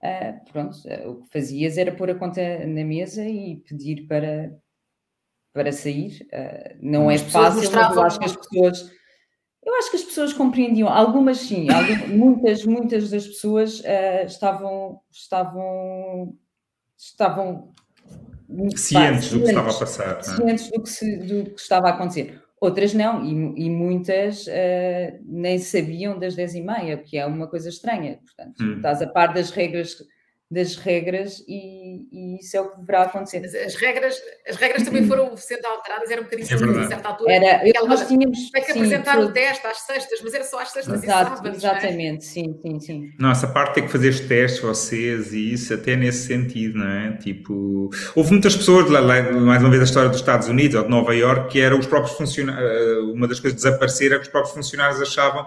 Uh, 0.03 0.51
pronto, 0.51 0.77
o 1.05 1.15
que 1.21 1.29
fazias 1.31 1.77
era 1.77 1.91
pôr 1.91 2.09
a 2.11 2.15
conta 2.15 2.41
na 2.65 2.83
mesa 2.83 3.25
e 3.25 3.57
pedir 3.57 4.07
para, 4.07 4.55
para 5.53 5.71
sair. 5.71 6.27
não 6.81 7.09
as 7.09 7.21
é 7.21 7.25
fácil, 7.25 7.71
mas 7.71 7.95
eu 7.95 8.03
acho 8.03 8.19
que 8.19 8.25
as 8.25 8.35
pessoas. 8.35 8.97
Eu 9.63 9.75
acho 9.75 9.91
que 9.91 9.97
as 9.97 10.03
pessoas 10.03 10.31
compreendiam, 10.31 10.87
algumas 10.87 11.39
sim, 11.39 11.67
algumas, 11.73 12.07
muitas, 12.07 12.65
muitas 12.65 13.09
das 13.09 13.27
pessoas 13.27 13.83
estavam, 14.25 15.01
estavam, 15.11 16.37
estavam 16.95 17.73
cientes 18.75 19.31
do 19.31 19.39
que 19.39 19.47
estava 19.47 19.71
a 19.71 19.73
passar. 19.73 20.19
É? 20.19 20.23
Cientes 20.23 20.71
do 20.71 20.81
que, 20.81 20.89
se, 20.89 21.17
do 21.17 21.51
que 21.51 21.59
estava 21.59 21.87
a 21.87 21.91
acontecer. 21.91 22.41
Outras 22.59 22.93
não, 22.93 23.23
e, 23.23 23.65
e 23.65 23.69
muitas 23.69 24.47
uh, 24.47 25.19
nem 25.23 25.59
sabiam 25.59 26.17
das 26.17 26.35
10 26.35 26.55
e 26.55 26.61
meia, 26.61 26.97
que 26.97 27.17
é 27.17 27.25
uma 27.25 27.47
coisa 27.47 27.69
estranha. 27.69 28.19
Portanto, 28.25 28.63
hum. 28.63 28.77
estás 28.77 29.01
a 29.01 29.07
par 29.07 29.33
das 29.33 29.51
regras, 29.51 29.95
das 30.49 30.77
regras 30.77 31.43
e, 31.45 32.07
e, 32.09 32.39
isso 32.39 32.55
é 32.55 32.61
o 32.61 32.71
que 32.71 32.79
deverá 32.79 33.03
acontecer. 33.03 33.41
Mas 33.41 33.53
as 33.53 33.75
regras, 33.75 34.15
as 34.47 34.55
regras 34.55 34.83
também 34.83 35.05
foram 35.05 35.35
sendo 35.35 35.65
alteradas, 35.65 36.09
era 36.09 36.21
um 36.21 36.23
bocadinho 36.23 36.47
é 36.49 36.83
a 36.83 36.87
certa 36.87 37.09
altura. 37.09 37.33
Era, 37.33 37.85
nós 37.85 38.07
tínhamos 38.07 38.49
tem 38.51 38.61
que 38.63 38.71
sim, 38.71 38.79
apresentar 38.79 39.19
o 39.19 39.31
teste 39.31 39.67
às 39.67 39.79
sextas, 39.79 40.21
mas 40.23 40.33
era 40.33 40.45
só 40.45 40.61
às 40.61 40.71
sextas 40.71 41.03
Exato, 41.03 41.33
e 41.33 41.35
sábados. 41.35 41.63
É? 41.63 41.67
Exatamente, 41.67 42.25
é? 42.25 42.29
sim, 42.29 42.59
sim, 42.61 42.79
sim. 42.79 43.11
Não, 43.19 43.31
essa 43.31 43.47
parte 43.47 43.75
tem 43.75 43.85
que 43.85 43.91
fazer 43.91 44.07
os 44.07 44.21
testes, 44.21 44.61
vocês, 44.61 45.33
e 45.33 45.51
isso 45.51 45.73
até 45.73 45.97
nesse 45.97 46.27
sentido, 46.27 46.79
não 46.79 46.87
é? 46.87 47.17
Tipo, 47.17 47.89
houve 48.15 48.31
muitas 48.31 48.55
pessoas, 48.55 48.89
mais 48.89 49.61
uma 49.61 49.69
vez 49.69 49.81
a 49.81 49.85
história 49.85 50.09
dos 50.09 50.19
Estados 50.19 50.47
Unidos 50.47 50.75
ou 50.75 50.83
de 50.83 50.89
Nova 50.89 51.13
York, 51.13 51.51
que 51.51 51.59
eram 51.59 51.77
os 51.77 51.85
próprios 51.85 52.15
funcionários, 52.15 52.71
eh, 52.71 52.99
uma 53.13 53.27
das 53.27 53.41
coisas 53.41 53.59
de 53.59 53.65
desaparecer 53.65 54.13
é 54.13 54.15
que 54.15 54.21
os 54.21 54.29
próprios 54.29 54.55
funcionários 54.55 55.01
achavam 55.01 55.45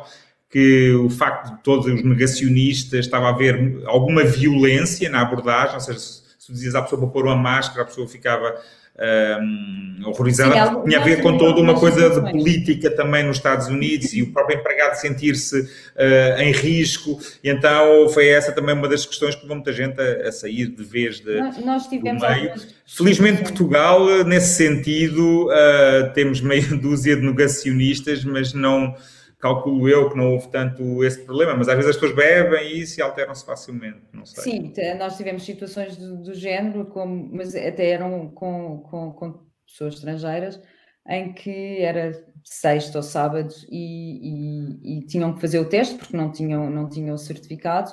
que 0.51 0.93
o 0.95 1.09
facto 1.09 1.55
de 1.55 1.63
todos 1.63 1.87
os 1.87 2.03
negacionistas 2.03 3.07
estava 3.07 3.27
a 3.27 3.31
haver 3.31 3.83
alguma 3.87 4.25
violência 4.25 5.09
na 5.09 5.23
abordagem, 5.23 5.75
ou 5.75 5.81
seja, 5.81 5.99
se 5.99 6.53
dizias 6.53 6.75
à 6.75 6.83
pessoa 6.83 7.01
para 7.01 7.11
pôr 7.11 7.27
uma 7.27 7.37
máscara, 7.37 7.83
a 7.83 7.85
pessoa 7.87 8.09
ficava 8.09 8.57
um, 9.01 10.03
horrorizada, 10.07 10.53
Sim, 10.53 10.85
tinha 10.85 11.01
a 11.01 11.05
ver 11.05 11.23
com 11.23 11.39
toda 11.39 11.61
uma 11.61 11.79
coisa 11.79 12.11
de 12.11 12.33
política 12.33 12.91
também 12.91 13.23
nos 13.23 13.37
Estados 13.37 13.69
Unidos 13.69 14.13
e 14.13 14.23
o 14.23 14.33
próprio 14.33 14.59
empregado 14.59 14.95
sentir-se 14.97 15.61
uh, 15.61 16.41
em 16.41 16.53
risco, 16.53 17.19
e 17.43 17.49
então 17.49 18.09
foi 18.11 18.29
essa 18.29 18.53
também 18.53 18.75
uma 18.75 18.89
das 18.89 19.07
questões 19.07 19.35
que 19.35 19.43
levou 19.43 19.57
muita 19.57 19.73
gente 19.73 20.01
a, 20.01 20.29
a 20.29 20.33
sair 20.33 20.67
de 20.67 20.83
vez 20.83 21.21
de, 21.21 21.41
nós 21.65 21.87
tivemos 21.87 22.21
do 22.21 22.29
meio. 22.29 22.53
Felizmente 22.87 23.43
Portugal, 23.43 24.25
nesse 24.25 24.57
sentido, 24.57 25.47
uh, 25.47 26.13
temos 26.13 26.41
meia 26.41 26.67
dúzia 26.77 27.17
de 27.17 27.23
negacionistas, 27.23 28.25
mas 28.25 28.53
não 28.53 28.95
calculo 29.41 29.89
eu 29.89 30.11
que 30.11 30.17
não 30.17 30.35
houve 30.35 30.49
tanto 30.49 31.03
esse 31.03 31.25
problema, 31.25 31.57
mas 31.57 31.69
às 31.69 31.75
vezes 31.75 31.91
as 31.91 31.97
pessoas 31.97 32.15
bebem 32.15 32.79
e 32.79 32.87
se 32.87 33.01
alteram-se 33.01 33.45
facilmente, 33.45 34.03
não 34.13 34.27
sei. 34.27 34.45
Sim, 34.45 34.73
nós 34.99 35.17
tivemos 35.17 35.45
situações 35.45 35.97
do, 35.97 36.19
do 36.19 36.35
género, 36.35 36.85
como, 36.87 37.31
mas 37.33 37.55
até 37.55 37.91
eram 37.91 38.29
com, 38.29 38.79
com, 38.91 39.13
com, 39.13 39.51
pessoas 39.67 39.95
estrangeiras, 39.95 40.61
em 41.09 41.33
que 41.33 41.79
era 41.81 42.13
sexta 42.45 42.99
ou 42.99 43.03
sábado 43.03 43.55
e, 43.71 44.75
e, 44.83 44.99
e, 44.99 45.07
tinham 45.07 45.35
que 45.35 45.41
fazer 45.41 45.59
o 45.59 45.69
teste 45.69 45.95
porque 45.95 46.17
não 46.17 46.31
tinham, 46.31 46.69
não 46.69 46.89
tinham 46.89 47.17
certificado. 47.17 47.93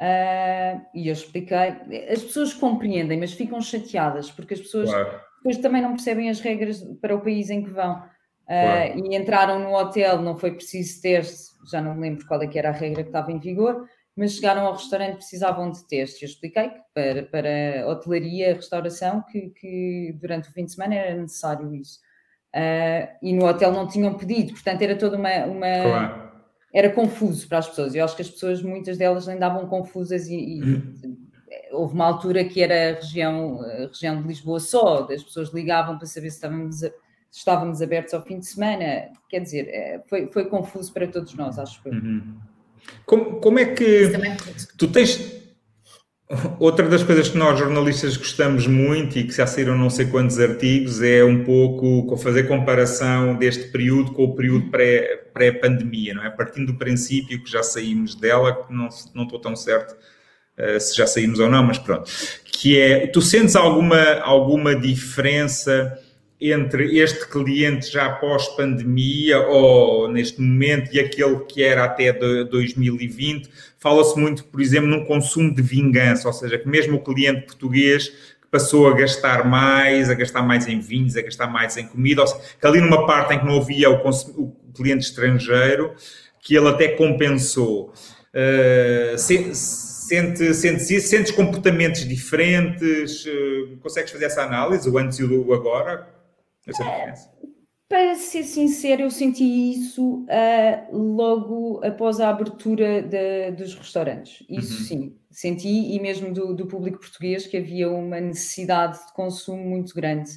Uh, 0.00 0.80
e 0.94 1.08
eu 1.08 1.12
expliquei. 1.12 1.76
As 2.10 2.22
pessoas 2.22 2.54
compreendem, 2.54 3.18
mas 3.18 3.34
ficam 3.34 3.60
chateadas 3.60 4.30
porque 4.30 4.54
as 4.54 4.60
pessoas 4.60 4.88
claro. 4.88 5.20
depois 5.36 5.58
também 5.58 5.82
não 5.82 5.90
percebem 5.90 6.30
as 6.30 6.40
regras 6.40 6.82
para 7.02 7.14
o 7.14 7.20
país 7.20 7.50
em 7.50 7.62
que 7.62 7.70
vão. 7.70 8.02
Claro. 8.50 9.00
Uh, 9.00 9.06
e 9.06 9.16
entraram 9.16 9.60
no 9.60 9.72
hotel, 9.72 10.20
não 10.20 10.36
foi 10.36 10.50
preciso 10.50 11.00
teste, 11.00 11.52
já 11.70 11.80
não 11.80 11.94
me 11.94 12.00
lembro 12.00 12.26
qual 12.26 12.42
é 12.42 12.48
que 12.48 12.58
era 12.58 12.70
a 12.70 12.72
regra 12.72 13.04
que 13.04 13.08
estava 13.08 13.30
em 13.30 13.38
vigor, 13.38 13.86
mas 14.16 14.32
chegaram 14.32 14.66
ao 14.66 14.72
restaurante 14.72 15.18
precisavam 15.18 15.70
de 15.70 15.86
teste. 15.86 16.24
Eu 16.24 16.28
expliquei 16.28 16.68
que 16.68 16.80
para, 16.92 17.22
para 17.26 17.86
hotelaria, 17.86 18.54
restauração, 18.54 19.22
que, 19.30 19.50
que 19.50 20.16
durante 20.20 20.48
o 20.48 20.52
fim 20.52 20.64
de 20.64 20.72
semana 20.72 20.96
era 20.96 21.20
necessário 21.20 21.72
isso. 21.72 22.00
Uh, 22.52 23.06
e 23.22 23.32
no 23.32 23.46
hotel 23.46 23.70
não 23.72 23.86
tinham 23.86 24.14
pedido, 24.14 24.52
portanto 24.52 24.82
era 24.82 24.96
toda 24.96 25.16
uma. 25.16 25.44
uma 25.44 25.82
claro. 25.82 26.30
Era 26.72 26.90
confuso 26.90 27.48
para 27.48 27.58
as 27.58 27.68
pessoas. 27.68 27.94
Eu 27.94 28.04
acho 28.04 28.14
que 28.14 28.22
as 28.22 28.30
pessoas, 28.30 28.62
muitas 28.62 28.96
delas, 28.96 29.26
andavam 29.26 29.66
confusas 29.66 30.28
e, 30.28 30.34
e 30.36 30.62
hum. 30.62 31.16
houve 31.72 31.94
uma 31.94 32.06
altura 32.06 32.44
que 32.44 32.62
era 32.62 32.90
a 32.90 32.94
região, 32.94 33.60
a 33.60 33.86
região 33.86 34.22
de 34.22 34.28
Lisboa 34.28 34.60
só, 34.60 35.08
as 35.12 35.22
pessoas 35.22 35.52
ligavam 35.52 35.98
para 35.98 36.06
saber 36.06 36.30
se 36.30 36.36
estávamos. 36.36 36.82
A, 36.82 36.90
estávamos 37.30 37.80
abertos 37.80 38.12
ao 38.12 38.22
fim 38.22 38.38
de 38.38 38.46
semana, 38.46 39.08
quer 39.28 39.40
dizer, 39.40 39.68
é, 39.68 40.02
foi, 40.08 40.26
foi 40.28 40.46
confuso 40.46 40.92
para 40.92 41.06
todos 41.06 41.34
nós, 41.34 41.58
acho 41.58 41.80
eu. 41.84 41.92
Uhum. 41.92 42.36
Como, 43.06 43.40
como 43.40 43.58
é 43.58 43.66
que 43.66 44.10
tu 44.76 44.88
tens. 44.88 45.38
Outra 46.60 46.88
das 46.88 47.02
coisas 47.02 47.28
que 47.28 47.36
nós 47.36 47.58
jornalistas 47.58 48.16
gostamos 48.16 48.64
muito 48.64 49.18
e 49.18 49.24
que 49.24 49.34
já 49.34 49.48
saíram 49.48 49.76
não 49.76 49.90
sei 49.90 50.06
quantos 50.06 50.38
artigos 50.38 51.02
é 51.02 51.24
um 51.24 51.42
pouco 51.42 52.16
fazer 52.16 52.44
comparação 52.44 53.34
deste 53.34 53.64
período 53.72 54.12
com 54.12 54.26
o 54.26 54.36
período 54.36 54.70
pré-pandemia, 54.70 56.12
pré 56.12 56.22
não 56.22 56.24
é? 56.24 56.30
Partindo 56.30 56.72
do 56.72 56.78
princípio 56.78 57.42
que 57.42 57.50
já 57.50 57.64
saímos 57.64 58.14
dela, 58.14 58.64
não, 58.70 58.88
não 59.12 59.24
estou 59.24 59.40
tão 59.40 59.56
certo 59.56 59.96
uh, 60.56 60.78
se 60.78 60.96
já 60.96 61.04
saímos 61.04 61.40
ou 61.40 61.50
não, 61.50 61.64
mas 61.64 61.78
pronto. 61.78 62.08
Que 62.44 62.78
é, 62.78 63.08
tu 63.08 63.20
sentes 63.20 63.56
alguma, 63.56 64.20
alguma 64.20 64.76
diferença 64.76 65.98
entre 66.40 66.98
este 66.98 67.28
cliente 67.28 67.92
já 67.92 68.08
pós-pandemia 68.10 69.40
ou 69.40 70.08
neste 70.08 70.40
momento 70.40 70.94
e 70.94 70.98
aquele 70.98 71.40
que 71.40 71.62
era 71.62 71.84
até 71.84 72.12
de 72.12 72.44
2020, 72.44 73.50
fala-se 73.78 74.18
muito, 74.18 74.44
por 74.44 74.60
exemplo, 74.60 74.88
num 74.88 75.04
consumo 75.04 75.54
de 75.54 75.60
vingança, 75.60 76.28
ou 76.28 76.32
seja, 76.32 76.58
que 76.58 76.66
mesmo 76.66 76.96
o 76.96 77.02
cliente 77.02 77.42
português 77.42 78.10
passou 78.50 78.88
a 78.88 78.94
gastar 78.94 79.46
mais, 79.46 80.08
a 80.08 80.14
gastar 80.14 80.42
mais 80.42 80.66
em 80.66 80.80
vinhos, 80.80 81.16
a 81.16 81.22
gastar 81.22 81.46
mais 81.46 81.76
em 81.76 81.86
comida, 81.86 82.22
ou 82.22 82.26
seja, 82.26 82.40
que 82.58 82.66
ali 82.66 82.80
numa 82.80 83.06
parte 83.06 83.34
em 83.34 83.38
que 83.38 83.44
não 83.44 83.58
havia 83.58 83.90
o, 83.90 84.10
o 84.36 84.72
cliente 84.74 85.04
estrangeiro, 85.04 85.94
que 86.40 86.56
ele 86.56 86.68
até 86.68 86.88
compensou. 86.88 87.92
Uh, 88.34 89.18
se, 89.18 89.54
sente, 89.54 90.54
sentes 90.54 90.90
isso? 90.90 91.08
Sentes 91.08 91.32
comportamentos 91.32 92.06
diferentes? 92.08 93.24
Uh, 93.26 93.76
consegues 93.80 94.10
fazer 94.10 94.24
essa 94.24 94.42
análise, 94.42 94.88
o 94.88 94.98
antes 94.98 95.18
e 95.18 95.24
o 95.24 95.52
agora? 95.52 96.19
Essa 96.66 96.84
diferença? 96.84 97.30
Para 97.90 98.14
ser 98.14 98.44
sincero, 98.44 99.02
eu 99.02 99.10
senti 99.10 99.42
isso 99.44 100.24
uh, 100.24 100.96
logo 100.96 101.84
após 101.84 102.20
a 102.20 102.28
abertura 102.28 103.02
de, 103.02 103.50
dos 103.50 103.74
restaurantes. 103.74 104.46
Isso 104.48 104.78
uhum. 104.78 104.84
sim, 104.84 105.18
senti, 105.28 105.68
e 105.68 105.98
mesmo 105.98 106.32
do, 106.32 106.54
do, 106.54 106.68
público 106.68 107.00
português, 107.00 107.48
que 107.48 107.56
havia 107.56 107.90
uma 107.90 108.20
necessidade 108.20 108.96
de 109.06 109.12
consumo 109.12 109.64
muito 109.64 109.92
grande. 109.92 110.30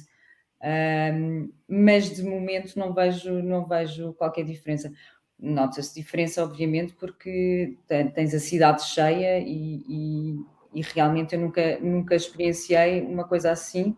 Um, 0.60 1.52
mas 1.68 2.10
de 2.16 2.24
momento 2.24 2.76
não 2.76 2.92
vejo, 2.92 3.32
não 3.40 3.64
vejo 3.68 4.14
qualquer 4.14 4.44
diferença. 4.44 4.92
Nota-se 5.38 5.94
diferença, 5.94 6.42
obviamente, 6.42 6.94
porque 6.94 7.78
tens 7.86 8.34
a 8.34 8.40
cidade 8.40 8.82
cheia 8.82 9.38
e, 9.38 9.84
e, 9.88 10.36
e, 10.74 10.82
realmente 10.82 11.36
eu 11.36 11.40
nunca, 11.40 11.78
nunca 11.78 12.16
experienciei 12.16 13.02
uma 13.02 13.28
coisa 13.28 13.52
assim. 13.52 13.96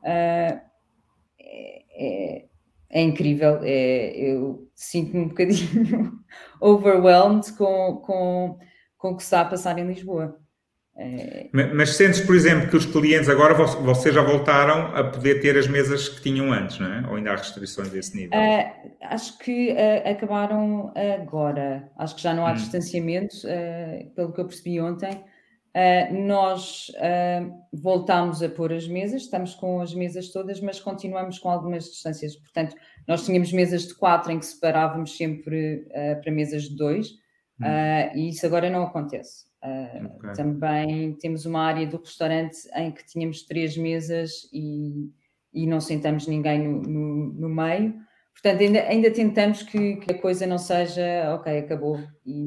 Uh, 0.00 0.60
é, 1.98 2.44
é 2.90 3.02
incrível. 3.02 3.60
É, 3.62 4.10
eu 4.16 4.68
sinto-me 4.74 5.24
um 5.24 5.28
bocadinho 5.28 6.12
overwhelmed 6.60 7.52
com, 7.54 7.96
com, 8.04 8.58
com 8.96 9.10
o 9.10 9.16
que 9.16 9.22
está 9.22 9.42
a 9.42 9.44
passar 9.44 9.78
em 9.78 9.86
Lisboa. 9.86 10.38
É... 10.98 11.50
Mas 11.52 11.94
sentes, 11.94 12.20
por 12.20 12.34
exemplo, 12.34 12.70
que 12.70 12.76
os 12.76 12.86
clientes 12.86 13.28
agora 13.28 13.52
vocês 13.52 14.14
já 14.14 14.22
voltaram 14.22 14.96
a 14.96 15.04
poder 15.04 15.40
ter 15.42 15.58
as 15.58 15.68
mesas 15.68 16.08
que 16.08 16.22
tinham 16.22 16.50
antes, 16.50 16.78
não 16.78 16.90
é? 16.90 17.06
Ou 17.08 17.16
ainda 17.16 17.32
há 17.32 17.36
restrições 17.36 17.90
desse 17.90 18.16
nível? 18.16 18.38
Uh, 18.38 18.90
acho 19.02 19.38
que 19.38 19.72
uh, 19.72 20.10
acabaram 20.10 20.94
agora. 21.20 21.90
Acho 21.98 22.16
que 22.16 22.22
já 22.22 22.32
não 22.32 22.46
há 22.46 22.52
hum. 22.52 22.54
distanciamento, 22.54 23.36
uh, 23.46 24.10
pelo 24.14 24.32
que 24.32 24.40
eu 24.40 24.46
percebi 24.46 24.80
ontem. 24.80 25.22
Uh, 25.76 26.22
nós 26.26 26.90
uh, 26.94 27.52
voltámos 27.70 28.42
a 28.42 28.48
pôr 28.48 28.72
as 28.72 28.88
mesas, 28.88 29.22
estamos 29.22 29.54
com 29.54 29.78
as 29.82 29.92
mesas 29.92 30.32
todas, 30.32 30.58
mas 30.58 30.80
continuamos 30.80 31.38
com 31.38 31.50
algumas 31.50 31.84
distâncias. 31.84 32.34
Portanto, 32.34 32.74
nós 33.06 33.26
tínhamos 33.26 33.52
mesas 33.52 33.86
de 33.86 33.94
quatro 33.94 34.32
em 34.32 34.38
que 34.38 34.46
separávamos 34.46 35.14
sempre 35.14 35.86
uh, 35.90 36.18
para 36.22 36.32
mesas 36.32 36.62
de 36.62 36.76
dois, 36.76 37.10
hum. 37.60 37.66
e 38.14 38.30
isso 38.30 38.46
agora 38.46 38.70
não 38.70 38.84
acontece. 38.84 39.44
Okay. 39.62 40.32
Também 40.34 41.12
temos 41.14 41.44
uma 41.44 41.60
área 41.60 41.86
do 41.86 41.98
restaurante 41.98 42.56
em 42.74 42.90
que 42.90 43.04
tínhamos 43.04 43.42
três 43.42 43.76
mesas 43.76 44.48
e, 44.52 45.10
e 45.52 45.66
não 45.66 45.80
sentamos 45.80 46.26
ninguém 46.26 46.66
no, 46.66 46.80
no, 46.80 47.32
no 47.34 47.48
meio. 47.50 47.94
Portanto, 48.32 48.62
ainda, 48.62 48.80
ainda 48.82 49.10
tentamos 49.10 49.62
que, 49.62 49.96
que, 49.96 50.12
a 50.12 50.18
coisa 50.18 50.46
não 50.46 50.58
seja, 50.58 51.34
ok, 51.34 51.58
acabou. 51.58 51.98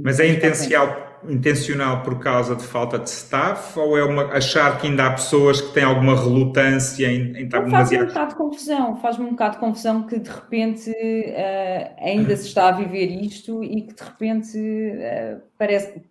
Mas 0.04 0.20
é 0.20 0.28
intencional, 0.28 1.09
intencional 1.28 2.03
por 2.03 2.20
causa 2.20 2.55
de 2.55 2.63
falta 2.63 2.97
de 2.97 3.09
staff 3.09 3.78
ou 3.78 3.97
é 3.97 4.03
uma, 4.03 4.26
achar 4.34 4.80
que 4.80 4.88
ainda 4.88 5.07
há 5.07 5.11
pessoas 5.11 5.59
que 5.61 5.74
têm 5.74 5.84
alguma 5.84 6.15
relutância 6.15 7.07
em, 7.07 7.38
em 7.38 7.45
estar 7.45 7.61
demasiado... 7.61 7.89
Faz-me 7.89 8.03
um 8.03 8.07
bocado 8.07 8.30
de 8.30 8.36
confusão, 8.36 8.95
faz-me 8.97 9.26
um 9.26 9.30
bocado 9.32 9.53
de 9.55 9.59
confusão 9.59 10.07
que 10.07 10.20
de 10.20 10.30
repente 10.30 10.89
uh, 10.91 12.03
ainda 12.03 12.36
se 12.36 12.47
está 12.47 12.70
a 12.70 12.72
viver 12.72 13.07
isto 13.07 13.63
e 13.63 13.82
que 13.82 13.93
de 13.93 14.03
repente 14.03 14.57
uh, 14.57 15.41
parece, 15.57 16.01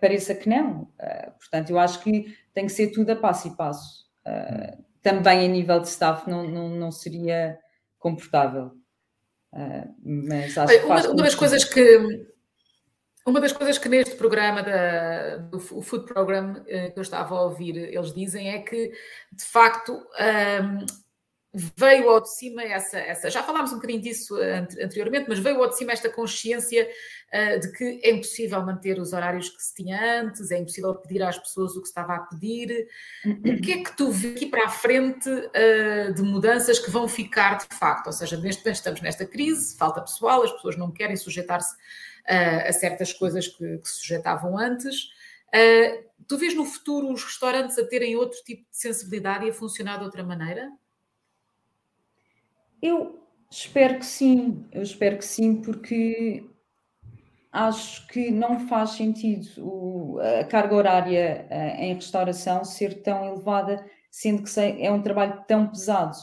pareça 0.00 0.34
que 0.34 0.48
não. 0.48 0.82
Uh, 0.82 1.32
portanto, 1.38 1.70
eu 1.70 1.78
acho 1.78 2.00
que 2.02 2.34
tem 2.54 2.66
que 2.66 2.72
ser 2.72 2.88
tudo 2.88 3.10
a 3.10 3.16
passo 3.16 3.48
e 3.48 3.56
passo. 3.56 4.06
também 5.02 5.44
a 5.44 5.48
nível 5.48 5.80
de 5.80 5.88
staff 5.88 6.28
não, 6.28 6.46
não, 6.46 6.68
não 6.68 6.90
seria 6.92 7.58
confortável. 7.98 8.72
Uh, 9.52 9.94
mas 10.02 10.56
acho 10.56 10.78
que 10.78 10.84
uma, 10.86 11.00
uma 11.08 11.22
das 11.22 11.34
coisas 11.34 11.64
que 11.64 12.31
uma 13.26 13.40
das 13.40 13.52
coisas 13.52 13.78
que 13.78 13.88
neste 13.88 14.16
programa 14.16 14.62
da, 14.62 15.36
do 15.36 15.60
Food 15.60 16.06
Program 16.06 16.52
uh, 16.52 16.64
que 16.64 16.94
eu 16.96 17.02
estava 17.02 17.36
a 17.36 17.42
ouvir, 17.42 17.76
eles 17.76 18.12
dizem 18.12 18.50
é 18.50 18.58
que 18.58 18.92
de 19.32 19.44
facto 19.44 19.92
um, 19.92 20.86
veio 21.76 22.08
ao 22.08 22.20
de 22.20 22.34
cima 22.34 22.62
essa, 22.62 22.98
essa, 22.98 23.30
já 23.30 23.42
falámos 23.42 23.72
um 23.72 23.76
bocadinho 23.76 24.00
disso 24.00 24.34
anteriormente, 24.82 25.26
mas 25.28 25.38
veio 25.38 25.62
ao 25.62 25.68
de 25.68 25.76
cima 25.76 25.92
esta 25.92 26.08
consciência 26.08 26.88
uh, 27.28 27.60
de 27.60 27.70
que 27.72 28.00
é 28.02 28.10
impossível 28.10 28.60
manter 28.62 28.98
os 28.98 29.12
horários 29.12 29.50
que 29.50 29.62
se 29.62 29.74
tinha 29.74 30.22
antes, 30.22 30.50
é 30.50 30.58
impossível 30.58 30.94
pedir 30.94 31.22
às 31.22 31.38
pessoas 31.38 31.76
o 31.76 31.80
que 31.80 31.86
se 31.86 31.90
estava 31.90 32.14
a 32.14 32.20
pedir. 32.20 32.88
O 33.24 33.60
que 33.60 33.72
é 33.72 33.84
que 33.84 33.96
tu 33.96 34.10
vês 34.10 34.34
aqui 34.34 34.46
para 34.46 34.64
a 34.64 34.70
frente 34.70 35.28
uh, 35.28 36.12
de 36.14 36.22
mudanças 36.22 36.78
que 36.78 36.90
vão 36.90 37.06
ficar 37.06 37.58
de 37.58 37.76
facto? 37.76 38.06
Ou 38.08 38.12
seja, 38.12 38.36
neste 38.38 38.64
momento 38.64 38.78
estamos 38.78 39.00
nesta 39.00 39.26
crise, 39.26 39.76
falta 39.76 40.00
pessoal, 40.00 40.42
as 40.42 40.52
pessoas 40.52 40.76
não 40.76 40.90
querem 40.90 41.16
sujeitar-se 41.16 41.76
uh, 42.28 42.68
a 42.68 42.72
certas 42.72 43.12
coisas 43.12 43.48
que, 43.48 43.78
que 43.78 43.88
se 43.88 44.00
sujeitavam 44.00 44.58
antes. 44.58 45.10
tu 46.26 46.38
vês 46.38 46.54
no 46.54 46.64
futuro 46.64 47.12
os 47.12 47.22
restaurantes 47.22 47.78
a 47.78 47.86
terem 47.86 48.16
outro 48.16 48.38
tipo 48.44 48.62
de 48.70 48.76
sensibilidade 48.76 49.46
e 49.46 49.50
a 49.50 49.54
funcionar 49.54 49.98
de 49.98 50.04
outra 50.04 50.22
maneira? 50.22 50.70
Eu 52.80 53.22
espero 53.50 53.98
que 53.98 54.06
sim, 54.06 54.66
eu 54.72 54.82
espero 54.82 55.18
que 55.18 55.24
sim, 55.24 55.62
porque 55.62 56.44
acho 57.52 58.06
que 58.08 58.30
não 58.30 58.66
faz 58.66 58.90
sentido 58.90 59.46
o, 59.58 60.18
a 60.18 60.44
carga 60.44 60.74
horária 60.74 61.46
uh, 61.50 61.82
em 61.82 61.94
restauração 61.94 62.64
ser 62.64 63.02
tão 63.02 63.26
elevada, 63.26 63.84
sendo 64.10 64.42
que 64.42 64.58
é 64.58 64.90
um 64.90 65.02
trabalho 65.02 65.44
tão 65.46 65.68
pesado. 65.68 66.16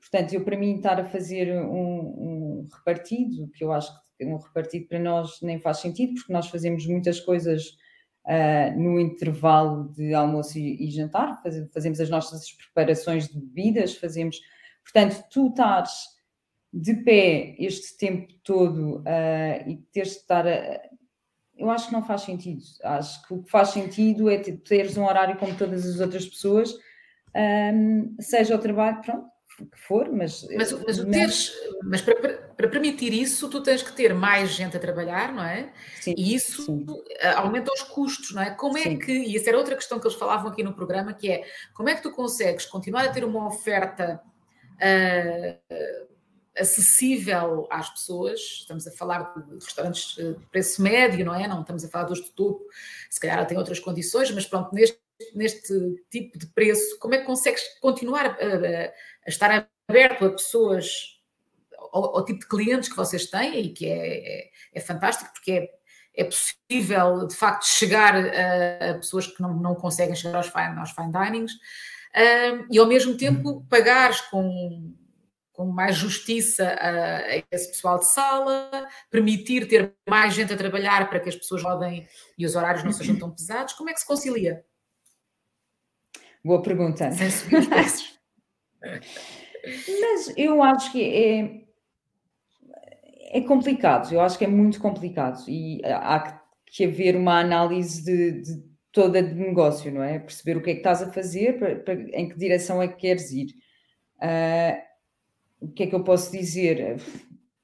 Portanto, 0.00 0.32
eu 0.32 0.42
para 0.42 0.56
mim 0.56 0.76
estar 0.76 0.98
a 0.98 1.04
fazer 1.04 1.52
um, 1.54 1.68
um 1.68 2.68
repartido, 2.72 3.48
que 3.50 3.62
eu 3.62 3.70
acho 3.70 3.92
que 3.92 4.09
um 4.26 4.36
repartido 4.36 4.86
para 4.86 4.98
nós 4.98 5.40
nem 5.42 5.60
faz 5.60 5.78
sentido, 5.78 6.14
porque 6.14 6.32
nós 6.32 6.48
fazemos 6.48 6.86
muitas 6.86 7.20
coisas 7.20 7.76
uh, 8.26 8.78
no 8.78 8.98
intervalo 9.00 9.88
de 9.92 10.14
almoço 10.14 10.58
e, 10.58 10.86
e 10.86 10.90
jantar, 10.90 11.42
faz, 11.42 11.56
fazemos 11.72 12.00
as 12.00 12.10
nossas 12.10 12.52
preparações 12.52 13.28
de 13.28 13.38
bebidas, 13.38 13.96
fazemos 13.96 14.40
Portanto, 14.82 15.24
tu 15.30 15.48
estás 15.48 16.08
de 16.72 16.94
pé 16.94 17.56
este 17.58 17.96
tempo 17.96 18.32
todo 18.42 18.98
uh, 18.98 19.68
e 19.68 19.76
teres 19.92 20.12
de 20.12 20.18
estar 20.18 20.46
a, 20.46 20.80
eu 21.56 21.70
acho 21.70 21.88
que 21.88 21.92
não 21.92 22.02
faz 22.02 22.22
sentido. 22.22 22.62
Acho 22.82 23.26
que 23.26 23.34
o 23.34 23.42
que 23.42 23.50
faz 23.50 23.68
sentido 23.70 24.30
é 24.30 24.38
teres 24.38 24.96
um 24.96 25.04
horário 25.04 25.36
como 25.36 25.56
todas 25.56 25.86
as 25.86 26.00
outras 26.00 26.26
pessoas, 26.26 26.74
um, 27.36 28.16
seja 28.18 28.56
o 28.56 28.58
trabalho, 28.58 29.00
pronto, 29.02 29.28
for, 29.76 30.10
mas. 30.10 30.46
Mas, 30.56 30.72
mas, 30.72 30.98
o 30.98 31.06
teres, 31.10 31.52
mas 31.82 32.00
para, 32.00 32.14
para, 32.16 32.68
permitir 32.68 33.12
isso, 33.12 33.48
tu 33.48 33.62
tens 33.62 33.82
que 33.82 33.92
ter 33.92 34.14
mais 34.14 34.50
gente 34.50 34.76
a 34.76 34.80
trabalhar, 34.80 35.32
não 35.32 35.42
é? 35.42 35.72
Sim, 36.00 36.14
e 36.16 36.34
isso 36.34 36.64
sim. 36.64 36.86
aumenta 37.36 37.72
os 37.72 37.82
custos, 37.82 38.32
não 38.32 38.42
é? 38.42 38.50
Como 38.50 38.78
é 38.78 38.82
sim. 38.82 38.98
que. 38.98 39.12
E 39.12 39.36
essa 39.36 39.50
era 39.50 39.58
outra 39.58 39.76
questão 39.76 39.98
que 39.98 40.06
eles 40.06 40.16
falavam 40.16 40.50
aqui 40.50 40.62
no 40.62 40.74
programa, 40.74 41.12
que 41.12 41.30
é 41.30 41.44
como 41.74 41.88
é 41.88 41.94
que 41.94 42.02
tu 42.02 42.10
consegues 42.10 42.66
continuar 42.66 43.04
a 43.04 43.10
ter 43.10 43.24
uma 43.24 43.46
oferta 43.46 44.20
uh, 44.76 46.06
acessível 46.58 47.66
às 47.70 47.88
pessoas. 47.90 48.40
Estamos 48.40 48.86
a 48.86 48.92
falar 48.92 49.32
de 49.34 49.54
restaurantes 49.64 50.14
de 50.16 50.36
preço 50.50 50.82
médio, 50.82 51.24
não 51.24 51.34
é? 51.34 51.46
Não 51.48 51.60
estamos 51.60 51.84
a 51.84 51.88
falar 51.88 52.04
dos 52.04 52.22
de 52.22 52.30
topo, 52.32 52.64
se 53.08 53.20
calhar 53.20 53.46
tem 53.46 53.58
outras 53.58 53.80
condições, 53.80 54.30
mas 54.30 54.46
pronto, 54.46 54.74
neste, 54.74 54.98
neste 55.34 55.74
tipo 56.10 56.38
de 56.38 56.46
preço, 56.48 56.98
como 56.98 57.14
é 57.14 57.18
que 57.18 57.24
consegues 57.24 57.62
continuar 57.80 58.26
a, 58.26 58.30
a, 58.30 58.86
a 58.86 59.28
estar 59.28 59.68
aberto 59.88 60.24
a 60.24 60.30
pessoas, 60.30 61.20
ao, 61.92 62.16
ao, 62.16 62.24
tipo 62.24 62.40
de 62.40 62.48
clientes 62.48 62.88
que 62.88 62.96
vocês 62.96 63.26
têm 63.26 63.66
e 63.66 63.72
que 63.72 63.86
é, 63.86 64.40
é, 64.40 64.50
é 64.74 64.80
fantástico, 64.80 65.32
porque 65.32 65.52
é, 65.52 66.22
é 66.22 66.24
possível 66.24 67.26
de 67.26 67.34
facto 67.34 67.64
chegar 67.64 68.14
a, 68.14 68.90
a, 68.90 68.94
pessoas 68.94 69.26
que 69.26 69.40
não, 69.40 69.54
não 69.54 69.74
conseguem 69.74 70.14
chegar 70.14 70.36
aos 70.36 70.48
fine, 70.48 70.78
aos 70.78 70.90
fine 70.90 71.12
dinings 71.12 71.52
e 72.70 72.78
ao 72.78 72.86
mesmo 72.86 73.16
tempo 73.16 73.64
pagares 73.68 74.20
com, 74.22 74.92
com 75.52 75.66
mais 75.66 75.94
justiça 75.96 76.66
a, 76.66 77.16
a, 77.18 77.36
esse 77.52 77.68
pessoal 77.68 77.98
de 77.98 78.06
sala, 78.06 78.88
permitir 79.10 79.68
ter 79.68 79.94
mais 80.08 80.34
gente 80.34 80.52
a 80.52 80.56
trabalhar 80.56 81.08
para 81.08 81.20
que 81.20 81.28
as 81.28 81.36
pessoas 81.36 81.62
rodem 81.62 82.08
e 82.36 82.46
os 82.46 82.56
horários 82.56 82.82
não 82.82 82.92
sejam 82.92 83.18
tão 83.18 83.30
pesados. 83.30 83.74
Como 83.74 83.90
é 83.90 83.92
que 83.92 84.00
se 84.00 84.06
concilia? 84.06 84.64
Boa 86.44 86.62
pergunta. 86.62 87.10
Sem 87.12 87.30
subir 87.30 87.58
os 87.58 87.66
preços. 87.66 88.18
Mas 90.00 90.32
eu 90.36 90.62
acho 90.62 90.92
que 90.92 91.02
é, 91.02 91.60
é 93.38 93.40
complicado, 93.42 94.12
eu 94.12 94.20
acho 94.20 94.38
que 94.38 94.44
é 94.44 94.48
muito 94.48 94.80
complicado 94.80 95.44
e 95.48 95.80
há 95.84 96.40
que 96.66 96.84
haver 96.84 97.16
uma 97.16 97.38
análise 97.40 98.04
de, 98.04 98.42
de 98.42 98.70
toda 98.92 99.22
de 99.22 99.34
negócio, 99.34 99.92
não 99.92 100.02
é? 100.02 100.18
Perceber 100.18 100.56
o 100.56 100.62
que 100.62 100.70
é 100.70 100.72
que 100.74 100.80
estás 100.80 101.02
a 101.02 101.12
fazer, 101.12 101.58
para, 101.58 101.76
para, 101.76 101.94
em 101.94 102.28
que 102.28 102.38
direção 102.38 102.82
é 102.82 102.88
que 102.88 102.96
queres 102.96 103.30
ir. 103.32 103.48
Uh, 104.16 104.80
o 105.66 105.72
que 105.72 105.82
é 105.84 105.86
que 105.86 105.94
eu 105.94 106.02
posso 106.02 106.32
dizer? 106.32 106.96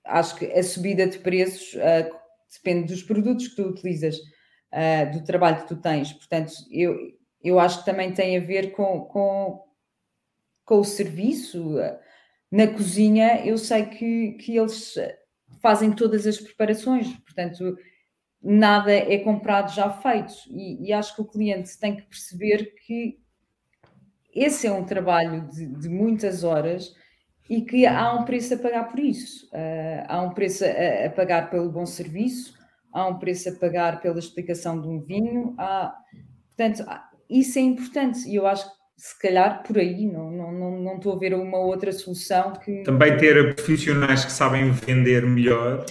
Acho 0.05 0.37
que 0.37 0.47
a 0.47 0.63
subida 0.63 1.07
de 1.07 1.19
preços 1.19 1.75
uh, 1.75 2.15
depende 2.53 2.93
dos 2.93 3.03
produtos 3.03 3.49
que 3.49 3.57
tu 3.57 3.69
utilizas, 3.69 4.17
uh, 4.17 5.11
do 5.13 5.25
trabalho 5.25 5.63
que 5.63 5.69
tu 5.69 5.77
tens. 5.77 6.13
Portanto, 6.13 6.53
eu, 6.71 6.97
eu 7.43 7.59
acho 7.59 7.81
que 7.81 7.85
também 7.85 8.13
tem 8.13 8.37
a 8.37 8.41
ver 8.41 8.73
com, 8.73 9.01
com, 9.03 9.65
com 10.65 10.79
o 10.79 10.85
serviço. 10.85 11.77
Na 12.51 12.67
cozinha, 12.67 13.45
eu 13.45 13.59
sei 13.59 13.87
que, 13.87 14.33
que 14.33 14.57
eles 14.57 14.95
fazem 15.61 15.93
todas 15.93 16.27
as 16.27 16.39
preparações, 16.39 17.13
portanto 17.19 17.77
nada 18.43 18.93
é 18.93 19.19
comprado 19.19 19.75
já 19.75 19.91
feito. 19.91 20.33
E, 20.51 20.89
e, 20.89 20.93
acho 20.93 21.15
que 21.15 21.23
o 21.23 21.27
cliente 21.27 21.79
tem 21.79 21.97
que 21.97 22.03
perceber 22.03 22.73
que 22.87 23.19
esse 24.33 24.67
é 24.67 24.73
um 24.73 24.85
trabalho 24.85 25.49
de, 25.49 25.67
de 25.67 25.89
muitas 25.89 26.45
horas 26.45 26.95
e 27.51 27.63
que 27.63 27.87
há 27.87 28.15
um 28.15 28.25
preço 28.25 28.55
a 28.55 28.59
pagar 28.59 28.85
por 28.89 29.01
isso. 29.01 29.47
Uh, 29.47 30.05
há 30.07 30.23
um 30.23 30.31
preço 30.31 30.65
a, 30.65 31.07
a, 31.07 31.11
pagar 31.11 31.51
pelo 31.51 31.71
bom 31.71 31.87
serviço, 31.87 32.55
há 32.93 33.07
um 33.07 33.19
preço 33.19 33.49
a 33.49 33.53
pagar 33.53 34.01
pela 34.01 34.19
explicação 34.19 34.81
de 34.81 34.87
um 34.87 35.01
vinho. 35.01 35.55
Há, 35.59 35.97
portanto, 36.57 36.85
isso 37.29 37.59
é 37.59 37.63
importante 37.63 38.29
e 38.29 38.35
eu 38.35 38.47
acho 38.47 38.65
que 38.65 38.77
se 38.97 39.19
calhar 39.21 39.63
por 39.63 39.77
aí 39.79 40.07
não, 40.07 40.31
não, 40.31 40.53
não, 40.53 40.79
não 40.79 40.97
estou 40.97 41.15
a 41.15 41.19
ver 41.19 41.35
uma 41.35 41.59
outra 41.59 41.93
solução 41.93 42.53
que. 42.53 42.83
Também 42.83 43.17
ter 43.17 43.55
profissionais 43.55 44.25
que 44.25 44.33
sabem 44.33 44.71
vender 44.71 45.25
melhor 45.27 45.85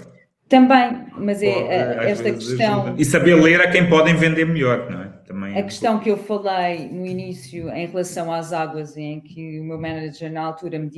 também, 0.48 1.08
mas 1.18 1.42
é 1.42 2.00
a, 2.00 2.04
esta 2.04 2.32
questão. 2.32 2.84
Ajuda. 2.84 3.02
E 3.02 3.06
saber 3.06 3.36
ler 3.36 3.62
a 3.62 3.72
quem 3.72 3.90
podem 3.90 4.16
vender 4.16 4.46
melhor, 4.46 4.90
não 4.90 5.02
é? 5.02 5.08
Também 5.26 5.58
a 5.58 5.64
questão 5.64 6.00
que 6.00 6.10
eu 6.10 6.18
falei 6.18 6.88
no 6.88 7.04
início 7.06 7.70
em 7.72 7.88
relação 7.88 8.32
às 8.32 8.54
águas, 8.54 8.96
em 8.96 9.20
que 9.20 9.60
o 9.60 9.64
meu 9.64 9.80
manager 9.80 10.32
na 10.32 10.44
altura 10.44 10.78
me 10.78 10.90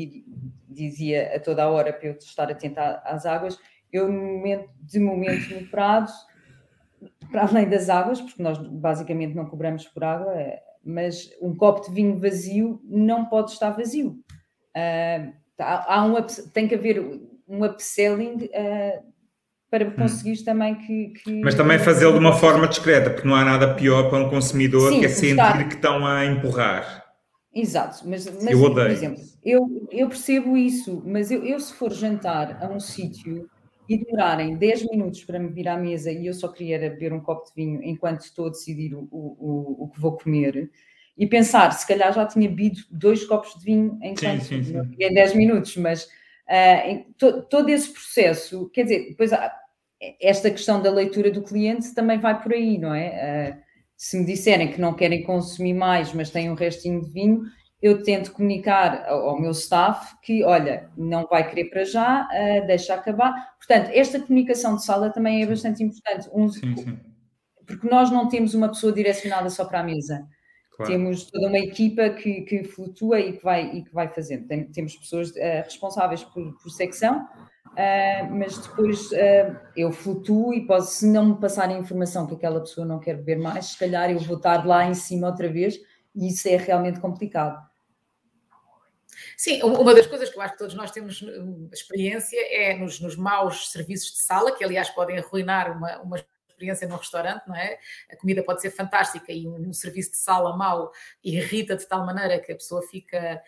dizia 0.69 1.33
a 1.33 1.39
toda 1.39 1.63
a 1.63 1.69
hora 1.69 1.93
para 1.93 2.09
eu 2.09 2.17
estar 2.19 2.51
atento 2.51 2.77
às 3.05 3.25
águas, 3.25 3.57
eu 3.91 4.09
de 4.81 4.99
momento 4.99 5.55
no 5.55 5.65
Prado, 5.67 6.11
para 7.31 7.47
além 7.47 7.67
das 7.69 7.89
águas, 7.89 8.21
porque 8.21 8.41
nós 8.41 8.57
basicamente 8.57 9.35
não 9.35 9.45
cobramos 9.45 9.85
por 9.85 10.03
água, 10.03 10.33
é, 10.33 10.59
mas 10.83 11.29
um 11.41 11.55
copo 11.55 11.87
de 11.87 11.93
vinho 11.93 12.17
vazio 12.17 12.79
não 12.83 13.25
pode 13.25 13.51
estar 13.51 13.71
vazio. 13.71 14.19
Uh, 14.75 15.33
há 15.59 16.05
um, 16.05 16.15
tem 16.53 16.67
que 16.67 16.75
haver 16.75 16.99
um 17.47 17.65
upselling 17.65 18.45
uh, 18.45 19.03
para 19.69 19.91
conseguires 19.91 20.41
hum. 20.41 20.45
também 20.45 20.75
que, 20.75 21.07
que, 21.09 21.41
Mas 21.41 21.55
também 21.55 21.77
fazê-lo 21.79 22.13
de 22.13 22.19
uma 22.19 22.33
forma 22.33 22.67
discreta, 22.67 23.09
porque 23.09 23.27
não 23.27 23.35
há 23.35 23.43
nada 23.43 23.73
pior 23.73 24.09
para 24.09 24.19
um 24.19 24.29
consumidor 24.29 24.93
Sim, 24.93 24.99
que 24.99 25.05
é 25.05 25.09
sentir 25.09 25.31
estar... 25.31 25.67
que 25.67 25.75
estão 25.75 26.05
a 26.05 26.25
empurrar. 26.25 27.05
Exato, 27.53 28.07
mas, 28.07 28.25
mas 28.25 28.51
eu 28.51 28.61
odeio. 28.61 28.87
por 28.87 28.91
exemplo, 28.91 29.23
eu, 29.43 29.87
eu 29.91 30.07
percebo 30.07 30.55
isso, 30.55 31.01
mas 31.05 31.31
eu, 31.31 31.43
eu 31.43 31.59
se 31.59 31.73
for 31.73 31.91
jantar 31.91 32.63
a 32.63 32.67
um 32.67 32.79
sítio 32.79 33.49
e 33.87 33.97
demorarem 33.97 34.55
10 34.55 34.89
minutos 34.89 35.23
para 35.23 35.39
me 35.39 35.49
vir 35.49 35.67
à 35.67 35.77
mesa 35.77 36.11
e 36.11 36.27
eu 36.27 36.33
só 36.33 36.47
queria 36.47 36.79
beber 36.79 37.13
um 37.13 37.19
copo 37.19 37.47
de 37.47 37.53
vinho 37.55 37.81
enquanto 37.83 38.21
estou 38.21 38.47
a 38.47 38.49
decidir 38.49 38.93
o, 38.93 39.07
o, 39.11 39.85
o 39.85 39.89
que 39.89 39.99
vou 39.99 40.17
comer 40.17 40.69
e 41.17 41.25
pensar, 41.25 41.71
se 41.71 41.87
calhar 41.87 42.13
já 42.13 42.25
tinha 42.25 42.47
bebido 42.47 42.81
dois 42.91 43.25
copos 43.25 43.55
de 43.55 43.65
vinho 43.65 43.97
enquanto 44.01 44.43
sim, 44.43 44.63
sim, 44.63 44.83
sim. 44.83 44.95
em 44.99 45.13
10 45.13 45.35
minutos, 45.35 45.75
mas 45.77 46.07
Uh, 46.47 47.03
to, 47.17 47.41
todo 47.43 47.67
esse 47.69 47.91
processo, 47.91 48.69
quer 48.69 48.83
dizer, 48.83 49.09
depois 49.09 49.33
há, 49.33 49.53
esta 50.21 50.49
questão 50.49 50.81
da 50.81 50.89
leitura 50.89 51.29
do 51.29 51.41
cliente 51.41 51.93
também 51.93 52.17
vai 52.17 52.41
por 52.41 52.53
aí, 52.53 52.77
não 52.77 52.95
é? 52.95 53.57
Uh, 53.59 53.67
se 53.97 54.17
me 54.17 54.25
disserem 54.25 54.71
que 54.71 54.79
não 54.79 54.93
querem 54.93 55.23
consumir 55.23 55.73
mais, 55.73 56.13
mas 56.13 56.29
têm 56.29 56.49
um 56.49 56.53
restinho 56.53 57.01
de 57.01 57.11
vinho, 57.11 57.41
eu 57.81 58.01
tento 58.01 58.31
comunicar 58.31 59.05
ao, 59.07 59.39
meu 59.39 59.51
staff 59.51 60.15
que, 60.21 60.43
olha, 60.43 60.89
não 60.97 61.27
vai 61.27 61.47
querer 61.47 61.69
para 61.69 61.83
já, 61.83 62.23
uh, 62.23 62.65
deixa 62.65 62.93
acabar. 62.95 63.55
Portanto, 63.57 63.91
esta 63.93 64.19
comunicação 64.19 64.75
de 64.75 64.83
sala 64.83 65.11
também 65.11 65.43
é 65.43 65.45
bastante 65.45 65.83
importante, 65.83 66.27
um, 66.33 66.49
sim, 66.49 66.75
sim. 66.75 66.99
porque 67.67 67.87
nós 67.87 68.09
não 68.09 68.27
temos 68.27 68.55
uma 68.55 68.67
pessoa 68.69 68.91
direcionada 68.91 69.49
só 69.49 69.63
para 69.63 69.81
a 69.81 69.83
mesa. 69.83 70.27
Claro. 70.75 70.91
Temos 70.91 71.25
toda 71.25 71.47
uma 71.47 71.57
equipa 71.57 72.09
que, 72.09 72.41
que, 72.41 72.63
flutua 72.63 73.19
e 73.19 73.33
que 73.33 73.43
vai, 73.43 73.77
e 73.77 73.83
que 73.83 73.93
vai 73.93 74.07
fazendo. 74.07 74.47
Tem, 74.47 74.65
temos 74.65 74.95
pessoas 74.95 75.29
uh, 75.31 75.63
responsáveis 75.63 76.23
por, 76.23 76.57
por 76.57 76.69
secção, 76.71 77.27
uh, 77.67 78.35
mas 78.35 78.57
depois 78.57 79.09
eu 79.75 79.91
flutuo 79.91 80.51
e 80.51 80.65
posso, 80.65 80.97
se 80.97 81.07
não 81.07 81.27
me 81.27 81.35
passarem 81.39 81.77
informação 81.77 82.25
que 82.25 82.33
aquela 82.33 82.59
pessoa 82.59 82.87
não 82.87 82.99
quer 82.99 83.17
beber 83.17 83.37
mais, 83.37 83.67
se 83.67 83.77
calhar 83.77 84.09
eu 84.09 84.19
vou 84.19 84.37
estar 84.37 84.65
lá 84.65 84.87
em 84.87 84.95
cima 84.95 85.27
outra 85.27 85.47
vez 85.47 85.79
e 86.17 86.29
isso 86.29 86.47
é 86.47 86.57
realmente 86.57 86.99
complicado. 86.99 87.66
Sim, 89.37 89.61
uma 89.61 89.93
das 89.93 90.07
coisas 90.07 90.31
que 90.31 90.35
eu 90.35 90.41
acho 90.41 90.53
que 90.53 90.59
todos 90.59 90.73
nós 90.73 90.89
temos 90.89 91.21
hum, 91.21 91.69
experiência 91.71 92.39
é 92.51 92.75
nos, 92.75 92.99
nos 92.99 93.15
maus 93.15 93.71
serviços 93.71 94.11
de 94.13 94.17
sala, 94.17 94.51
que 94.51 94.63
aliás 94.63 94.89
podem 94.89 95.19
arruinar 95.19 95.77
uma, 95.77 96.01
uma 96.01 96.17
experiência 96.49 96.87
num 96.87 96.95
restaurante, 96.95 97.47
não 97.47 97.55
é? 97.55 97.77
A 98.11 98.15
comida 98.15 98.41
pode 98.41 98.61
ser 98.61 98.71
fantástica 98.71 99.31
e 99.31 99.47
um, 99.47 99.71
serviço 99.71 100.09
de 100.11 100.17
sala 100.17 100.57
mau 100.57 100.91
irrita 101.23 101.75
de 101.75 101.87
tal 101.87 102.03
maneira 102.03 102.39
que 102.39 102.51
a 102.51 102.55
pessoa 102.55 102.81
fica. 102.81 103.39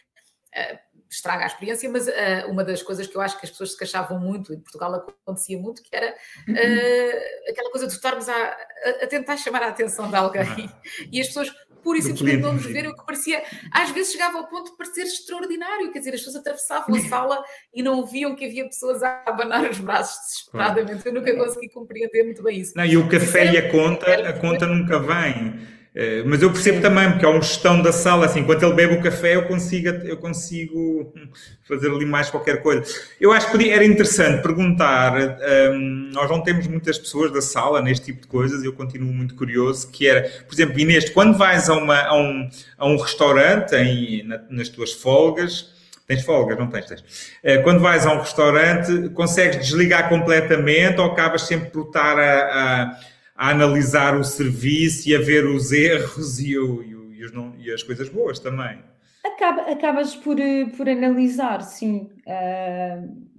Uh, 0.56 0.90
estraga 1.10 1.44
a 1.44 1.48
experiência, 1.48 1.90
mas 1.90 2.08
uh, 2.08 2.52
uma 2.52 2.64
das 2.64 2.84
coisas 2.84 3.08
que 3.08 3.16
eu 3.16 3.22
acho 3.22 3.40
que 3.40 3.46
as 3.46 3.50
pessoas 3.50 3.72
se 3.72 3.78
queixavam 3.78 4.20
muito, 4.20 4.54
em 4.54 4.60
Portugal 4.60 4.94
acontecia 4.94 5.58
muito, 5.58 5.82
que 5.82 5.96
era 5.96 6.12
uh, 6.12 7.50
aquela 7.50 7.72
coisa 7.72 7.88
de 7.88 7.94
estarmos 7.94 8.30
a, 8.30 8.58
a, 9.02 9.08
tentar 9.08 9.36
chamar 9.38 9.64
a 9.64 9.70
atenção 9.70 10.08
de 10.08 10.16
alguém 10.16 10.44
ah. 10.44 10.82
e 11.12 11.20
as 11.20 11.28
pessoas 11.28 11.52
pura 11.90 11.98
e 11.98 12.02
simplesmente 12.04 12.42
não 12.42 12.54
nos 12.54 12.66
verem, 12.66 12.92
o 12.92 12.96
que 12.96 13.04
parecia, 13.04 13.42
às 13.72 13.90
vezes 13.90 14.12
chegava 14.12 14.38
ao 14.38 14.48
ponto 14.48 14.72
de 14.72 14.78
parecer 14.78 15.02
extraordinário, 15.02 15.92
quer 15.92 16.00
dizer, 16.00 16.14
as 16.14 16.20
pessoas 16.20 16.36
atravessavam 16.36 16.96
a 16.96 17.00
sala 17.10 17.44
e 17.74 17.82
não 17.82 18.06
viam 18.06 18.36
que 18.36 18.46
havia 18.46 18.66
pessoas 18.66 19.02
a 19.02 19.24
abanar 19.26 19.68
os 19.68 19.80
braços 19.80 20.20
desesperadamente. 20.28 21.04
Eu 21.08 21.14
nunca 21.14 21.36
consegui 21.36 21.70
compreender 21.70 22.24
muito 22.26 22.44
bem 22.44 22.60
isso. 22.60 22.74
Não, 22.76 22.86
e 22.86 22.96
o 22.96 23.10
café 23.10 23.52
e 23.52 23.58
a 23.58 23.72
conta, 23.72 24.30
a 24.30 24.34
conta 24.34 24.68
nunca 24.68 25.00
vem. 25.00 25.79
Eh, 26.02 26.24
mas 26.26 26.42
eu 26.42 26.50
percebo 26.50 26.82
também, 26.82 27.12
porque 27.12 27.26
é 27.26 27.28
uma 27.28 27.42
gestão 27.42 27.82
da 27.82 27.92
sala, 27.92 28.26
assim, 28.26 28.40
enquanto 28.40 28.64
ele 28.64 28.74
bebe 28.74 28.94
o 28.94 29.02
café, 29.02 29.36
eu 29.36 29.44
consigo, 29.44 29.90
eu 29.90 30.16
consigo 30.16 31.14
fazer 31.68 31.92
ali 31.92 32.06
mais 32.06 32.30
qualquer 32.30 32.62
coisa. 32.62 32.82
Eu 33.20 33.34
acho 33.34 33.52
que 33.52 33.70
era 33.70 33.84
interessante 33.84 34.42
perguntar, 34.42 35.14
um, 35.14 35.20
ehm, 35.20 36.12
nós 36.14 36.30
não 36.30 36.42
temos 36.42 36.68
muitas 36.68 36.98
pessoas 36.98 37.34
da 37.34 37.42
sala 37.42 37.82
neste 37.82 38.06
tipo 38.06 38.22
de 38.22 38.28
coisas, 38.28 38.64
eu 38.64 38.72
continuo 38.72 39.12
muito 39.12 39.36
curioso, 39.36 39.92
que 39.92 40.08
era, 40.08 40.22
por 40.48 40.56
exemplo, 40.56 40.80
Inês, 40.80 41.10
quando 41.10 41.38
vais 41.38 41.70
a, 41.70 41.74
uma, 41.74 42.00
a, 42.00 42.16
um, 42.18 42.50
a 42.78 42.88
um 42.88 42.96
restaurante, 42.96 43.76
em, 43.76 44.24
na, 44.24 44.40
nas 44.50 44.70
tuas 44.70 44.94
folgas, 44.94 45.78
Tens 46.08 46.24
folgas, 46.24 46.58
não 46.58 46.66
tens? 46.66 46.88
tens. 46.88 47.04
Eh, 47.44 47.60
quando 47.60 47.82
vais 47.82 48.04
a 48.04 48.12
um 48.12 48.18
restaurante, 48.18 49.10
consegues 49.10 49.60
desligar 49.60 50.10
completamente 50.10 51.00
ou 51.00 51.06
acabas 51.06 51.44
sempre 51.44 51.70
por 51.70 51.86
estar 51.86 52.18
a, 52.18 52.40
a 52.82 53.00
a 53.40 53.52
analisar 53.52 54.20
o 54.20 54.24
serviço 54.24 55.08
e 55.08 55.16
a 55.16 55.20
ver 55.22 55.46
os 55.46 55.72
erros 55.72 56.42
e, 56.42 56.58
o, 56.58 56.84
e, 56.84 56.94
o, 56.94 57.14
e, 57.14 57.24
os 57.24 57.32
não, 57.32 57.56
e 57.58 57.72
as 57.72 57.82
coisas 57.82 58.10
boas 58.10 58.38
também. 58.38 58.84
Acaba, 59.26 59.62
acabas 59.72 60.14
por, 60.14 60.38
eh, 60.38 60.66
por 60.76 60.90
analisar, 60.90 61.62
sim. 61.62 62.10
Uh, 62.28 63.30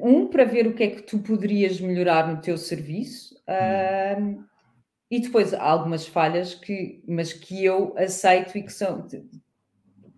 um, 0.00 0.26
para 0.26 0.44
ver 0.44 0.66
o 0.66 0.74
que 0.74 0.82
é 0.82 0.90
que 0.90 1.00
tu 1.00 1.18
poderias 1.20 1.80
melhorar 1.80 2.28
no 2.28 2.42
teu 2.42 2.58
serviço. 2.58 3.34
Uh, 3.48 4.44
e 5.10 5.18
depois 5.18 5.54
há 5.54 5.62
algumas 5.62 6.06
falhas 6.06 6.54
que, 6.54 7.02
mas 7.08 7.32
que 7.32 7.64
eu 7.64 7.94
aceito 7.96 8.58
e 8.58 8.62
que 8.62 8.72
são 8.72 9.06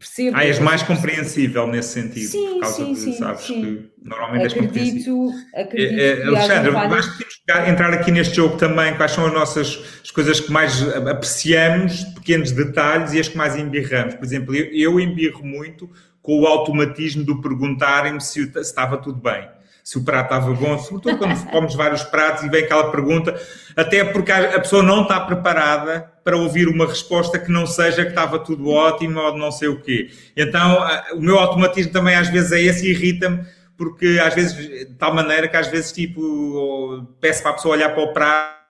percebo. 0.03 0.37
Ah, 0.37 0.45
és 0.45 0.59
mais 0.59 0.83
compreensível 0.83 1.67
nesse 1.69 2.01
sentido, 2.01 2.29
sim, 2.29 2.47
por 2.51 2.61
causa 2.61 2.77
sim, 2.77 2.93
de, 2.93 3.01
sim, 3.01 3.13
sabes, 3.15 3.43
sim. 3.43 3.61
que 3.63 3.91
normalmente 4.09 4.47
acredito, 4.47 4.67
és 4.67 4.67
compreensível. 4.67 5.31
Acredito 5.55 6.01
é, 6.01 6.21
é, 6.21 6.27
Alexandre, 6.27 6.77
acho 6.77 7.13
que 7.13 7.19
temos 7.19 7.65
que 7.65 7.71
entrar 7.71 7.93
aqui 7.93 8.11
neste 8.11 8.37
jogo 8.37 8.57
também, 8.57 8.95
quais 8.97 9.13
são 9.13 9.27
as 9.27 9.33
nossas 9.33 9.81
as 10.03 10.11
coisas 10.11 10.41
que 10.41 10.51
mais 10.51 10.83
apreciamos, 11.07 12.05
pequenos 12.15 12.51
detalhes 12.51 13.15
e 13.15 13.21
as 13.21 13.29
que 13.29 13.37
mais 13.37 13.57
embirramos. 13.57 14.15
Por 14.17 14.25
exemplo, 14.25 14.55
eu, 14.55 14.67
eu 14.73 15.01
embirro 15.01 15.45
muito 15.45 15.89
com 16.21 16.41
o 16.41 16.47
automatismo 16.47 17.25
do 17.25 17.41
perguntarem-me 17.41 18.21
se, 18.21 18.45
se 18.53 18.59
estava 18.59 18.99
tudo 18.99 19.21
bem 19.21 19.49
se 19.83 19.99
o 19.99 20.05
prato 20.05 20.33
estava 20.33 20.53
bom, 20.55 20.79
sobretudo 20.79 21.19
quando 21.19 21.51
comes 21.51 21.75
vários 21.75 22.03
pratos 22.05 22.45
e 22.45 22.49
vem 22.49 22.65
aquela 22.65 22.91
pergunta, 22.91 23.39
até 23.77 24.05
porque 24.05 24.31
a 24.31 24.61
pessoa 24.61 24.83
não 24.83 25.03
está 25.03 25.21
preparada 25.21 26.13
para 26.23 26.37
ouvir 26.37 26.69
uma 26.69 26.87
resposta 26.87 27.39
que 27.39 27.51
não 27.51 27.67
seja 27.67 28.05
que 28.05 28.11
estava 28.11 28.39
tudo 28.39 28.69
ótimo 28.69 29.19
ou 29.19 29.37
não 29.37 29.51
sei 29.51 29.69
o 29.69 29.81
quê. 29.81 30.11
Então, 30.37 30.79
o 31.15 31.21
meu 31.21 31.39
automatismo 31.39 31.93
também 31.93 32.15
às 32.15 32.29
vezes 32.29 32.53
é 32.53 32.61
esse 32.61 32.87
e 32.87 32.91
irrita-me, 32.91 33.45
porque 33.77 34.21
às 34.25 34.35
vezes, 34.35 34.57
de 34.57 34.95
tal 34.95 35.13
maneira 35.13 35.49
que 35.49 35.57
às 35.57 35.67
vezes, 35.67 35.91
tipo, 35.91 37.05
peço 37.21 37.43
para 37.43 37.51
a 37.51 37.55
pessoa 37.55 37.75
olhar 37.75 37.89
para 37.91 38.03
o 38.03 38.13
prato 38.13 38.63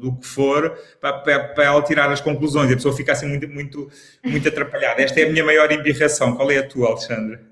do 0.00 0.16
que 0.16 0.26
for 0.26 0.78
para, 1.00 1.18
para, 1.18 1.64
ela 1.64 1.82
tirar 1.82 2.10
as 2.12 2.20
conclusões 2.20 2.70
e 2.70 2.74
a 2.74 2.76
pessoa 2.76 2.94
fica 2.94 3.10
assim 3.12 3.26
muito, 3.26 3.48
muito, 3.48 3.90
muito 4.24 4.48
atrapalhada. 4.48 5.02
Esta 5.02 5.20
é 5.20 5.26
a 5.26 5.30
minha 5.30 5.44
maior 5.44 5.70
embirração. 5.72 6.36
Qual 6.36 6.50
é 6.50 6.58
a 6.58 6.66
tua, 6.66 6.88
Alexandre? 6.88 7.49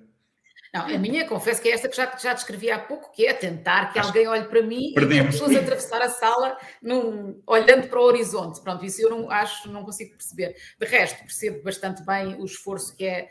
Não, 0.87 0.95
a 0.95 0.99
minha, 0.99 1.27
confesso 1.27 1.61
que 1.61 1.69
é 1.69 1.73
esta 1.73 1.89
que 1.89 1.97
já, 1.97 2.17
já 2.17 2.33
descrevi 2.33 2.71
há 2.71 2.79
pouco, 2.79 3.13
que 3.13 3.27
é 3.27 3.33
tentar 3.35 3.93
que 3.93 3.99
Acho 3.99 4.09
alguém 4.09 4.27
olhe 4.27 4.45
para 4.45 4.63
mim 4.63 4.93
perdemos. 4.95 5.17
e 5.17 5.29
as 5.29 5.35
pessoas 5.35 5.57
atravessar 5.57 6.03
a 6.03 6.09
sala 6.09 6.57
num, 6.83 7.41
olhando 7.47 7.89
para 7.89 8.01
o 8.01 8.05
horizonte. 8.05 8.61
Pronto, 8.61 8.85
isso 8.85 9.03
eu 9.03 9.11
não 9.11 9.31
acho, 9.31 9.71
não 9.71 9.85
consigo 9.85 10.13
perceber. 10.13 10.57
De 10.79 10.87
resto, 10.87 11.19
percebo 11.21 11.63
bastante 11.63 12.05
bem 12.05 12.37
o 12.41 12.45
esforço 12.45 12.95
que 12.97 13.05
é 13.05 13.29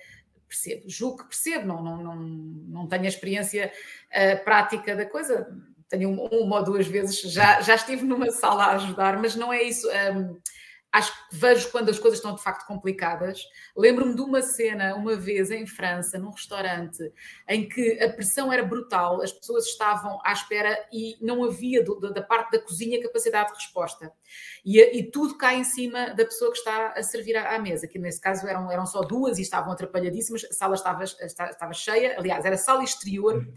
percebo, 0.48 0.84
julgo 0.88 1.18
que 1.18 1.26
percebo, 1.26 1.68
não, 1.68 1.84
não, 1.84 1.98
não, 1.98 2.16
não 2.16 2.88
tenho 2.88 3.04
a 3.04 3.08
experiência 3.08 3.72
uh, 4.10 4.44
prática 4.44 4.96
da 4.96 5.06
coisa, 5.06 5.48
tenho 5.90 6.10
uma 6.10 6.58
ou 6.58 6.64
duas 6.64 6.88
vezes, 6.88 7.22
já, 7.22 7.62
já 7.62 7.76
estive 7.76 8.06
numa 8.06 8.30
sala 8.32 8.66
a 8.66 8.76
ajudar, 8.76 9.18
mas 9.22 9.36
não 9.36 9.52
é 9.52 9.64
isso. 9.64 9.88
Um, 9.88 10.38
acho 10.92 11.12
que 11.30 11.36
vejo 11.36 11.70
quando 11.72 11.90
as 11.90 12.00
coisas 12.00 12.20
estão 12.20 12.34
de 12.34 12.42
facto 12.42 12.66
complicadas. 12.66 13.42
Lembro-me 13.76 14.16
de 14.16 14.22
uma 14.22 14.42
cena, 14.42 14.96
uma 14.96 15.16
vez 15.16 15.52
em 15.52 15.66
França, 15.66 16.18
num 16.18 16.32
restaurante, 16.32 17.12
em 17.48 17.68
que 17.68 18.02
a 18.02 18.10
pressão 18.10 18.52
era 18.52 18.64
brutal, 18.64 19.22
as 19.22 19.32
pessoas 19.32 19.66
estavam 19.66 20.20
à 20.24 20.32
espera 20.32 20.78
e 20.92 21.18
não 21.22 21.44
havia 21.44 21.84
do, 21.84 22.00
da 22.00 22.22
parte 22.22 22.52
da 22.52 22.60
cozinha 22.60 23.02
capacidade 23.02 23.50
de 23.50 23.56
resposta. 23.56 24.12
E, 24.66 24.80
e, 24.80 25.04
tudo 25.12 25.38
cai 25.38 25.58
em 25.58 25.64
cima 25.64 26.14
da 26.14 26.26
pessoa 26.26 26.52
que 26.52 26.58
está 26.58 26.90
a 26.90 27.04
servir 27.04 27.36
à, 27.38 27.56
à, 27.56 27.60
mesa, 27.60 27.88
que 27.88 28.00
nesse 28.00 28.20
caso 28.20 28.48
eram, 28.48 28.72
eram 28.72 28.86
só 28.86 29.02
duas 29.02 29.38
e 29.38 29.42
estavam 29.42 29.72
atrapalhadíssimas, 29.72 30.46
a 30.46 30.54
sala 30.54 30.76
estava, 30.76 31.04
estava 31.04 31.74
cheia, 31.74 32.18
aliás, 32.18 32.44
era 32.44 32.58
sala 32.58 32.84
exterior, 32.84 33.48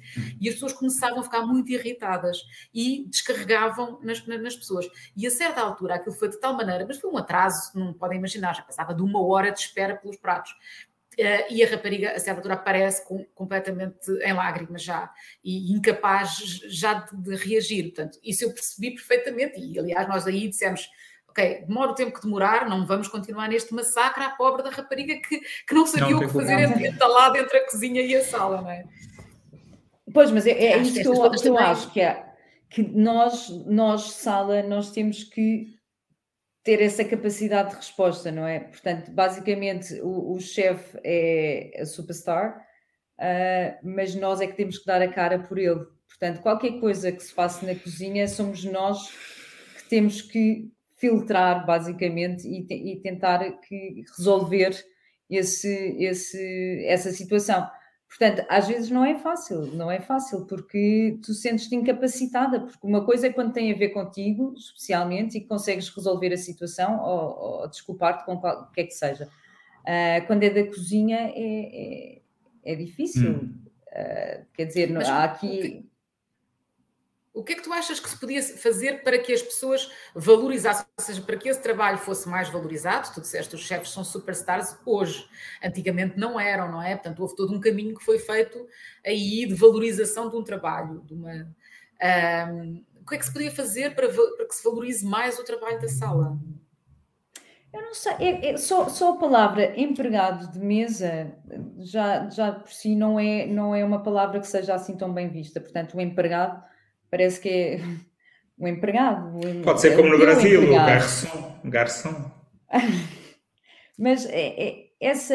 e 0.40 0.48
as 0.48 0.54
pessoas 0.54 0.72
começavam 0.72 1.20
a 1.20 1.22
ficar 1.22 1.42
muito 1.42 1.72
irritadas 1.72 2.38
e 2.72 3.06
descarregavam 3.08 3.98
nas, 4.02 4.24
nas 4.26 4.56
pessoas. 4.56 4.88
E 5.16 5.26
a 5.26 5.30
certa 5.30 5.60
altura 5.60 5.96
aquilo 5.96 6.14
foi 6.14 6.28
de 6.28 6.38
tal 6.38 6.54
maneira, 6.54 6.84
mas 6.86 6.98
foi 6.98 7.10
uma 7.10 7.19
atraso, 7.20 7.72
não 7.74 7.92
podem 7.92 8.18
imaginar, 8.18 8.54
já 8.54 8.62
passava 8.62 8.94
de 8.94 9.02
uma 9.02 9.24
hora 9.24 9.52
de 9.52 9.60
espera 9.60 9.96
pelos 9.96 10.16
pratos. 10.16 10.52
Uh, 11.18 11.52
e 11.52 11.62
a 11.62 11.68
rapariga, 11.68 12.14
a 12.14 12.30
altura, 12.30 12.54
aparece 12.54 13.06
com, 13.06 13.24
completamente 13.34 14.10
em 14.22 14.32
lágrimas 14.32 14.82
já 14.82 15.10
e 15.44 15.72
incapaz 15.72 16.36
já 16.68 16.94
de, 16.94 17.16
de, 17.16 17.36
reagir. 17.36 17.92
Portanto, 17.92 18.18
isso 18.22 18.44
eu 18.44 18.52
percebi 18.52 18.92
perfeitamente. 18.92 19.60
E, 19.60 19.78
aliás, 19.78 20.08
nós 20.08 20.26
aí 20.26 20.48
dissemos: 20.48 20.88
ok, 21.28 21.64
demora 21.66 21.90
o 21.90 21.94
tempo 21.94 22.14
que 22.14 22.22
demorar, 22.22 22.68
não 22.68 22.86
vamos 22.86 23.08
continuar 23.08 23.48
neste 23.48 23.74
massacre 23.74 24.22
à 24.22 24.30
pobre 24.30 24.62
da 24.62 24.70
rapariga 24.70 25.16
que, 25.16 25.40
que 25.40 25.74
não 25.74 25.84
sabia 25.84 26.10
não, 26.10 26.18
o 26.18 26.26
que 26.26 26.32
fazer 26.32 26.60
entre, 26.60 27.06
lá 27.06 27.38
entre 27.38 27.58
a 27.58 27.66
cozinha 27.66 28.02
e 28.02 28.14
a 28.14 28.24
sala, 28.24 28.62
não 28.62 28.70
é? 28.70 28.84
Pois, 30.14 30.30
mas 30.30 30.46
é, 30.46 30.52
é 30.52 30.78
isso 30.78 31.00
que 31.00 31.06
eu, 31.06 31.14
eu 31.44 31.58
acho 31.58 31.92
que 31.92 32.00
é 32.00 32.30
que 32.70 32.82
nós, 32.82 33.48
nós, 33.66 34.12
sala, 34.12 34.62
nós 34.62 34.92
temos 34.92 35.24
que 35.24 35.74
ter 36.62 36.80
essa 36.82 37.04
capacidade 37.04 37.70
de 37.70 37.76
resposta, 37.76 38.30
não 38.30 38.46
é? 38.46 38.60
Portanto, 38.60 39.10
basicamente, 39.10 39.94
o, 40.02 40.34
o 40.34 40.40
chefe 40.40 40.98
é 41.02 41.80
a 41.80 41.86
superstar, 41.86 42.58
uh, 43.18 43.78
mas 43.82 44.14
nós 44.14 44.40
é 44.40 44.46
que 44.46 44.56
temos 44.56 44.78
que 44.78 44.86
dar 44.86 45.00
a 45.00 45.08
cara 45.08 45.38
por 45.38 45.58
ele. 45.58 45.80
Portanto, 46.06 46.42
qualquer 46.42 46.78
coisa 46.80 47.10
que 47.10 47.22
se 47.22 47.32
faça 47.32 47.64
na 47.64 47.74
cozinha, 47.74 48.28
somos 48.28 48.64
nós 48.64 49.10
que 49.76 49.88
temos 49.88 50.20
que 50.20 50.70
filtrar, 50.96 51.64
basicamente, 51.64 52.46
e, 52.46 52.62
te, 52.66 52.74
e 52.74 53.00
tentar 53.00 53.38
que 53.60 54.04
resolver 54.16 54.76
esse, 55.30 55.96
esse, 55.98 56.84
essa 56.86 57.10
situação. 57.10 57.66
Portanto, 58.10 58.44
às 58.48 58.66
vezes 58.66 58.90
não 58.90 59.04
é 59.04 59.14
fácil, 59.14 59.66
não 59.66 59.88
é 59.88 60.00
fácil, 60.00 60.44
porque 60.44 61.16
tu 61.24 61.32
sentes-te 61.32 61.76
incapacitada, 61.76 62.58
porque 62.58 62.84
uma 62.84 63.04
coisa 63.04 63.28
é 63.28 63.32
quando 63.32 63.52
tem 63.52 63.72
a 63.72 63.76
ver 63.76 63.90
contigo, 63.90 64.52
especialmente, 64.56 65.38
e 65.38 65.46
consegues 65.46 65.88
resolver 65.88 66.32
a 66.32 66.36
situação 66.36 67.00
ou, 67.00 67.60
ou 67.60 67.68
desculpar-te 67.68 68.24
com 68.24 68.34
o 68.34 68.66
que 68.72 68.80
é 68.80 68.84
que 68.84 68.94
seja. 68.94 69.28
Uh, 69.82 70.26
quando 70.26 70.42
é 70.42 70.50
da 70.50 70.66
cozinha 70.66 71.18
é, 71.18 72.16
é, 72.16 72.72
é 72.72 72.74
difícil. 72.74 73.30
Hum. 73.30 73.54
Uh, 73.86 74.44
quer 74.54 74.64
dizer, 74.64 74.90
Mas, 74.90 75.08
há 75.08 75.22
aqui. 75.22 75.88
O 77.32 77.44
que 77.44 77.52
é 77.52 77.56
que 77.56 77.62
tu 77.62 77.72
achas 77.72 78.00
que 78.00 78.08
se 78.08 78.18
podia 78.18 78.42
fazer 78.42 79.04
para 79.04 79.16
que 79.18 79.32
as 79.32 79.40
pessoas 79.40 79.90
valorizassem, 80.14 80.84
ou 80.98 81.04
seja, 81.04 81.22
para 81.22 81.36
que 81.36 81.48
esse 81.48 81.62
trabalho 81.62 81.96
fosse 81.98 82.28
mais 82.28 82.48
valorizado? 82.48 83.12
Tu 83.14 83.20
disseste 83.20 83.54
os 83.54 83.60
chefes 83.60 83.90
são 83.90 84.02
superstars 84.02 84.76
hoje, 84.84 85.28
antigamente 85.62 86.18
não 86.18 86.40
eram, 86.40 86.70
não 86.70 86.82
é? 86.82 86.96
Portanto, 86.96 87.20
houve 87.20 87.36
todo 87.36 87.54
um 87.54 87.60
caminho 87.60 87.96
que 87.96 88.04
foi 88.04 88.18
feito 88.18 88.66
aí 89.06 89.46
de 89.46 89.54
valorização 89.54 90.28
de 90.28 90.36
um 90.36 90.42
trabalho, 90.42 91.02
de 91.06 91.14
uma. 91.14 91.54
Um, 92.52 92.84
o 93.00 93.06
que 93.06 93.14
é 93.14 93.18
que 93.18 93.24
se 93.24 93.32
podia 93.32 93.50
fazer 93.50 93.94
para, 93.94 94.08
para, 94.08 94.46
que 94.46 94.54
se 94.54 94.64
valorize 94.64 95.04
mais 95.06 95.38
o 95.38 95.44
trabalho 95.44 95.80
da 95.80 95.88
sala? 95.88 96.36
Eu 97.72 97.82
não 97.82 97.94
sei, 97.94 98.12
é, 98.18 98.56
só, 98.56 98.88
só 98.88 99.12
a 99.12 99.18
palavra 99.18 99.80
empregado 99.80 100.50
de 100.50 100.58
mesa 100.58 101.32
já, 101.78 102.28
já 102.28 102.52
por 102.52 102.70
si 102.72 102.96
não 102.96 103.18
é, 103.18 103.46
não 103.46 103.72
é 103.72 103.84
uma 103.84 104.02
palavra 104.02 104.40
que 104.40 104.46
seja 104.48 104.74
assim 104.74 104.96
tão 104.96 105.12
bem 105.14 105.28
vista. 105.28 105.60
Portanto, 105.60 105.96
o 105.96 106.00
empregado 106.00 106.60
parece 107.10 107.40
que 107.40 107.48
é 107.80 107.80
um 108.58 108.68
empregado. 108.68 109.40
Pode 109.64 109.80
ser 109.80 109.96
como 109.96 110.08
no 110.08 110.18
Brasil, 110.18 110.62
o 110.62 110.72
garçom. 110.72 111.60
garçom. 111.64 112.30
Mas 113.98 114.24
é, 114.26 114.68
é, 114.68 114.86
essa, 115.00 115.34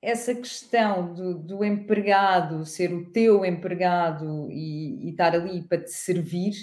essa 0.00 0.34
questão 0.34 1.12
do, 1.12 1.34
do, 1.34 1.64
empregado 1.64 2.64
ser 2.64 2.92
o 2.92 3.10
teu 3.10 3.44
empregado 3.44 4.48
e, 4.50 5.06
e, 5.06 5.10
estar 5.10 5.34
ali 5.34 5.62
para 5.62 5.82
te 5.82 5.90
servir 5.90 6.54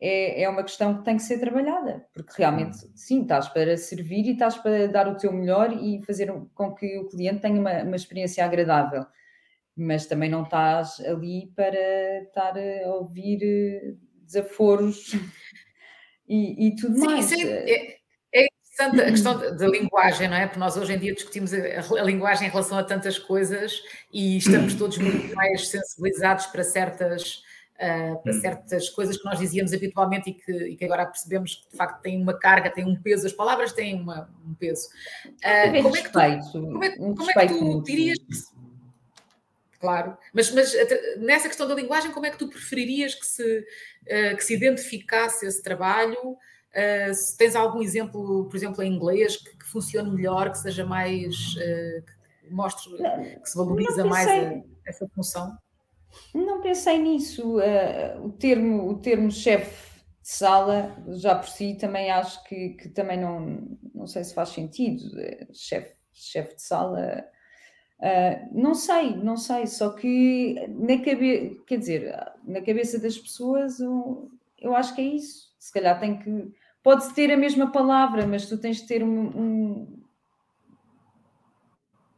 é, 0.00 0.42
é 0.42 0.48
uma 0.48 0.62
questão 0.62 0.96
que 0.96 1.04
tem 1.04 1.16
que 1.16 1.22
ser 1.22 1.38
trabalhada, 1.38 2.06
porque 2.12 2.32
realmente, 2.36 2.86
hum. 2.86 2.90
sim, 2.94 3.22
estás 3.22 3.48
para 3.48 3.76
servir 3.76 4.26
e 4.26 4.32
estás 4.32 4.56
para 4.56 4.88
dar 4.88 5.08
o 5.08 5.16
teu 5.16 5.32
melhor 5.32 5.72
e 5.72 6.02
fazer 6.04 6.32
com 6.54 6.74
que 6.74 6.98
o 6.98 7.08
cliente 7.08 7.40
tenha 7.40 7.58
uma, 7.58 7.82
uma 7.82 7.96
experiência 7.96 8.44
agradável, 8.44 9.06
mas 9.76 10.06
também 10.06 10.30
não 10.30 10.42
estás 10.42 11.00
ali 11.00 11.52
para 11.54 12.22
estar 12.22 12.54
a 12.56 12.88
ouvir 12.94 13.40
eh, 13.42 13.94
desaforos 14.22 15.12
e, 16.26 16.68
e 16.68 16.76
tudo 16.76 16.98
sim, 16.98 17.04
mais. 17.04 17.24
Sim, 17.26 17.44
é, 17.44 17.96
é 18.34 18.46
interessante 18.46 19.00
a 19.00 19.10
questão 19.10 19.38
da 19.56 19.68
linguagem, 19.68 20.28
não 20.28 20.36
é? 20.36 20.46
Porque 20.46 20.58
nós 20.58 20.76
hoje 20.76 20.94
em 20.94 20.98
dia 20.98 21.14
discutimos 21.14 21.52
a, 21.52 21.58
a, 22.00 22.02
linguagem 22.02 22.48
em 22.48 22.50
relação 22.50 22.78
a 22.78 22.84
tantas 22.84 23.18
coisas 23.18 23.82
e 24.12 24.38
estamos 24.38 24.74
todos 24.76 24.96
muito 24.96 25.34
mais 25.34 25.68
sensibilizados 25.68 26.46
para 26.46 26.64
certas 26.64 27.42
uh, 27.76 28.22
para 28.22 28.32
hum. 28.32 28.40
certas 28.40 28.88
coisas 28.88 29.16
que 29.16 29.24
nós 29.24 29.38
dizíamos 29.38 29.72
habitualmente 29.72 30.30
e 30.30 30.34
que, 30.34 30.52
e 30.52 30.76
que, 30.76 30.84
agora 30.84 31.06
percebemos 31.06 31.56
que 31.56 31.70
de 31.70 31.76
facto 31.76 32.00
têm 32.00 32.20
uma 32.20 32.38
carga, 32.38 32.70
têm 32.70 32.84
um 32.84 32.96
peso, 32.96 33.26
as 33.26 33.32
palavras 33.32 33.72
têm 33.72 34.00
uma, 34.00 34.28
um 34.46 34.54
peso. 34.54 34.88
Uh, 35.26 35.82
como, 35.82 35.96
é 35.96 36.02
que 36.02 36.10
tu, 36.10 36.60
como, 36.60 36.84
é, 36.84 36.96
como 36.96 37.30
é 37.30 37.46
que 37.46 37.54
tu 37.54 37.82
dirias 37.82 38.18
que 38.18 38.55
Claro, 39.78 40.16
mas, 40.32 40.50
mas 40.52 40.72
nessa 41.18 41.48
questão 41.48 41.68
da 41.68 41.74
linguagem, 41.74 42.10
como 42.10 42.26
é 42.26 42.30
que 42.30 42.38
tu 42.38 42.48
preferirias 42.48 43.14
que 43.14 43.26
se, 43.26 43.58
uh, 43.60 44.36
que 44.36 44.42
se 44.42 44.54
identificasse 44.54 45.46
esse 45.46 45.62
trabalho? 45.62 46.18
Uh, 46.30 47.14
se 47.14 47.36
tens 47.36 47.54
algum 47.54 47.82
exemplo, 47.82 48.48
por 48.48 48.56
exemplo, 48.56 48.82
em 48.82 48.92
inglês, 48.92 49.36
que, 49.36 49.56
que 49.56 49.66
funcione 49.66 50.10
melhor, 50.10 50.50
que 50.50 50.58
seja 50.58 50.84
mais. 50.84 51.54
Uh, 51.56 52.02
que 52.40 52.52
mostre 52.52 52.96
que 53.42 53.48
se 53.48 53.56
valoriza 53.56 54.04
mais 54.04 54.28
a, 54.28 54.62
essa 54.86 55.08
função? 55.14 55.56
Não 56.34 56.60
pensei 56.60 56.98
nisso. 56.98 57.58
O 58.22 58.30
termo, 58.30 58.88
o 58.88 58.98
termo 58.98 59.30
chefe 59.30 59.96
de 60.22 60.28
sala, 60.28 60.96
já 61.08 61.34
por 61.34 61.48
si, 61.48 61.74
também 61.74 62.10
acho 62.10 62.42
que, 62.44 62.70
que 62.70 62.88
também 62.88 63.18
não, 63.18 63.78
não 63.94 64.06
sei 64.06 64.24
se 64.24 64.34
faz 64.34 64.48
sentido. 64.48 65.20
Eh, 65.20 65.46
chefe, 65.52 65.94
chefe 66.12 66.56
de 66.56 66.62
sala. 66.62 67.24
Uh, 67.98 68.48
não 68.52 68.74
sei, 68.74 69.16
não 69.16 69.36
sei, 69.36 69.66
só 69.66 69.90
que 69.90 70.54
na 70.68 70.98
cabeça, 70.98 71.56
quer 71.66 71.78
dizer, 71.78 72.14
na 72.44 72.60
cabeça 72.60 72.98
das 72.98 73.16
pessoas 73.16 73.80
eu, 73.80 74.30
eu 74.58 74.76
acho 74.76 74.94
que 74.94 75.00
é 75.00 75.04
isso. 75.04 75.54
Se 75.58 75.72
calhar 75.72 75.98
tem 75.98 76.18
que. 76.18 76.52
Pode 76.82 77.12
ter 77.14 77.32
a 77.32 77.36
mesma 77.36 77.72
palavra, 77.72 78.26
mas 78.26 78.46
tu 78.48 78.58
tens 78.58 78.76
de 78.76 78.86
ter 78.86 79.02
um, 79.02 79.26
um 79.28 80.02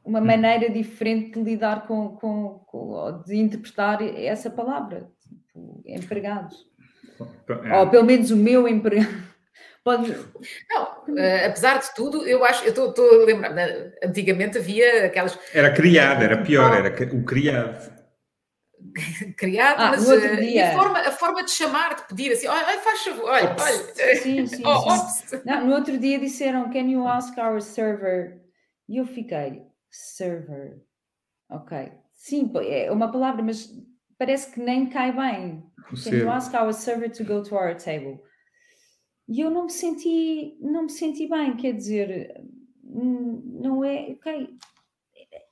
uma 0.05 0.21
hum. 0.21 0.25
maneira 0.25 0.71
diferente 0.71 1.33
de 1.33 1.43
lidar 1.43 1.87
com, 1.87 2.17
com, 2.17 2.61
com 2.67 3.23
de 3.25 3.37
interpretar 3.37 4.03
essa 4.03 4.51
palavra, 4.51 5.11
tipo, 5.21 5.83
empregado. 5.87 6.55
É. 7.65 7.81
Ou 7.81 7.91
pelo 7.91 8.05
menos 8.05 8.31
o 8.31 8.37
meu 8.37 8.67
empregado. 8.67 9.29
Pode... 9.89 10.15
Não, 10.69 10.83
uh, 10.83 11.47
apesar 11.47 11.79
de 11.79 11.95
tudo, 11.95 12.27
eu 12.27 12.45
acho, 12.45 12.63
eu 12.65 12.71
estou 12.71 13.23
a 13.23 13.25
lembrar, 13.25 13.55
antigamente 14.05 14.59
havia 14.59 15.07
aquelas. 15.07 15.39
Era 15.55 15.73
criado, 15.73 16.23
era 16.23 16.43
pior, 16.43 16.75
era 16.75 17.17
o 17.17 17.25
criado. 17.25 17.91
criado, 19.39 19.81
ah, 19.81 19.91
mas 19.91 20.07
uh, 20.07 20.13
a, 20.13 20.73
forma, 20.73 20.99
a 20.99 21.11
forma 21.11 21.43
de 21.43 21.51
chamar, 21.51 21.97
de 21.97 22.03
pedir 22.09 22.33
assim, 22.33 22.47
olha, 22.47 22.79
faz 22.81 23.03
favor, 23.03 23.31
olha, 23.31 23.57
olha. 23.59 24.17
Sim, 24.17 24.47
sim, 24.47 24.63
oh, 24.67 24.91
sim. 25.09 25.41
Não, 25.47 25.67
no 25.67 25.75
outro 25.75 25.97
dia 25.97 26.19
disseram, 26.19 26.71
can 26.71 26.91
you 26.91 27.09
ask 27.09 27.37
our 27.39 27.63
server? 27.63 28.43
E 28.87 28.99
eu 28.99 29.07
fiquei, 29.07 29.63
server. 29.91 30.83
Ok. 31.51 31.93
Sim, 32.13 32.53
é 32.67 32.93
uma 32.93 33.11
palavra, 33.11 33.43
mas 33.43 33.73
parece 34.19 34.53
que 34.53 34.61
nem 34.61 34.87
cai 34.91 35.13
bem. 35.13 35.63
Can 36.05 36.15
you 36.15 36.29
ask 36.29 36.53
our 36.53 36.75
server 36.75 37.09
to 37.09 37.25
go 37.25 37.43
to 37.43 37.55
our 37.55 37.75
table? 37.75 38.21
E 39.29 39.41
eu 39.41 39.51
não 39.51 39.65
me 39.65 39.71
senti, 39.71 40.57
não 40.61 40.85
me 40.85 40.91
senti 40.91 41.29
bem, 41.29 41.55
quer 41.57 41.73
dizer, 41.73 42.43
hum, 42.83 43.43
não 43.61 43.85
é, 43.85 44.13
ok, 44.13 44.57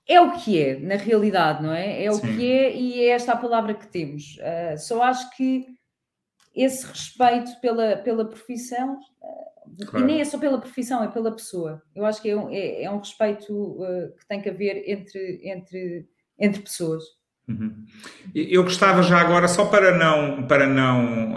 é 0.08 0.20
o 0.20 0.32
que 0.32 0.60
é, 0.60 0.78
na 0.78 0.94
realidade, 0.94 1.62
não 1.62 1.72
é? 1.72 2.04
É 2.04 2.10
o 2.10 2.14
Sim. 2.14 2.36
que 2.36 2.50
é 2.50 2.74
e 2.74 3.00
é 3.00 3.08
esta 3.08 3.32
a 3.32 3.36
palavra 3.36 3.74
que 3.74 3.88
temos. 3.88 4.36
Uh, 4.38 4.78
só 4.78 5.02
acho 5.02 5.28
que 5.36 5.66
esse 6.54 6.86
respeito 6.86 7.60
pela, 7.60 7.96
pela 7.96 8.24
profissão 8.24 8.94
uh, 8.94 9.56
Claro. 9.84 10.04
E 10.04 10.06
nem 10.06 10.20
é 10.20 10.24
só 10.24 10.38
pela 10.38 10.58
profissão, 10.58 11.02
é 11.02 11.08
pela 11.08 11.32
pessoa. 11.32 11.82
Eu 11.94 12.06
acho 12.06 12.22
que 12.22 12.30
é 12.30 12.36
um, 12.36 12.48
é, 12.50 12.84
é 12.84 12.90
um 12.90 12.98
respeito 12.98 13.52
uh, 13.52 14.14
que 14.16 14.26
tem 14.26 14.40
que 14.40 14.48
haver 14.48 14.88
entre, 14.88 15.40
entre, 15.42 16.08
entre 16.38 16.62
pessoas. 16.62 17.02
Uhum. 17.48 17.84
Eu 18.34 18.62
gostava 18.62 19.02
já 19.02 19.20
agora, 19.20 19.48
só 19.48 19.66
para 19.66 19.96
não, 19.96 20.46
para 20.46 20.66
não 20.66 21.34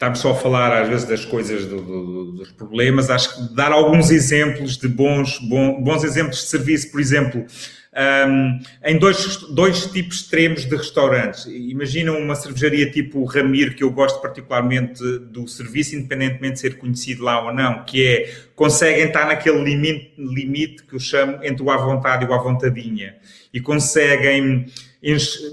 estarmos 0.00 0.20
só 0.20 0.30
a 0.30 0.34
falar 0.34 0.82
às 0.82 0.88
vezes 0.88 1.06
das 1.06 1.26
coisas, 1.26 1.66
do, 1.66 1.82
do, 1.82 2.32
dos 2.32 2.50
problemas, 2.52 3.10
acho 3.10 3.34
que 3.34 3.54
dar 3.54 3.70
alguns 3.70 4.10
exemplos 4.10 4.78
de 4.78 4.88
bons, 4.88 5.38
bons 5.38 6.02
exemplos 6.04 6.38
de 6.38 6.46
serviço, 6.46 6.90
por 6.90 7.00
exemplo, 7.00 7.44
um, 7.92 8.60
em 8.84 8.98
dois, 8.98 9.36
dois 9.52 9.86
tipos 9.86 10.20
extremos 10.20 10.64
de 10.64 10.76
restaurantes. 10.76 11.46
Imaginam 11.46 12.18
uma 12.18 12.36
cervejaria 12.36 12.90
tipo 12.90 13.24
Ramiro, 13.24 13.74
que 13.74 13.82
eu 13.82 13.90
gosto 13.90 14.20
particularmente 14.20 15.02
do 15.18 15.48
serviço, 15.48 15.96
independentemente 15.96 16.54
de 16.54 16.60
ser 16.60 16.78
conhecido 16.78 17.24
lá 17.24 17.44
ou 17.44 17.52
não, 17.52 17.84
que 17.84 18.06
é, 18.06 18.32
conseguem 18.54 19.06
estar 19.06 19.26
naquele 19.26 19.62
limite, 19.62 20.12
limite 20.16 20.84
que 20.84 20.94
eu 20.94 21.00
chamo 21.00 21.38
entre 21.42 21.62
o 21.62 21.70
à 21.70 21.76
vontade 21.76 22.24
e 22.24 22.28
o 22.28 22.32
à 22.32 22.38
vontadinha. 22.38 23.16
E 23.52 23.60
conseguem 23.60 24.66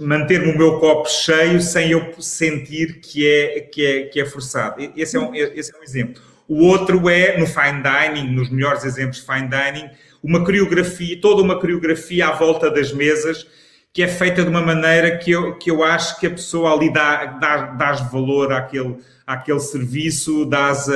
manter-me 0.01 0.51
o 0.51 0.57
meu 0.57 0.79
copo 0.79 1.09
cheio 1.09 1.59
sem 1.59 1.89
eu 1.91 2.13
sentir 2.21 2.99
que 2.99 3.27
é, 3.27 3.61
que 3.61 3.85
é, 3.85 4.03
que 4.03 4.19
é 4.19 4.25
forçado. 4.25 4.75
Esse 4.95 5.17
é, 5.17 5.19
um, 5.19 5.33
esse 5.33 5.73
é 5.73 5.79
um 5.79 5.83
exemplo. 5.83 6.21
O 6.47 6.63
outro 6.65 7.09
é 7.09 7.37
no 7.37 7.45
fine 7.45 7.81
dining, 7.81 8.33
nos 8.33 8.49
melhores 8.49 8.85
exemplos 8.85 9.17
de 9.17 9.25
fine 9.25 9.49
dining, 9.49 9.89
uma 10.23 10.43
coreografia, 10.43 11.19
toda 11.19 11.41
uma 11.41 11.59
coreografia 11.59 12.27
à 12.27 12.31
volta 12.31 12.69
das 12.69 12.91
mesas, 12.91 13.47
que 13.93 14.03
é 14.03 14.07
feita 14.07 14.43
de 14.43 14.49
uma 14.49 14.61
maneira 14.61 15.17
que 15.17 15.31
eu, 15.31 15.57
que 15.57 15.71
eu 15.71 15.83
acho 15.83 16.19
que 16.19 16.27
a 16.27 16.31
pessoa 16.31 16.73
ali 16.73 16.91
dá, 16.91 17.25
dá, 17.25 17.57
dás 17.67 18.11
valor 18.11 18.51
àquele, 18.53 18.97
àquele 19.25 19.59
serviço, 19.59 20.45
dás, 20.45 20.87
a, 20.87 20.93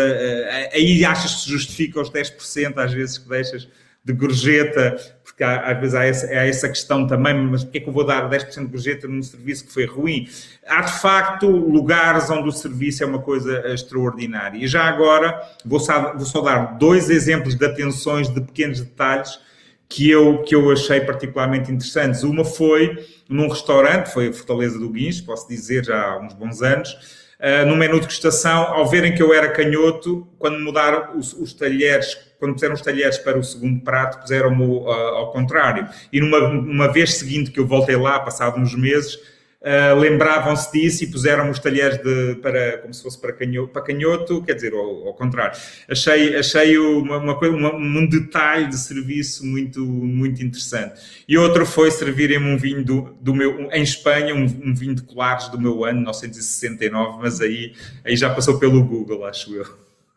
aí 0.74 1.04
achas 1.04 1.34
que 1.34 1.42
se 1.42 1.50
justifica 1.50 2.00
os 2.00 2.12
10% 2.12 2.78
às 2.78 2.94
vezes 2.94 3.18
que 3.18 3.28
deixas 3.28 3.68
de 4.04 4.14
gorjeta, 4.14 4.98
porque 5.32 5.44
há, 5.44 5.72
às 5.72 5.80
vezes 5.80 5.96
há 5.96 6.06
essa, 6.06 6.28
há 6.28 6.48
essa 6.48 6.70
questão 6.70 7.08
também, 7.08 7.34
mas 7.34 7.64
porquê 7.64 7.78
é 7.80 7.82
que 7.82 7.90
eu 7.90 7.94
vou 7.94 8.06
dar 8.06 8.30
10% 8.30 8.60
de 8.60 8.66
gorjeta 8.66 9.08
num 9.08 9.24
serviço 9.24 9.66
que 9.66 9.74
foi 9.74 9.86
ruim? 9.86 10.28
Há 10.68 10.82
de 10.82 11.00
facto 11.00 11.48
lugares 11.48 12.30
onde 12.30 12.50
o 12.50 12.52
serviço 12.52 13.04
é 13.04 13.06
uma 13.06 13.20
coisa 13.20 13.66
extraordinária. 13.74 14.58
E 14.58 14.68
já 14.68 14.84
agora 14.84 15.42
vou 15.66 15.80
só, 15.80 16.14
vou 16.14 16.26
só 16.26 16.42
dar 16.42 16.78
dois 16.78 17.10
exemplos 17.10 17.56
de 17.56 17.66
atenções 17.66 18.30
de 18.30 18.42
pequenos 18.42 18.82
detalhes 18.82 19.40
que 19.88 20.10
eu, 20.10 20.44
que 20.44 20.56
eu 20.56 20.72
achei 20.72 21.02
particularmente 21.02 21.72
interessantes. 21.72 22.24
Uma 22.24 22.46
foi 22.46 22.98
num 23.28 23.48
restaurante, 23.48 24.08
foi 24.08 24.30
a 24.30 24.34
Fortaleza 24.34 24.78
do 24.78 24.90
Guins, 24.90 25.22
posso 25.22 25.48
dizer 25.48 25.86
já 25.86 26.02
há 26.02 26.20
uns 26.20 26.34
bons 26.34 26.62
anos, 26.62 26.96
uh, 27.42 27.66
no 27.66 27.76
menu 27.76 27.96
de 27.96 28.02
degustação, 28.02 28.64
ao 28.64 28.88
verem 28.88 29.14
que 29.14 29.22
eu 29.22 29.34
era 29.34 29.50
canhoto, 29.50 30.28
quando 30.39 30.60
mudaram 30.60 31.18
os, 31.18 31.34
os 31.34 31.54
talheres 31.54 32.32
quando 32.42 32.56
puseram 32.56 32.74
os 32.74 32.82
talheres 32.82 33.20
para 33.20 33.38
o 33.38 33.44
segundo 33.44 33.82
prato, 33.82 34.20
puseram-me 34.20 34.64
uh, 34.64 34.89
ao 34.89 35.32
contrário. 35.32 35.88
E 36.12 36.20
numa 36.20 36.39
uma 36.39 36.92
vez 36.92 37.14
seguinte 37.14 37.52
que 37.52 37.60
eu 37.60 37.68
voltei 37.68 37.96
lá, 37.96 38.20
passado 38.20 38.60
uns 38.60 38.74
meses, 38.74 39.20
uh, 39.62 39.95
lembravam-se 39.97 40.72
disso 40.72 41.03
e 41.03 41.07
puseram 41.07 41.49
os 41.49 41.59
talheres 41.59 41.97
de, 42.01 42.36
para, 42.36 42.80
como 42.80 42.93
se 42.93 43.01
fosse 43.01 43.20
para 43.20 43.32
canhoto, 43.34 43.72
para 43.72 43.82
canhoto 43.82 44.41
quer 44.43 44.53
dizer, 44.55 44.74
ao, 44.74 45.07
ao 45.07 45.14
contrário. 45.14 45.57
Achei, 45.88 46.36
achei 46.36 46.78
uma, 46.78 47.18
uma, 47.18 47.38
uma, 47.38 47.76
um 47.76 48.07
detalhe 48.07 48.68
de 48.68 48.78
serviço 48.78 49.45
muito, 49.45 49.86
muito 49.86 50.43
interessante. 50.43 50.99
E 51.28 51.38
outro 51.38 51.66
foi 51.66 51.91
servirem-me 51.91 52.53
um 52.53 52.57
vinho 52.57 52.84
do, 52.84 53.18
do 53.22 53.34
meu, 53.34 53.70
em 53.72 53.84
Espanha, 53.84 54.34
um, 54.34 54.43
um, 54.43 54.74
vinho 54.74 54.95
de 54.95 55.03
colares 55.03 55.47
do 55.49 55.59
meu 55.59 55.86
ano, 55.86 55.99
1969, 55.99 57.20
mas 57.22 57.41
aí, 57.41 57.74
aí 58.03 58.16
já 58.16 58.30
passou 58.30 58.57
pelo 58.59 58.84
Google, 58.84 59.26
acho 59.26 59.53
eu. 59.53 59.66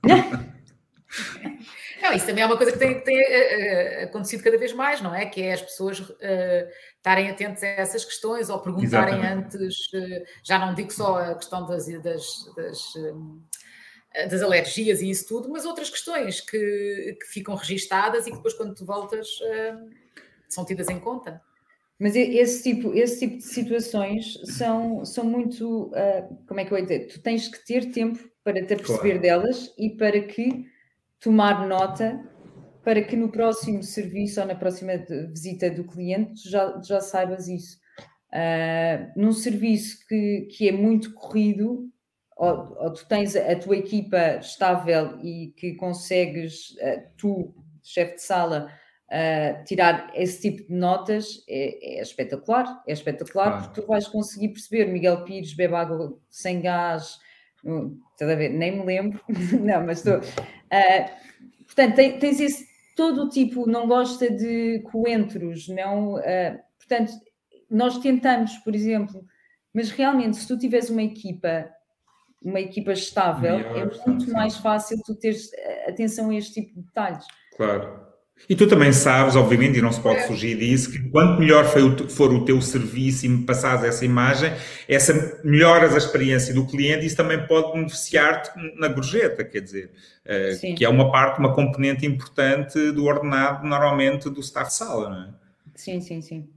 Não, 2.04 2.12
isso 2.12 2.26
também 2.26 2.44
é 2.44 2.46
uma 2.46 2.58
coisa 2.58 2.70
que 2.70 2.78
tem, 2.78 3.00
tem 3.00 3.18
uh, 3.18 4.04
acontecido 4.04 4.44
cada 4.44 4.58
vez 4.58 4.74
mais, 4.74 5.00
não 5.00 5.14
é? 5.14 5.24
Que 5.24 5.40
é 5.40 5.54
as 5.54 5.62
pessoas 5.62 6.00
uh, 6.00 6.14
estarem 6.98 7.30
atentas 7.30 7.62
a 7.62 7.66
essas 7.66 8.04
questões 8.04 8.50
ou 8.50 8.58
perguntarem 8.58 9.14
Exatamente. 9.14 9.56
antes, 9.56 9.86
uh, 9.94 10.24
já 10.42 10.58
não 10.58 10.74
digo 10.74 10.92
só 10.92 11.16
a 11.16 11.34
questão 11.34 11.66
das, 11.66 11.86
das, 12.02 12.52
das, 12.54 12.92
das, 14.28 14.42
alergias 14.42 15.00
e 15.00 15.08
isso 15.08 15.26
tudo, 15.26 15.48
mas 15.48 15.64
outras 15.64 15.88
questões 15.88 16.42
que, 16.42 17.16
que 17.18 17.26
ficam 17.26 17.54
registadas 17.54 18.26
e 18.26 18.30
que 18.30 18.36
depois, 18.36 18.52
quando 18.52 18.74
tu 18.74 18.84
voltas, 18.84 19.26
são 20.46 20.62
tidas 20.62 20.90
em 20.90 21.00
conta. 21.00 21.40
Mas 21.98 22.14
esse 22.16 22.62
tipo, 22.62 22.92
esse 22.92 23.20
tipo 23.20 23.38
de 23.38 23.44
situações 23.44 24.38
são, 24.58 25.06
são 25.06 25.24
muito. 25.24 25.90
como 26.46 26.60
é 26.60 26.66
que 26.66 26.72
eu 26.72 26.76
ia 26.76 26.82
dizer? 26.82 27.06
Tu 27.06 27.22
tens 27.22 27.48
que 27.48 27.64
ter 27.64 27.92
tempo 27.92 28.18
para 28.42 28.62
te 28.62 28.74
aperceber 28.74 29.18
claro. 29.18 29.20
delas 29.20 29.72
e 29.78 29.88
para 29.88 30.20
que 30.20 30.73
tomar 31.24 31.66
nota 31.66 32.22
para 32.84 33.02
que 33.02 33.16
no 33.16 33.30
próximo 33.30 33.82
serviço 33.82 34.42
ou 34.42 34.46
na 34.46 34.54
próxima 34.54 34.92
visita 35.30 35.70
do 35.70 35.84
cliente 35.84 36.48
já, 36.48 36.78
já 36.82 37.00
saibas 37.00 37.48
isso. 37.48 37.78
Uh, 38.30 39.10
num 39.16 39.32
serviço 39.32 40.06
que, 40.06 40.48
que 40.50 40.68
é 40.68 40.72
muito 40.72 41.14
corrido, 41.14 41.88
ou, 42.36 42.76
ou, 42.78 42.92
tu 42.92 43.08
tens 43.08 43.34
a 43.34 43.56
tua 43.56 43.76
equipa 43.76 44.36
estável 44.36 45.18
e 45.22 45.54
que 45.56 45.74
consegues, 45.76 46.72
uh, 46.72 47.02
tu, 47.16 47.54
chefe 47.82 48.16
de 48.16 48.22
sala, 48.22 48.70
uh, 49.08 49.64
tirar 49.64 50.10
esse 50.14 50.42
tipo 50.42 50.68
de 50.68 50.74
notas, 50.74 51.42
é, 51.48 52.00
é 52.00 52.02
espetacular. 52.02 52.82
É 52.86 52.92
espetacular 52.92 53.46
claro. 53.46 53.62
porque 53.62 53.80
tu 53.80 53.86
vais 53.86 54.06
conseguir 54.08 54.48
perceber. 54.48 54.86
Miguel 54.86 55.24
Pires 55.24 55.54
bebe 55.54 55.74
água 55.74 56.18
sem 56.28 56.60
gás, 56.60 57.18
uh, 57.64 58.00
a 58.20 58.34
ver? 58.34 58.50
Nem 58.50 58.78
me 58.78 58.84
lembro, 58.84 59.20
não, 59.60 59.84
mas 59.86 59.98
estou. 59.98 60.20
portanto, 61.66 61.96
tens 61.96 62.40
esse 62.40 62.66
todo 62.96 63.24
o 63.24 63.28
tipo, 63.28 63.68
não 63.68 63.88
gosta 63.88 64.30
de 64.30 64.80
coentros, 64.90 65.68
não. 65.68 66.14
portanto, 66.78 67.12
nós 67.68 67.98
tentamos, 67.98 68.56
por 68.58 68.74
exemplo, 68.74 69.24
mas 69.72 69.90
realmente, 69.90 70.36
se 70.36 70.46
tu 70.46 70.56
tiveres 70.56 70.90
uma 70.90 71.02
equipa 71.02 71.68
uma 72.40 72.60
equipa 72.60 72.92
estável, 72.92 73.56
Melhor, 73.56 73.90
é 74.04 74.06
muito 74.08 74.30
mais 74.30 74.56
fácil 74.58 75.00
tu 75.04 75.14
teres 75.14 75.50
atenção 75.88 76.28
a 76.28 76.36
este 76.36 76.60
tipo 76.60 76.74
de 76.74 76.86
detalhes. 76.86 77.24
Claro. 77.56 78.13
E 78.48 78.54
tu 78.54 78.66
também 78.66 78.92
sabes, 78.92 79.36
obviamente, 79.36 79.78
e 79.78 79.82
não 79.82 79.90
se 79.90 80.00
pode 80.00 80.18
é. 80.18 80.26
fugir 80.26 80.58
disso, 80.58 80.92
que 80.92 80.98
quanto 81.08 81.40
melhor 81.40 81.64
for 81.64 82.32
o 82.32 82.44
teu 82.44 82.60
serviço 82.60 83.24
e 83.24 83.28
me 83.28 83.44
passares 83.44 83.84
essa 83.84 84.04
imagem, 84.04 84.52
essa 84.86 85.40
melhoras 85.42 85.94
a 85.94 85.98
experiência 85.98 86.52
do 86.52 86.66
cliente, 86.66 87.06
isso 87.06 87.16
também 87.16 87.46
pode 87.46 87.72
beneficiar-te 87.72 88.50
na 88.78 88.88
gorjeta, 88.88 89.44
quer 89.44 89.60
dizer, 89.60 89.90
uh, 90.26 90.74
que 90.74 90.84
é 90.84 90.88
uma 90.88 91.10
parte, 91.10 91.38
uma 91.38 91.54
componente 91.54 92.04
importante 92.04 92.92
do 92.92 93.06
ordenado, 93.06 93.66
normalmente, 93.66 94.28
do 94.28 94.40
staff 94.40 94.74
sala, 94.74 95.08
não 95.08 95.22
é? 95.22 95.28
Sim, 95.74 96.00
sim, 96.00 96.20
sim. 96.20 96.48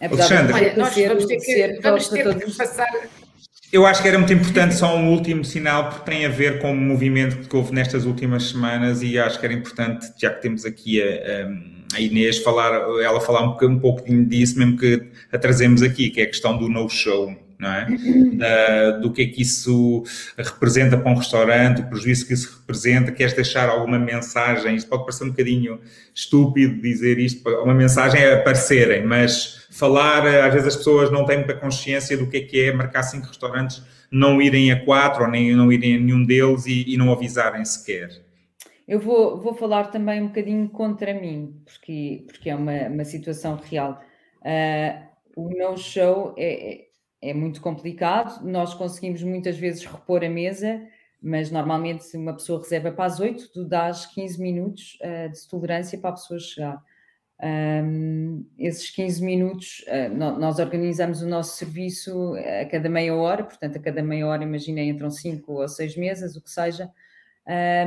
É 0.00 0.06
Alexandre, 0.06 0.52
Olha, 0.54 0.76
nós 0.76 0.94
vamos 0.94 1.26
ter 1.26 1.36
que, 1.36 1.80
vamos 1.82 2.08
ter 2.08 2.38
que 2.38 2.56
passar 2.56 2.88
eu 3.74 3.84
acho 3.84 4.00
que 4.00 4.06
era 4.06 4.16
muito 4.16 4.32
importante 4.32 4.72
só 4.76 4.96
um 4.96 5.10
último 5.10 5.44
sinal, 5.44 5.88
porque 5.88 6.08
tem 6.08 6.24
a 6.24 6.28
ver 6.28 6.60
com 6.60 6.70
o 6.70 6.76
movimento 6.76 7.48
que 7.48 7.56
houve 7.56 7.72
nestas 7.72 8.04
últimas 8.04 8.44
semanas 8.44 9.02
e 9.02 9.18
acho 9.18 9.40
que 9.40 9.44
era 9.44 9.52
importante, 9.52 10.12
já 10.16 10.30
que 10.30 10.40
temos 10.40 10.64
aqui 10.64 11.02
a, 11.02 11.96
a 11.96 12.00
Inês, 12.00 12.38
falar, 12.38 12.72
ela 13.02 13.20
falar 13.20 13.42
um, 13.42 13.66
um 13.66 13.78
pouquinho 13.80 14.24
disso, 14.26 14.56
mesmo 14.60 14.76
que 14.76 15.02
a 15.32 15.38
trazemos 15.38 15.82
aqui, 15.82 16.08
que 16.08 16.20
é 16.20 16.22
a 16.22 16.28
questão 16.28 16.56
do 16.56 16.68
no-show 16.68 17.36
não 17.64 17.72
é? 17.72 17.86
Da, 18.36 18.90
do 18.98 19.12
que 19.12 19.22
é 19.22 19.26
que 19.26 19.42
isso 19.42 20.04
representa 20.36 20.96
para 20.96 21.10
um 21.10 21.16
restaurante, 21.16 21.80
o 21.80 21.88
prejuízo 21.88 22.26
que 22.26 22.34
isso 22.34 22.58
representa, 22.60 23.10
queres 23.10 23.32
deixar 23.32 23.68
alguma 23.68 23.98
mensagem, 23.98 24.76
isto 24.76 24.88
pode 24.88 25.04
parecer 25.04 25.24
um 25.24 25.30
bocadinho 25.30 25.80
estúpido 26.14 26.80
dizer 26.80 27.18
isto, 27.18 27.48
uma 27.62 27.74
mensagem 27.74 28.20
é 28.20 28.34
aparecerem, 28.34 29.04
mas 29.04 29.66
falar, 29.70 30.26
às 30.26 30.52
vezes 30.52 30.68
as 30.68 30.76
pessoas 30.76 31.10
não 31.10 31.24
têm 31.24 31.38
muita 31.38 31.54
consciência 31.54 32.16
do 32.16 32.28
que 32.28 32.36
é 32.36 32.40
que 32.42 32.60
é 32.60 32.72
marcar 32.72 33.02
cinco 33.02 33.26
restaurantes, 33.26 33.82
não 34.10 34.40
irem 34.40 34.70
a 34.70 34.84
quatro 34.84 35.24
ou 35.24 35.30
nem 35.30 35.54
não 35.56 35.72
irem 35.72 35.96
a 35.96 35.98
nenhum 35.98 36.24
deles 36.24 36.66
e, 36.66 36.84
e 36.92 36.96
não 36.96 37.10
avisarem 37.10 37.64
sequer. 37.64 38.10
Eu 38.86 39.00
vou, 39.00 39.40
vou 39.40 39.54
falar 39.54 39.84
também 39.84 40.22
um 40.22 40.26
bocadinho 40.26 40.68
contra 40.68 41.14
mim, 41.14 41.56
porque, 41.64 42.24
porque 42.26 42.50
é 42.50 42.54
uma, 42.54 42.88
uma 42.88 43.04
situação 43.04 43.56
real. 43.56 44.00
Uh, 44.42 45.14
o 45.36 45.48
no-show 45.50 46.34
é, 46.38 46.84
é 47.24 47.32
muito 47.32 47.60
complicado. 47.60 48.44
Nós 48.44 48.74
conseguimos 48.74 49.22
muitas 49.22 49.56
vezes 49.56 49.84
repor 49.84 50.22
a 50.22 50.28
mesa, 50.28 50.86
mas 51.20 51.50
normalmente 51.50 52.14
uma 52.16 52.34
pessoa 52.34 52.60
reserva 52.60 52.92
para 52.92 53.06
as 53.06 53.18
8, 53.18 53.50
tu 53.50 53.64
dás 53.64 54.04
15 54.06 54.40
minutos 54.40 54.98
uh, 55.00 55.32
de 55.32 55.48
tolerância 55.48 55.98
para 55.98 56.10
a 56.10 56.12
pessoa 56.12 56.38
chegar. 56.38 56.82
Um, 57.42 58.46
esses 58.58 58.90
15 58.90 59.24
minutos, 59.24 59.84
uh, 59.88 60.14
nós 60.14 60.58
organizamos 60.58 61.22
o 61.22 61.26
nosso 61.26 61.56
serviço 61.56 62.34
a 62.34 62.66
cada 62.66 62.90
meia 62.90 63.14
hora, 63.14 63.42
portanto, 63.42 63.76
a 63.76 63.80
cada 63.80 64.02
meia 64.02 64.26
hora, 64.26 64.44
imagina, 64.44 64.82
entram 64.82 65.10
5 65.10 65.50
ou 65.50 65.66
6 65.66 65.96
mesas, 65.96 66.36
o 66.36 66.42
que 66.42 66.50
seja. 66.50 66.90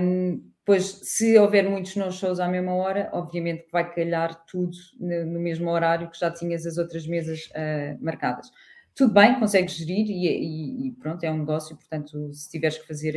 Um, 0.01 0.51
pois, 0.65 0.83
se 1.03 1.37
houver 1.37 1.69
muitos 1.69 1.95
no-shows 1.95 2.39
à 2.39 2.47
mesma 2.47 2.73
hora, 2.73 3.09
obviamente 3.13 3.63
que 3.63 3.71
vai 3.71 3.93
calhar 3.93 4.45
tudo 4.45 4.75
no, 4.99 5.25
no, 5.25 5.39
mesmo 5.39 5.69
horário 5.69 6.09
que 6.09 6.19
já 6.19 6.31
tinhas 6.31 6.65
as 6.65 6.77
outras 6.77 7.07
mesas 7.07 7.49
uh, 7.51 8.03
marcadas 8.03 8.51
tudo 8.97 9.13
bem, 9.13 9.39
consegues 9.39 9.75
gerir 9.75 10.09
e, 10.09 10.87
e, 10.87 10.91
pronto, 10.93 11.23
é 11.23 11.31
um 11.31 11.37
negócio, 11.37 11.75
portanto, 11.75 12.33
se 12.33 12.49
tiveres 12.49 12.79
que 12.79 12.87
fazer 12.87 13.13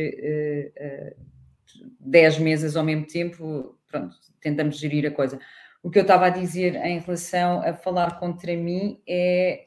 uh, 0.77 1.15
uh, 1.17 1.85
10 1.99 2.37
mesas 2.37 2.75
ao 2.75 2.83
mesmo 2.83 3.07
tempo, 3.07 3.75
pronto, 3.87 4.15
tentamos 4.39 4.77
gerir 4.77 5.07
a 5.07 5.11
coisa. 5.11 5.39
O 5.81 5.89
que 5.89 5.97
eu 5.97 6.03
estava 6.03 6.27
a 6.27 6.29
dizer 6.29 6.75
em 6.75 6.99
relação 6.99 7.63
a 7.63 7.73
falar 7.73 8.19
contra 8.19 8.55
mim 8.55 9.01
é 9.07 9.65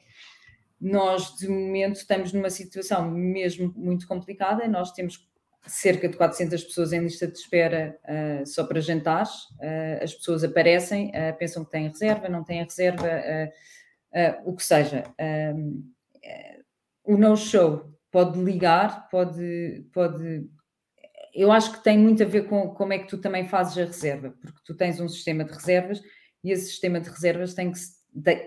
nós 0.79 1.35
de 1.35 1.49
momento 1.49 1.97
estamos 1.97 2.31
numa 2.31 2.49
situação 2.49 3.11
mesmo 3.11 3.73
muito 3.75 4.07
complicada, 4.07 4.65
nós 4.69 4.93
temos 4.93 5.29
cerca 5.67 6.07
de 6.07 6.15
400 6.15 6.63
pessoas 6.63 6.93
em 6.93 6.99
lista 6.99 7.27
de 7.27 7.37
espera 7.37 7.99
uh, 8.05 8.45
só 8.45 8.63
para 8.65 8.79
jantares, 8.79 9.49
uh, 9.59 10.01
as 10.01 10.13
pessoas 10.13 10.45
aparecem, 10.45 11.09
uh, 11.09 11.37
pensam 11.37 11.65
que 11.65 11.71
têm 11.71 11.89
reserva, 11.89 12.29
não 12.29 12.43
têm 12.43 12.63
reserva, 12.63 13.05
o 14.45 14.55
que 14.55 14.63
seja 14.63 15.03
o 17.03 17.17
no-show 17.17 17.95
pode 18.11 18.41
ligar, 18.41 19.09
pode, 19.09 19.85
pode. 19.93 20.49
Eu 21.33 21.51
acho 21.51 21.73
que 21.73 21.83
tem 21.83 21.97
muito 21.97 22.23
a 22.23 22.25
ver 22.25 22.47
com 22.47 22.69
como 22.69 22.93
é 22.93 22.99
que 22.99 23.07
tu 23.07 23.17
também 23.17 23.47
fazes 23.47 23.77
a 23.77 23.85
reserva, 23.85 24.33
porque 24.41 24.59
tu 24.65 24.73
tens 24.73 24.99
um 24.99 25.07
sistema 25.09 25.43
de 25.43 25.51
reservas 25.51 26.01
e 26.43 26.51
esse 26.51 26.67
sistema 26.67 26.99
de 26.99 27.09
reservas 27.09 27.53
tem 27.53 27.71
que, 27.71 27.79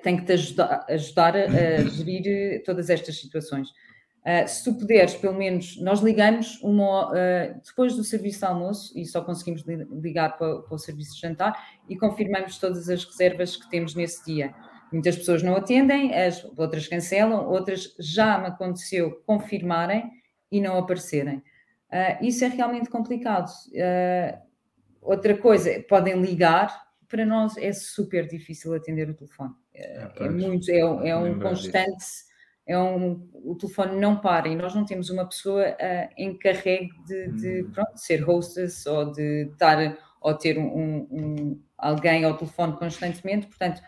tem 0.02 0.16
que 0.16 0.24
te 0.24 0.32
ajudar, 0.32 0.86
ajudar 0.88 1.36
a, 1.36 1.44
a 1.44 1.84
gerir 1.90 2.26
eh, 2.26 2.58
todas 2.60 2.88
estas 2.88 3.20
situações. 3.20 3.68
Uh, 4.20 4.46
se 4.46 4.64
tu 4.64 4.74
puderes, 4.74 5.14
pelo 5.14 5.34
menos, 5.34 5.80
nós 5.80 6.00
ligamos 6.00 6.60
uma, 6.62 7.10
uh, 7.10 7.60
depois 7.64 7.94
do 7.94 8.04
serviço 8.04 8.40
de 8.40 8.44
almoço 8.44 8.98
e 8.98 9.04
só 9.06 9.22
conseguimos 9.22 9.64
ligar 9.66 10.36
para, 10.36 10.60
para 10.60 10.74
o 10.74 10.78
serviço 10.78 11.14
de 11.14 11.20
jantar 11.20 11.54
e 11.88 11.96
confirmamos 11.96 12.58
todas 12.58 12.88
as 12.88 13.04
reservas 13.04 13.56
que 13.56 13.68
temos 13.70 13.94
nesse 13.94 14.24
dia. 14.24 14.54
Muitas 14.92 15.16
pessoas 15.16 15.42
não 15.42 15.56
atendem, 15.56 16.14
as 16.14 16.44
outras 16.56 16.88
cancelam, 16.88 17.46
outras 17.46 17.94
já 17.98 18.38
me 18.38 18.46
aconteceu 18.46 19.22
confirmarem 19.26 20.10
e 20.50 20.60
não 20.60 20.78
aparecerem. 20.78 21.42
Uh, 21.90 22.24
isso 22.24 22.44
é 22.44 22.48
realmente 22.48 22.88
complicado. 22.88 23.50
Uh, 23.68 24.38
outra 25.00 25.36
coisa, 25.36 25.84
podem 25.88 26.20
ligar, 26.20 26.88
para 27.08 27.24
nós 27.24 27.56
é 27.56 27.72
super 27.72 28.26
difícil 28.26 28.74
atender 28.74 29.08
o 29.08 29.14
telefone. 29.14 29.54
É, 29.74 30.08
é 30.16 30.28
muito, 30.28 30.70
é, 30.70 30.78
é 31.08 31.16
um 31.16 31.38
constante, 31.38 32.04
é 32.66 32.78
um, 32.78 33.28
o 33.32 33.54
telefone 33.54 33.98
não 33.98 34.18
para 34.18 34.48
e 34.48 34.56
nós 34.56 34.74
não 34.74 34.84
temos 34.84 35.08
uma 35.08 35.26
pessoa 35.26 35.64
uh, 35.70 36.08
encarregue 36.18 36.90
de, 37.06 37.28
de 37.32 37.62
hum. 37.62 37.70
pronto, 37.72 37.96
ser 37.96 38.28
hostess 38.28 38.84
ou 38.86 39.10
de 39.10 39.48
estar 39.52 39.96
ou 40.20 40.34
ter 40.34 40.58
um, 40.58 41.06
um, 41.10 41.62
alguém 41.78 42.24
ao 42.24 42.36
telefone 42.36 42.76
constantemente, 42.76 43.46
portanto 43.46 43.80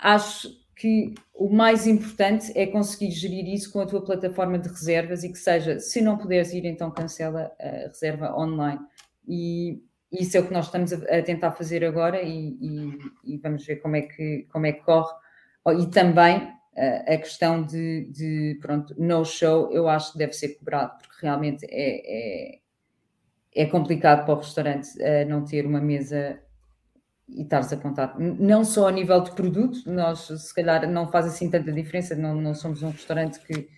acho 0.00 0.48
que 0.74 1.14
o 1.34 1.48
mais 1.48 1.86
importante 1.86 2.52
é 2.54 2.66
conseguir 2.66 3.10
gerir 3.10 3.48
isso 3.48 3.72
com 3.72 3.80
a 3.80 3.86
tua 3.86 4.04
plataforma 4.04 4.58
de 4.58 4.68
reservas 4.68 5.24
e 5.24 5.32
que 5.32 5.38
seja, 5.38 5.78
se 5.78 6.00
não 6.00 6.18
puderes 6.18 6.52
ir, 6.52 6.64
então 6.66 6.90
cancela 6.90 7.52
a 7.58 7.88
reserva 7.88 8.36
online. 8.36 8.80
E 9.26 9.82
isso 10.12 10.36
é 10.36 10.40
o 10.40 10.46
que 10.46 10.52
nós 10.52 10.66
estamos 10.66 10.92
a, 10.92 11.22
tentar 11.22 11.52
fazer 11.52 11.84
agora 11.84 12.22
e, 12.22 12.56
e, 12.60 12.98
e, 13.24 13.38
vamos 13.38 13.64
ver 13.64 13.76
como 13.76 13.96
é 13.96 14.02
que, 14.02 14.46
como 14.52 14.66
é 14.66 14.72
que 14.72 14.82
corre. 14.82 15.12
Oh, 15.64 15.72
e 15.72 15.90
também 15.90 16.56
a 16.76 17.16
questão 17.16 17.62
de, 17.62 18.10
de, 18.10 18.58
pronto, 18.60 18.94
no 18.98 19.24
show, 19.24 19.72
eu 19.72 19.88
acho 19.88 20.12
que 20.12 20.18
deve 20.18 20.34
ser 20.34 20.50
cobrado, 20.58 20.98
porque 20.98 21.24
realmente 21.24 21.64
é, 21.70 22.52
é, 22.54 22.58
é 23.54 23.66
complicado 23.66 24.26
para 24.26 24.34
o 24.34 24.38
restaurante 24.38 24.90
uh, 24.98 25.26
não 25.26 25.42
ter 25.42 25.64
uma 25.64 25.80
mesa 25.80 26.38
e 27.28 27.42
estares 27.42 27.72
a 27.72 27.76
contar, 27.76 28.16
não 28.18 28.64
só 28.64 28.88
a 28.88 28.92
nível 28.92 29.20
de 29.20 29.32
produto, 29.32 29.80
nós 29.86 30.26
se 30.26 30.54
calhar 30.54 30.88
não 30.88 31.08
faz 31.08 31.26
assim 31.26 31.50
tanta 31.50 31.72
diferença, 31.72 32.14
não, 32.14 32.34
não 32.34 32.54
somos 32.54 32.82
um 32.82 32.90
restaurante 32.90 33.40
que 33.40 33.68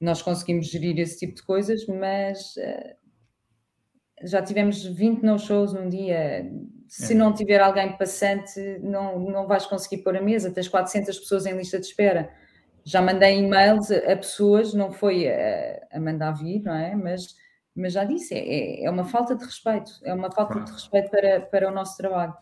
nós 0.00 0.22
conseguimos 0.22 0.66
gerir 0.66 0.98
esse 0.98 1.18
tipo 1.18 1.34
de 1.34 1.42
coisas, 1.42 1.86
mas 1.86 2.54
uh, 2.56 3.04
já 4.22 4.42
tivemos 4.42 4.84
20 4.84 5.22
no-shows 5.22 5.72
num 5.72 5.88
dia. 5.88 6.50
Se 6.88 7.12
é. 7.12 7.16
não 7.16 7.32
tiver 7.32 7.60
alguém 7.60 7.96
passante, 7.96 8.78
não, 8.82 9.18
não 9.18 9.46
vais 9.46 9.66
conseguir 9.66 10.02
pôr 10.02 10.16
a 10.16 10.22
mesa. 10.22 10.52
Tens 10.52 10.68
400 10.68 11.18
pessoas 11.18 11.46
em 11.46 11.56
lista 11.56 11.78
de 11.78 11.86
espera. 11.86 12.30
Já 12.84 13.00
mandei 13.00 13.38
e-mails 13.38 13.90
a, 13.90 14.16
pessoas, 14.16 14.74
não 14.74 14.92
foi 14.92 15.28
a, 15.28 15.86
a, 15.92 16.00
mandar 16.00 16.32
vir, 16.32 16.62
não 16.62 16.74
é? 16.74 16.94
Mas, 16.94 17.34
mas 17.74 17.92
já 17.92 18.04
disse, 18.04 18.34
é, 18.34 18.84
é 18.84 18.90
uma 18.90 19.04
falta 19.04 19.34
de 19.34 19.44
respeito. 19.44 19.90
É 20.04 20.12
uma 20.12 20.30
falta 20.30 20.60
de 20.60 20.70
respeito 20.70 21.10
para, 21.10 21.40
para 21.40 21.68
o 21.68 21.74
nosso 21.74 21.96
trabalho. 21.96 22.34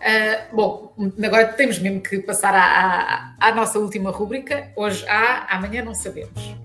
Uh, 0.00 0.56
bom, 0.56 0.94
agora 1.22 1.52
temos 1.52 1.78
mesmo 1.78 2.00
que 2.00 2.20
passar 2.20 2.54
à, 2.54 3.34
à, 3.38 3.48
à 3.48 3.54
nossa 3.54 3.78
última 3.78 4.10
rúbrica. 4.10 4.72
Hoje 4.74 5.06
há, 5.06 5.54
amanhã 5.54 5.84
não 5.84 5.94
sabemos. 5.94 6.56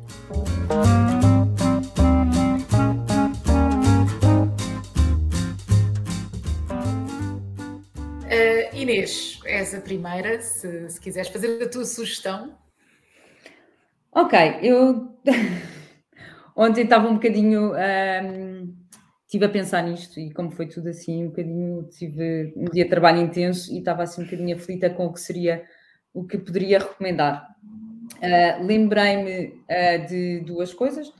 Uh, 8.26 8.74
Inês, 8.74 9.39
és 9.46 9.74
a 9.74 9.82
primeira, 9.82 10.41
se, 10.41 10.89
se 10.89 11.02
quiseres 11.02 11.30
fazer 11.30 11.62
a 11.62 11.70
tua 11.70 11.86
sugestão. 11.86 12.58
Ok, 14.14 14.39
eu 14.62 15.14
ontem 16.56 16.86
estava 16.86 17.10
um 17.10 17.16
bocadinho. 17.16 17.74
Ah, 17.74 18.22
estive 19.36 19.46
a 19.46 19.50
pensar 19.50 19.82
nisto 19.84 20.20
e 20.20 20.32
como 20.32 20.50
foi 20.50 20.66
tudo 20.68 20.90
assim, 20.90 21.26
um 21.26 21.28
bocadinho. 21.28 21.84
Tive 21.84 22.54
um 22.56 22.66
dia 22.66 22.86
de 22.86 22.90
trabalho 22.90 23.22
intenso 23.22 23.72
e 23.74 23.80
estava 23.80 24.04
assim 24.04 24.22
um 24.22 24.26
bocadinho 24.26 24.56
aflita 24.56 24.90
com 24.90 25.06
o 25.06 25.14
que 25.14 25.20
seria 25.20 25.66
o 26.14 26.24
que 26.24 26.38
poderia 26.38 26.80
recomendar. 26.80 27.54
Uh, 28.16 28.64
Lembrei-me 28.64 29.48
uh, 29.48 30.08
de 30.08 30.40
duas 30.42 30.74
coisas. 30.74 31.12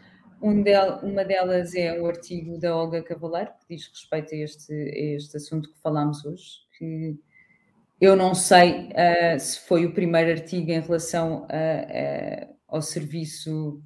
Um 0.41 0.61
del, 0.61 0.99
uma 0.99 1.26
delas 1.26 1.76
é 1.76 1.99
um 1.99 2.05
artigo 2.05 2.57
da 2.57 2.76
Olga 2.76 3.03
Cavaleiro, 3.03 3.51
que 3.59 3.76
diz 3.76 3.88
respeito 3.88 4.34
a 4.34 4.38
este, 4.38 4.74
a 4.74 5.16
este 5.16 5.38
assunto 5.38 5.72
que 5.72 5.80
falámos 5.82 6.24
hoje, 6.24 6.43
que 6.78 7.18
eu 7.99 8.16
não 8.16 8.34
sei 8.34 8.89
uh, 8.89 9.39
se 9.39 9.59
foi 9.59 9.86
o 9.86 9.93
primeiro 9.93 10.32
artigo 10.32 10.72
em 10.72 10.80
relação 10.80 11.47
a, 11.49 11.55
a, 11.55 12.47
ao 12.68 12.82
serviço 12.82 13.82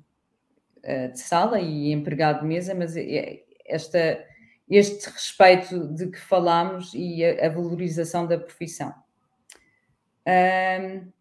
de 1.13 1.19
sala 1.19 1.59
e 1.59 1.91
empregado 1.91 2.39
de 2.39 2.47
mesa, 2.47 2.73
mas 2.73 2.95
é, 2.95 3.43
esta, 3.69 4.25
este 4.69 5.09
respeito 5.09 5.87
de 5.93 6.07
que 6.07 6.19
falámos 6.19 6.93
e 6.93 7.23
a, 7.23 7.47
a 7.47 7.49
valorização 7.49 8.27
da 8.27 8.37
profissão. 8.37 8.93
Um, 10.27 11.11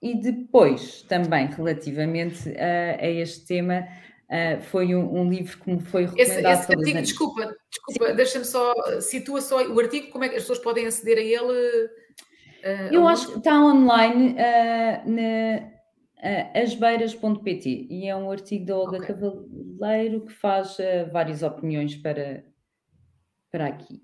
e 0.00 0.20
depois, 0.20 1.02
também 1.02 1.46
relativamente 1.46 2.48
a, 2.58 3.02
a 3.02 3.08
este 3.08 3.46
tema, 3.46 3.86
Uh, 4.32 4.62
foi 4.62 4.94
um, 4.94 5.20
um, 5.20 5.28
livro 5.28 5.58
que 5.58 5.70
me 5.70 5.78
foi 5.78 6.06
recomendado. 6.06 6.30
Esse, 6.30 6.62
esse 6.62 6.72
artigo, 6.72 7.02
desculpa, 7.02 7.54
desculpa 7.70 8.14
deixa-me 8.14 8.46
só, 8.46 8.72
situa 9.02 9.42
só 9.42 9.62
o 9.62 9.78
artigo, 9.78 10.10
como 10.10 10.24
é 10.24 10.28
que 10.30 10.36
as 10.36 10.44
pessoas 10.44 10.58
podem 10.60 10.86
aceder 10.86 11.18
a 11.18 11.20
ele? 11.20 11.84
Uh, 12.64 12.94
Eu 12.94 13.06
acho 13.06 13.30
que 13.30 13.36
está 13.36 13.62
online 13.62 14.32
uh, 14.32 15.10
na 15.10 15.70
asbeiras.pt 16.54 17.86
e 17.90 18.06
é 18.06 18.14
um 18.14 18.30
artigo 18.30 18.64
da 18.64 18.76
Olga 18.76 18.98
okay. 18.98 19.14
Cavaleiro 19.14 20.26
que 20.26 20.32
faz 20.32 20.76
várias 21.12 21.42
opiniões 21.42 21.96
para, 21.96 22.44
para 23.50 23.66
aqui. 23.66 24.00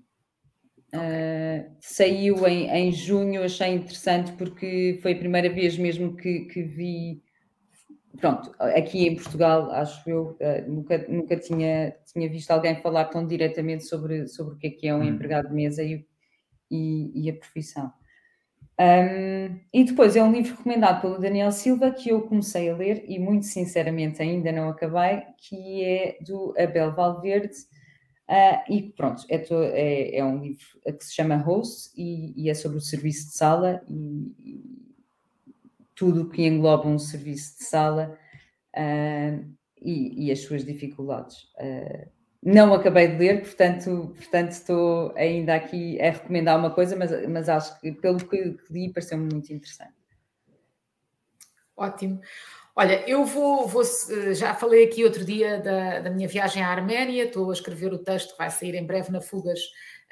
Okay. 0.87 1.69
saiu 1.79 2.47
em, 2.47 2.67
em 2.67 2.91
junho, 2.91 3.43
achei 3.43 3.73
interessante 3.75 4.31
porque 4.31 4.97
foi 5.03 5.13
a 5.13 5.17
primeira 5.17 5.47
vez 5.47 5.77
mesmo 5.77 6.15
que, 6.17 6.45
que 6.45 6.63
vi 6.63 7.21
pronto, 8.19 8.53
aqui 8.59 9.07
em 9.07 9.15
Portugal, 9.15 9.71
acho 9.71 10.07
eu, 10.09 10.37
uh, 10.39 10.69
nunca, 10.69 10.97
nunca 11.07 11.37
tinha, 11.37 11.95
tinha 12.11 12.29
visto 12.29 12.51
alguém 12.51 12.81
falar 12.81 13.05
tão 13.05 13.25
diretamente 13.25 13.85
sobre, 13.85 14.27
sobre 14.27 14.55
o 14.55 14.57
que 14.57 14.67
é 14.67 14.69
que 14.69 14.87
é 14.87 14.95
um 14.95 14.99
hum. 14.99 15.03
empregado 15.03 15.49
de 15.49 15.53
mesa 15.53 15.83
e, 15.83 16.05
e, 16.69 17.11
e 17.25 17.29
a 17.29 17.33
profissão. 17.33 17.91
Um, 18.79 19.59
e 19.73 19.83
depois 19.83 20.15
é 20.15 20.23
um 20.23 20.31
livro 20.31 20.55
recomendado 20.55 21.01
pelo 21.01 21.19
Daniel 21.19 21.51
Silva 21.51 21.91
que 21.91 22.11
eu 22.11 22.21
comecei 22.21 22.69
a 22.69 22.75
ler 22.77 23.03
e 23.09 23.19
muito 23.19 23.45
sinceramente 23.45 24.21
ainda 24.21 24.53
não 24.53 24.69
acabei, 24.69 25.23
que 25.37 25.83
é 25.83 26.17
do 26.21 26.53
Abel 26.57 26.95
Valverde. 26.95 27.57
Uh, 28.29 28.71
e 28.71 28.83
pronto, 28.95 29.25
é, 29.27 29.39
to, 29.39 29.55
é, 29.55 30.15
é, 30.15 30.23
um 30.23 30.39
livro 30.39 30.65
que 30.85 31.03
se 31.03 31.13
chama 31.13 31.35
Host 31.35 31.91
e, 31.97 32.33
e, 32.41 32.49
é 32.49 32.53
sobre 32.53 32.77
o 32.77 32.81
serviço 32.81 33.27
de 33.29 33.33
sala 33.33 33.81
e, 33.89 34.63
tudo 35.95 36.21
o 36.21 36.29
que 36.29 36.45
engloba 36.45 36.87
um 36.87 36.99
serviço 36.99 37.57
de 37.57 37.65
sala 37.65 38.17
uh, 38.77 39.55
e, 39.81 40.27
e, 40.27 40.31
as 40.31 40.39
suas 40.39 40.63
dificuldades. 40.63 41.37
Uh, 41.55 42.18
não 42.41 42.73
acabei 42.73 43.09
de 43.09 43.17
ler, 43.17 43.41
portanto, 43.41 44.13
portanto 44.15 44.51
estou 44.51 45.13
ainda 45.15 45.55
aqui 45.55 45.99
a 46.01 46.11
recomendar 46.11 46.57
uma 46.57 46.71
coisa, 46.71 46.95
mas, 46.95 47.11
mas 47.27 47.49
acho 47.49 47.79
que 47.81 47.91
pelo 47.91 48.25
que, 48.25 48.57
li 48.69 48.91
pareceu-me 48.91 49.29
muito 49.31 49.51
interessante. 49.51 49.93
Ótimo. 51.75 52.21
Olha, 52.75 53.03
eu 53.09 53.25
vou, 53.25 53.67
vou, 53.67 53.83
já 54.33 54.55
falei 54.55 54.85
aqui 54.85 55.03
outro 55.03 55.25
dia 55.25 55.59
da, 55.59 55.99
da, 55.99 56.09
minha 56.09 56.29
viagem 56.29 56.63
à 56.63 56.69
Arménia, 56.69 57.25
estou 57.25 57.49
a 57.49 57.53
escrever 57.53 57.91
o 57.91 57.97
texto 57.97 58.31
que 58.31 58.37
vai 58.37 58.49
sair 58.49 58.73
em 58.75 58.85
breve 58.85 59.11
na 59.11 59.19
Fugas 59.19 59.59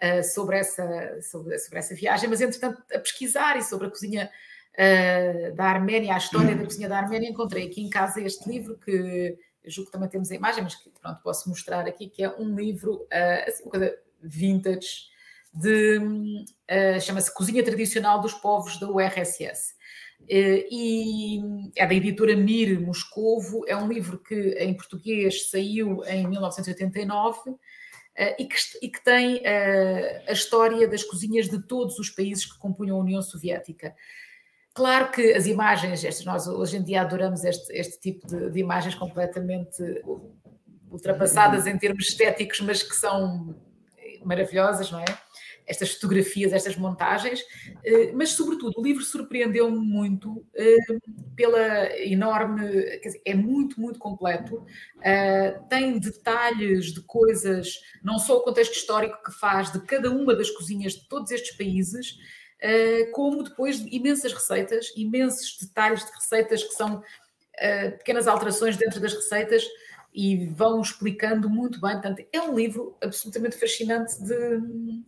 uh, 0.04 0.22
sobre, 0.24 0.58
essa, 0.58 1.22
sobre, 1.22 1.58
sobre, 1.60 1.80
essa 1.80 1.96
viagem, 1.96 2.30
mas 2.30 2.42
entretanto 2.42 2.84
a 2.94 3.00
pesquisar 3.00 3.58
e 3.58 3.64
sobre 3.64 3.88
a 3.88 3.90
cozinha 3.90 4.30
uh, 4.74 5.56
da 5.56 5.64
Arménia, 5.64 6.14
a 6.14 6.18
história 6.18 6.54
da 6.56 6.66
cozinha 6.66 6.90
da 6.90 6.98
Arménia, 6.98 7.30
encontrei 7.30 7.68
aqui 7.68 7.82
em 7.82 7.90
casa 7.90 8.20
este 8.20 8.50
livro 8.50 8.78
que 8.80 9.38
eu 9.68 9.72
julgo 9.72 9.90
que 9.90 9.92
também 9.92 10.10
temos 10.10 10.32
a 10.32 10.36
imagem, 10.36 10.64
mas 10.64 10.76
que 10.76 10.90
pronto, 10.90 11.22
posso 11.22 11.50
mostrar 11.50 11.86
aqui, 11.86 12.08
que 12.08 12.24
é 12.24 12.30
um 12.38 12.56
livro, 12.56 13.04
uh, 13.04 13.48
assim, 13.48 13.64
uma 13.64 13.72
coisa 13.72 13.98
vintage, 14.24 15.10
de, 15.54 15.98
uh, 15.98 17.02
chama-se 17.02 17.34
Cozinha 17.34 17.64
Tradicional 17.64 18.22
dos 18.22 18.34
Povos 18.34 18.80
da 18.80 18.90
URSS. 18.90 19.76
Uh, 20.22 20.64
e 20.72 21.42
é 21.76 21.86
da 21.86 21.94
editora 21.94 22.36
Mir 22.36 22.80
Moscovo, 22.80 23.64
é 23.68 23.76
um 23.76 23.88
livro 23.88 24.20
que 24.20 24.36
em 24.60 24.74
português 24.74 25.50
saiu 25.50 26.04
em 26.06 26.28
1989 26.28 27.50
uh, 27.50 27.58
e, 28.40 28.46
que, 28.46 28.56
e, 28.82 28.90
que, 28.90 29.04
tem 29.04 29.42
a 29.46 30.32
história 30.32 30.88
das 30.88 31.04
cozinhas 31.04 31.50
de 31.50 31.62
todos 31.62 32.00
os 32.00 32.10
países 32.10 32.46
que 32.52 32.58
compunham 32.58 32.98
a 32.98 33.02
União 33.02 33.22
Soviética. 33.22 33.96
Claro 34.78 35.10
que 35.10 35.34
as 35.34 35.48
imagens, 35.48 36.24
nós 36.24 36.46
hoje 36.48 36.78
em 36.78 36.84
dia 36.84 37.02
adoramos 37.02 37.44
este, 37.44 37.74
este 37.74 38.00
tipo 38.00 38.28
de, 38.28 38.52
de, 38.52 38.60
imagens 38.60 38.94
completamente 38.94 39.82
ultrapassadas 40.92 41.66
em 41.66 41.76
termos 41.80 42.10
estéticos, 42.10 42.62
mas 42.62 42.84
que 42.84 42.96
são 42.96 43.56
maravilhosas, 44.24 44.92
não 44.92 45.00
é? 45.00 45.06
Estas 45.66 45.96
fotografias, 45.96 46.54
estas 46.54 46.76
montagens, 46.76 47.42
eh, 47.84 48.12
mas 48.14 48.30
sobretudo 48.34 48.80
o 48.80 48.84
livro 48.84 49.04
surpreendeu-me 49.04 49.80
muito 49.80 50.46
eh, 50.54 50.78
pela 51.36 52.00
enorme, 52.00 52.72
quer 53.00 53.08
dizer, 53.08 53.22
é 53.26 53.34
muito, 53.34 53.82
muito 53.82 53.98
completo, 53.98 54.64
eh, 55.02 55.60
tem 55.72 55.98
detalhes 55.98 56.94
de 56.94 57.02
coisas, 57.02 57.80
não 58.04 58.20
só 58.20 58.38
o 58.38 58.44
contexto 58.44 58.74
histórico 58.74 59.24
que 59.24 59.32
faz 59.40 59.72
de 59.72 59.82
cada 59.82 60.12
uma 60.12 60.36
das 60.36 60.52
cozinhas 60.52 60.94
de 60.94 61.08
todos 61.10 61.32
estes 61.32 61.58
países, 61.58 62.16
como 63.14 63.44
depois 63.44 63.84
de 63.84 63.96
imensas 63.96 64.34
receitas, 64.34 64.92
imensos 64.96 65.58
detalhes 65.62 66.06
de 66.06 66.12
receitas 66.12 66.64
que 66.64 66.74
são 66.74 66.98
uh, 66.98 67.92
pequenas 67.98 68.28
alterações 68.28 68.78
dentro 68.78 69.00
das 69.00 69.14
receitas 69.14 69.64
e 70.14 70.48
vão 70.48 70.82
explicando 70.82 71.50
muito 71.50 71.80
bem. 71.80 71.92
Portanto, 71.92 72.26
é 72.34 72.42
um 72.42 72.56
livro 72.56 72.98
absolutamente 73.04 73.58
fascinante 73.58 74.20
de, 74.24 75.04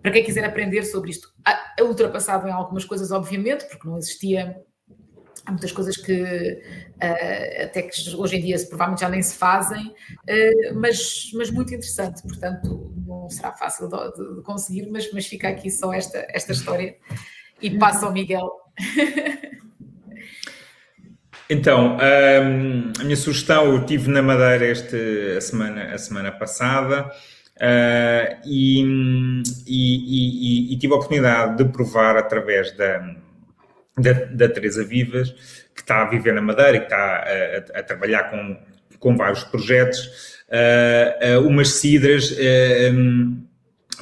para 0.00 0.12
quem 0.12 0.24
quiser 0.24 0.44
aprender 0.44 0.84
sobre 0.84 1.10
isto. 1.10 1.32
É 1.76 1.82
ultrapassado 1.82 2.46
em 2.46 2.52
algumas 2.52 2.84
coisas, 2.84 3.10
obviamente, 3.10 3.64
porque 3.66 3.88
não 3.88 3.98
existia 3.98 4.64
há 5.46 5.50
muitas 5.52 5.72
coisas 5.72 5.96
que 5.96 6.60
uh, 6.96 7.64
até 7.64 7.82
que 7.82 8.16
hoje 8.16 8.36
em 8.36 8.40
dia 8.40 8.56
provavelmente 8.68 9.00
já 9.00 9.08
nem 9.08 9.22
se 9.22 9.36
fazem, 9.36 9.86
uh, 9.86 10.74
mas, 10.74 11.30
mas 11.34 11.50
muito 11.50 11.72
interessante, 11.72 12.22
portanto 12.22 12.92
não 13.06 13.30
será 13.30 13.52
fácil 13.52 13.88
de, 13.88 14.36
de, 14.36 14.42
conseguir, 14.42 14.88
mas, 14.90 15.10
mas 15.12 15.26
fica 15.26 15.48
aqui 15.48 15.70
só 15.70 15.92
esta, 15.92 16.26
esta 16.30 16.52
história 16.52 16.96
e 17.62 17.70
passa 17.78 18.06
ao 18.06 18.12
Miguel. 18.12 18.50
Então, 21.48 21.96
um, 21.96 22.92
a 23.00 23.04
minha 23.04 23.16
sugestão, 23.16 23.72
eu 23.72 23.86
tive 23.86 24.10
na 24.10 24.20
Madeira 24.20 24.66
este, 24.66 24.96
a, 25.36 25.40
semana, 25.40 25.94
a 25.94 25.98
semana 25.98 26.32
passada 26.32 27.08
uh, 27.56 28.40
e, 28.44 28.82
e, 29.64 30.70
e, 30.70 30.74
e 30.74 30.76
tive 30.76 30.92
a 30.92 30.96
oportunidade 30.96 31.62
de 31.62 31.70
provar 31.70 32.16
através 32.16 32.76
da, 32.76 33.14
da, 33.98 34.12
da 34.12 34.48
Teresa 34.48 34.84
Vivas, 34.84 35.30
que 35.74 35.80
está 35.80 36.02
a 36.02 36.08
viver 36.08 36.34
na 36.34 36.42
Madeira 36.42 36.76
e 36.76 36.80
que 36.80 36.86
está 36.86 36.96
a, 36.96 37.76
a, 37.76 37.80
a 37.80 37.82
trabalhar 37.82 38.30
com, 38.30 38.56
com 38.98 39.16
vários 39.16 39.44
projetos, 39.44 40.36
uh, 40.48 41.40
uh, 41.40 41.46
umas 41.46 41.68
cidras, 41.68 42.30
uh, 42.32 43.36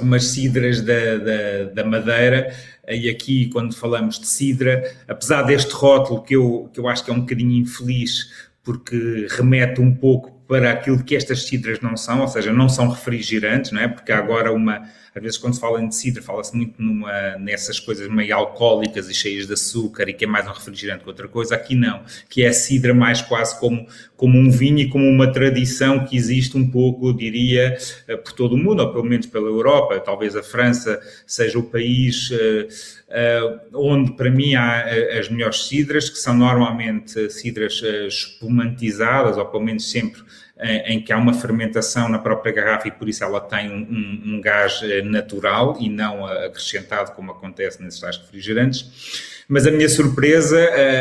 umas 0.00 0.24
cidras 0.24 0.80
da, 0.80 1.16
da, 1.18 1.64
da, 1.74 1.84
Madeira, 1.84 2.52
e 2.88 3.08
aqui 3.08 3.48
quando 3.50 3.74
falamos 3.74 4.18
de 4.18 4.26
cidra, 4.26 4.82
apesar 5.06 5.42
deste 5.42 5.72
rótulo 5.72 6.22
que 6.22 6.34
eu, 6.34 6.68
que 6.72 6.80
eu 6.80 6.88
acho 6.88 7.04
que 7.04 7.10
é 7.10 7.14
um 7.14 7.20
bocadinho 7.20 7.52
infeliz, 7.52 8.48
porque 8.62 9.26
remete 9.30 9.80
um 9.80 9.94
pouco 9.94 10.32
para 10.46 10.72
aquilo 10.72 11.02
que 11.02 11.16
estas 11.16 11.44
cidras 11.44 11.80
não 11.80 11.96
são, 11.96 12.20
ou 12.20 12.28
seja, 12.28 12.52
não 12.52 12.68
são 12.68 12.88
refrigerantes, 12.88 13.72
não 13.72 13.80
é? 13.80 13.88
Porque 13.88 14.12
agora 14.12 14.52
uma, 14.52 14.82
às 15.14 15.22
vezes 15.22 15.38
quando 15.38 15.54
se 15.54 15.60
fala 15.60 15.80
em 15.80 15.90
cidra, 15.90 16.22
fala-se 16.22 16.54
muito 16.54 16.82
numa, 16.82 17.36
nessas 17.38 17.80
coisas 17.80 18.08
meio 18.08 18.34
alcoólicas 18.34 19.08
e 19.08 19.14
cheias 19.14 19.46
de 19.46 19.54
açúcar 19.54 20.08
e 20.08 20.12
que 20.12 20.24
é 20.24 20.28
mais 20.28 20.46
um 20.46 20.50
refrigerante 20.52 21.02
que 21.02 21.08
outra 21.08 21.28
coisa, 21.28 21.54
aqui 21.54 21.74
não, 21.74 22.02
que 22.28 22.42
é 22.42 22.48
a 22.48 22.52
cidra 22.52 22.92
mais 22.92 23.22
quase 23.22 23.58
como, 23.58 23.86
como 24.16 24.38
um 24.38 24.50
vinho 24.50 24.80
e 24.80 24.88
como 24.88 25.08
uma 25.08 25.32
tradição 25.32 26.04
que 26.04 26.14
existe 26.14 26.58
um 26.58 26.70
pouco, 26.70 27.08
eu 27.08 27.12
diria, 27.14 27.78
eh, 28.06 28.16
por 28.16 28.32
todo 28.32 28.54
o 28.54 28.58
mundo, 28.58 28.80
ou 28.80 28.92
pelo 28.92 29.04
menos 29.04 29.26
pela 29.26 29.48
Europa, 29.48 29.98
talvez 30.00 30.36
a 30.36 30.42
França 30.42 31.00
seja 31.26 31.58
o 31.58 31.62
país 31.62 32.30
uh, 32.30 33.74
uh, 33.74 33.78
onde 33.80 34.12
para 34.12 34.30
mim 34.30 34.54
há 34.54 34.84
as 35.18 35.28
melhores 35.30 35.66
cidras, 35.66 36.10
que 36.10 36.18
são 36.18 36.34
normalmente 36.36 37.30
cidras 37.30 37.80
espumantizadas, 38.08 39.38
ou 39.38 39.46
pelo 39.46 39.64
menos 39.64 39.90
sempre 39.90 40.20
em 40.60 41.02
que 41.02 41.12
há 41.12 41.16
uma 41.16 41.34
fermentação 41.34 42.08
na 42.08 42.18
própria 42.18 42.52
garrafa 42.52 42.86
e 42.86 42.90
por 42.92 43.08
isso 43.08 43.24
ela 43.24 43.40
tem 43.40 43.70
um, 43.70 44.36
um, 44.36 44.40
gás 44.40 44.80
natural 45.04 45.76
e 45.80 45.88
não 45.88 46.24
acrescentado 46.24 47.10
como 47.12 47.32
acontece 47.32 47.82
nesses 47.82 47.98
tais 47.98 48.16
refrigerantes. 48.16 49.42
Mas 49.48 49.66
a 49.66 49.70
minha 49.70 49.88
surpresa, 49.88 50.58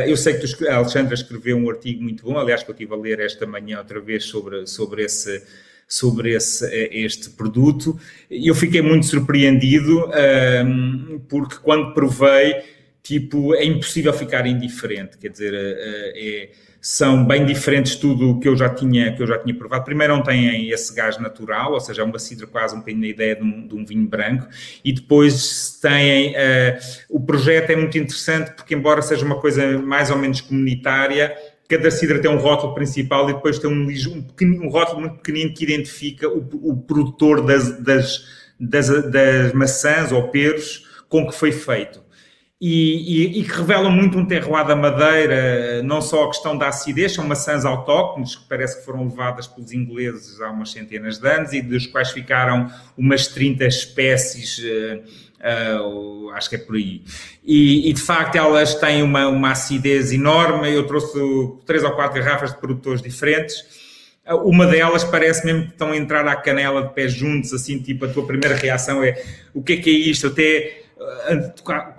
eu 0.07 0.17
sei 0.17 0.33
que 0.33 0.67
a 0.67 0.77
Alexandra 0.77 1.13
escreveu 1.13 1.55
um 1.55 1.69
artigo 1.69 2.01
muito 2.01 2.25
bom, 2.25 2.37
aliás, 2.37 2.63
que 2.63 2.71
eu 2.71 2.73
estive 2.73 2.93
a 2.93 2.97
ler 2.97 3.19
esta 3.19 3.45
manhã 3.45 3.77
outra 3.77 4.01
vez 4.01 4.25
sobre, 4.25 4.65
sobre 4.65 5.03
esse 5.03 5.43
sobre 5.87 6.33
esse, 6.33 6.65
este 6.91 7.29
produto. 7.29 7.99
Eu 8.29 8.55
fiquei 8.55 8.81
muito 8.81 9.05
surpreendido 9.05 10.09
um, 10.65 11.21
porque 11.29 11.57
quando 11.61 11.93
provei, 11.93 12.63
tipo, 13.03 13.53
é 13.53 13.65
impossível 13.65 14.13
ficar 14.13 14.47
indiferente, 14.47 15.17
quer 15.17 15.27
dizer, 15.27 15.53
é, 15.53 16.49
são 16.83 17.25
bem 17.25 17.45
diferentes 17.45 17.95
tudo 17.95 18.31
o 18.31 18.39
que 18.41 18.47
eu 18.47 18.57
já 18.57 18.67
tinha 18.67 19.15
que 19.15 19.23
eu 19.23 19.25
já 19.25 19.37
tinha 19.37 19.55
provado. 19.55 19.85
Primeiro 19.85 20.17
não 20.17 20.21
têm 20.21 20.69
esse 20.69 20.93
gás 20.93 21.17
natural, 21.17 21.71
ou 21.71 21.79
seja, 21.79 22.01
é 22.01 22.05
uma 22.05 22.19
cidra 22.19 22.45
quase 22.45 22.75
um 22.75 22.79
bocadinho 22.79 23.01
na 23.01 23.07
ideia 23.07 23.37
de 23.37 23.41
um, 23.41 23.65
de 23.65 23.73
um, 23.73 23.85
vinho 23.85 24.05
branco, 24.05 24.47
e 24.83 24.91
depois 24.91 25.79
têm 25.81 26.31
uh, 26.31 26.79
o 27.09 27.21
projeto 27.21 27.69
é 27.69 27.75
muito 27.77 27.97
interessante 27.97 28.51
porque 28.51 28.75
embora 28.75 29.01
seja 29.01 29.25
uma 29.25 29.39
coisa 29.39 29.77
mais 29.79 30.11
ou 30.11 30.17
menos 30.17 30.41
comunitária, 30.41 31.33
cada 31.69 31.89
cidra 31.89 32.19
tem 32.19 32.29
um 32.29 32.37
rótulo 32.37 32.75
principal 32.75 33.29
e 33.29 33.33
depois 33.33 33.59
tem 33.59 33.69
um, 33.69 33.87
um, 33.87 34.65
um 34.65 34.69
rótulo 34.69 34.99
muito 34.99 35.15
pequenino 35.15 35.53
que 35.53 35.63
identifica 35.63 36.27
o, 36.27 36.45
o 36.63 36.75
produtor 36.75 37.45
das, 37.45 37.79
das, 37.79 38.25
das, 38.59 39.09
das, 39.09 39.53
maçãs 39.53 40.11
ou 40.11 40.27
peros 40.27 40.85
com 41.07 41.25
que 41.25 41.33
foi 41.33 41.53
feito. 41.53 42.02
E, 42.65 43.25
e, 43.25 43.39
e, 43.41 43.43
que 43.43 43.51
revela 43.51 43.89
muito 43.89 44.17
um 44.17 44.25
terroir 44.25 44.65
da 44.65 44.73
madeira, 44.73 45.83
não 45.83 45.99
só 45.99 46.23
a 46.23 46.27
questão 46.27 46.57
da 46.57 46.69
acidez, 46.69 47.13
são 47.13 47.27
maçãs 47.27 47.65
autóctones 47.65 48.37
que 48.37 48.45
parece 48.47 48.79
que 48.79 48.85
foram 48.85 49.03
levadas 49.03 49.47
pelos 49.47 49.73
ingleses 49.73 50.39
há 50.39 50.49
umas 50.49 50.71
centenas 50.71 51.17
de 51.17 51.27
anos 51.27 51.51
e 51.51 51.61
dos 51.61 51.87
quais 51.87 52.11
ficaram 52.11 52.71
umas 52.97 53.27
30 53.27 53.65
espécies 53.65 54.59
uh, 54.59 55.23
Uh, 55.43 56.29
acho 56.29 56.49
que 56.49 56.55
é 56.55 56.57
por 56.57 56.77
aí. 56.77 57.01
E, 57.43 57.89
e, 57.89 57.91
de 57.91 57.99
facto 57.99 58.37
elas 58.37 58.75
têm 58.75 59.03
uma, 59.03 59.27
uma 59.27 59.51
acidez 59.51 60.13
enorme. 60.13 60.73
Eu 60.73 60.87
trouxe 60.87 61.19
três 61.65 61.83
ou 61.83 61.91
quatro 61.91 62.23
garrafas 62.23 62.53
de 62.53 62.59
produtores 62.59 63.01
diferentes. 63.01 63.57
Uh, 64.25 64.37
uma 64.47 64.65
delas 64.65 65.03
parece 65.03 65.45
mesmo 65.45 65.63
que 65.63 65.71
estão 65.71 65.91
a 65.91 65.97
entrar 65.97 66.25
à 66.29 66.35
canela 66.37 66.83
de 66.83 66.93
pés 66.93 67.11
juntos, 67.11 67.51
assim, 67.51 67.77
tipo, 67.77 68.05
a 68.05 68.07
tua 68.07 68.25
primeira 68.25 68.55
reação 68.55 69.03
é 69.03 69.21
o 69.53 69.61
que 69.61 69.73
é 69.73 69.77
que 69.81 69.89
é 69.89 69.93
isto? 69.93 70.27
Até, 70.27 70.82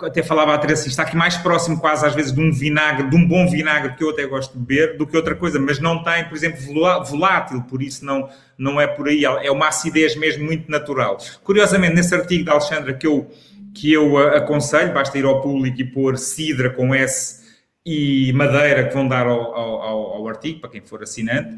até 0.03 0.23
falava 0.23 0.55
a 0.55 0.59
Teresa 0.59 0.83
assim, 0.83 0.91
está 0.91 1.03
aqui 1.03 1.17
mais 1.17 1.37
próximo 1.37 1.79
quase 1.79 2.07
às 2.07 2.15
vezes 2.15 2.33
de 2.33 2.41
um 2.41 2.53
vinagre, 2.53 3.09
de 3.09 3.17
um 3.17 3.27
bom 3.27 3.47
vinagre 3.49 3.95
que 3.95 4.05
eu 4.05 4.11
até 4.11 4.27
gosto 4.27 4.53
de 4.53 4.59
beber, 4.59 4.97
do 4.97 5.07
que 5.07 5.17
outra 5.17 5.35
coisa, 5.35 5.59
mas 5.59 5.79
não 5.79 6.03
tem, 6.03 6.25
por 6.25 6.37
exemplo, 6.37 6.61
volátil, 7.05 7.63
por 7.63 7.83
isso 7.83 8.05
não, 8.05 8.29
não 8.57 8.81
é 8.81 8.87
por 8.87 9.09
aí, 9.09 9.25
é 9.25 9.51
uma 9.51 9.69
acidez 9.69 10.17
mesmo 10.17 10.45
muito 10.45 10.71
natural. 10.71 11.19
Curiosamente, 11.43 11.95
nesse 11.95 12.15
artigo 12.15 12.45
da 12.45 12.53
Alexandra 12.53 12.95
que 12.95 13.07
eu, 13.07 13.31
que 13.75 13.93
eu 13.93 14.17
aconselho, 14.19 14.93
basta 14.95 15.19
ir 15.19 15.25
ao 15.25 15.41
público 15.41 15.81
e 15.81 15.85
pôr 15.85 16.17
cidra 16.17 16.71
com 16.71 16.95
S 16.95 17.44
e 17.87 18.33
madeira 18.33 18.89
que 18.89 18.95
vão 18.95 19.07
dar 19.07 19.27
ao, 19.27 19.55
ao, 19.55 20.01
ao 20.15 20.29
artigo, 20.29 20.61
para 20.61 20.71
quem 20.71 20.81
for 20.81 21.03
assinante. 21.03 21.55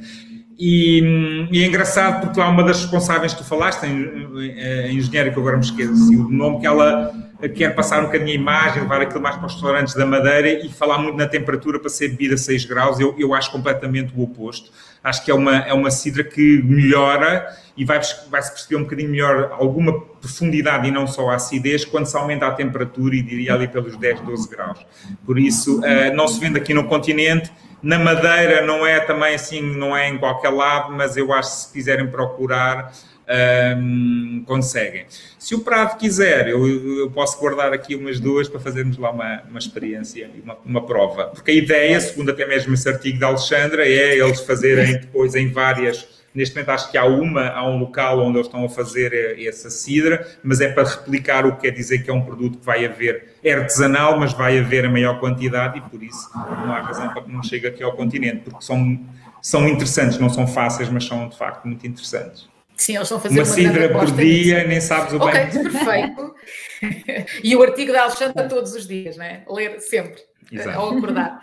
E, 0.59 1.49
e, 1.53 1.63
é 1.63 1.67
engraçado 1.67 2.23
porque 2.23 2.41
lá 2.41 2.49
uma 2.49 2.65
das 2.65 2.81
responsáveis 2.81 3.35
que 3.35 3.43
tu 3.43 3.45
falaste, 3.45 3.85
a 3.85 4.93
engenheira 4.93 5.31
que 5.31 5.39
agora 5.39 5.57
me 5.57 5.63
esqueci 5.63 6.17
o 6.17 6.29
nome, 6.29 6.61
que 6.61 6.67
ela 6.67 7.13
quer 7.55 7.75
passar 7.75 8.01
um 8.01 8.07
bocadinho 8.07 8.31
a 8.31 8.35
imagem, 8.35 8.83
levar 8.83 9.03
aquilo 9.03 9.21
mais 9.21 9.37
para 9.37 9.47
os 9.47 9.53
restaurantes 9.53 9.95
da 9.95 10.07
Madeira 10.07 10.65
e 10.65 10.69
falar 10.71 10.99
muito 10.99 11.17
na 11.17 11.27
temperatura 11.27 11.79
para 11.79 11.91
ser 11.91 12.09
bebida 12.09 12.35
a 12.35 12.39
6 12.39 12.65
graus. 12.65 12.99
Eu, 12.99 13.15
eu 13.19 13.35
acho 13.35 13.53
completamente 13.53 14.13
o 14.17 14.23
oposto 14.23 14.71
acho 15.07 15.25
que 15.25 15.31
é 15.31 15.35
uma, 15.35 15.59
é 15.59 15.73
uma 15.73 15.91
cidra 15.91 16.25
que 16.25 16.61
melhora 16.65 17.47
e 17.77 17.85
vai, 17.85 18.01
vai 18.29 18.43
perceber 18.43 18.75
um 18.75 18.83
bocadinho 18.83 19.09
melhor 19.09 19.53
alguma 19.53 20.01
profundidade 20.01 20.89
e 20.89 20.91
não 20.91 21.07
só 21.07 21.31
a 21.31 21.37
acidez 21.37 21.85
quando 21.85 22.07
se 22.07 22.17
aumenta 22.17 22.47
a 22.49 22.51
temperatura 22.51 23.15
e 23.15 23.23
diria 23.23 23.55
ali 23.55 23.69
pelos 23.69 23.97
10, 23.97 24.23
12 24.23 24.51
graus. 24.51 24.85
Por 25.25 25.39
isso, 25.39 25.79
uh, 25.79 26.13
não 26.13 26.27
se 26.27 26.41
vende 26.41 26.59
aqui 26.59 26.75
no 26.75 26.89
continente. 26.89 27.53
Na 27.81 28.01
Madeira 28.01 28.67
não 28.67 28.85
é 28.85 28.99
também 28.99 29.37
assim, 29.37 29.61
não 29.61 29.97
é 29.97 30.09
em 30.09 30.19
qualquer 30.19 30.51
lado, 30.51 30.93
mas 30.93 31.17
eu 31.17 31.33
acho 31.33 31.51
que 31.51 31.57
se 31.57 31.73
quiserem 31.73 32.09
procurar, 32.09 32.93
um, 33.29 34.45
conseguem. 34.47 35.07
Se 35.39 35.55
o 35.55 35.61
Prado 35.61 35.97
quiser, 35.99 36.49
eu, 36.49 36.67
eu, 36.99 37.11
posso 37.11 37.39
guardar 37.39 37.73
aqui 37.73 37.95
umas 37.95 38.21
duas 38.21 38.49
para 38.49 38.61
fazermos 38.61 38.97
lá 38.99 39.11
uma, 39.11 39.43
uma 39.49 39.59
experiência, 39.59 40.31
uma, 40.43 40.57
uma 40.65 40.87
prova. 40.87 41.27
Porque 41.27 41.51
a 41.51 41.55
ideia, 41.55 42.01
segundo 42.01 42.31
até 42.31 42.47
mesmo 42.47 42.75
esse 42.75 42.89
artigo 42.89 43.19
da 43.19 43.29
Alexandra, 43.29 43.87
é 43.87 44.19
eles 44.19 44.41
fazerem 44.41 44.93
depois 45.01 45.35
em 45.35 45.51
várias. 45.51 46.17
Neste 46.35 46.55
momento 46.55 46.69
acho 46.69 46.91
que 46.91 46.99
há 46.99 47.07
uma, 47.07 47.49
há 47.49 47.67
um 47.67 47.79
local 47.79 48.21
onde 48.21 48.37
eles 48.37 48.47
estão 48.47 48.63
a 48.63 48.69
fazer 48.69 49.41
essa 49.41 49.71
cidra, 49.71 50.27
mas 50.45 50.61
é 50.61 50.69
para 50.69 50.87
replicar 50.87 51.47
o 51.47 51.57
que 51.57 51.63
quer 51.63 51.71
dizer 51.71 52.03
que 52.03 52.11
é 52.11 52.13
um 52.13 52.21
produto 52.21 52.59
que 52.59 52.67
vai 52.67 52.85
haver, 52.85 53.37
é 53.43 53.55
artesanal, 53.55 54.19
mas 54.21 54.35
vai 54.35 54.59
haver 54.59 54.85
a 54.85 54.91
maior 54.91 55.19
quantidade 55.19 55.79
e 55.79 55.81
por 55.81 56.03
isso 56.03 56.31
não 56.35 56.75
há 56.75 56.81
razão 56.83 57.09
para 57.09 57.23
que 57.23 57.33
não 57.33 57.43
chegue 57.43 57.67
aqui 57.67 57.83
ao 57.83 57.93
continente, 57.97 58.43
porque 58.45 58.63
são, 58.63 59.01
são 59.41 59.67
interessantes, 59.67 60.19
não 60.19 60.29
são 60.29 60.47
fáceis, 60.47 60.91
mas 60.91 61.07
são 61.07 61.27
de 61.27 61.39
facto 61.39 61.65
muito 61.65 61.87
interessantes. 61.87 62.47
Sim, 62.77 62.97
eles 62.97 63.07
estão 63.07 63.19
a 63.19 63.21
fazer 63.21 63.41
uma, 63.41 63.47
uma 63.47 63.55
cidra 63.55 63.89
por 63.93 64.11
dia, 64.13 64.57
nisso. 64.59 64.69
nem 64.69 64.81
sabes 64.81 65.13
o 65.15 65.19
bem. 65.19 65.29
Ok, 65.29 65.63
perfeito. 65.63 66.35
e 67.43 67.57
o 67.57 67.63
artigo 67.63 67.93
da 67.93 68.03
Alexandra 68.03 68.49
todos 68.49 68.75
os 68.75 68.87
dias, 68.87 69.17
né? 69.17 69.45
Ler 69.49 69.81
sempre, 69.81 70.23
Exato. 70.53 70.79
ao 70.79 70.91
acordar. 70.97 71.41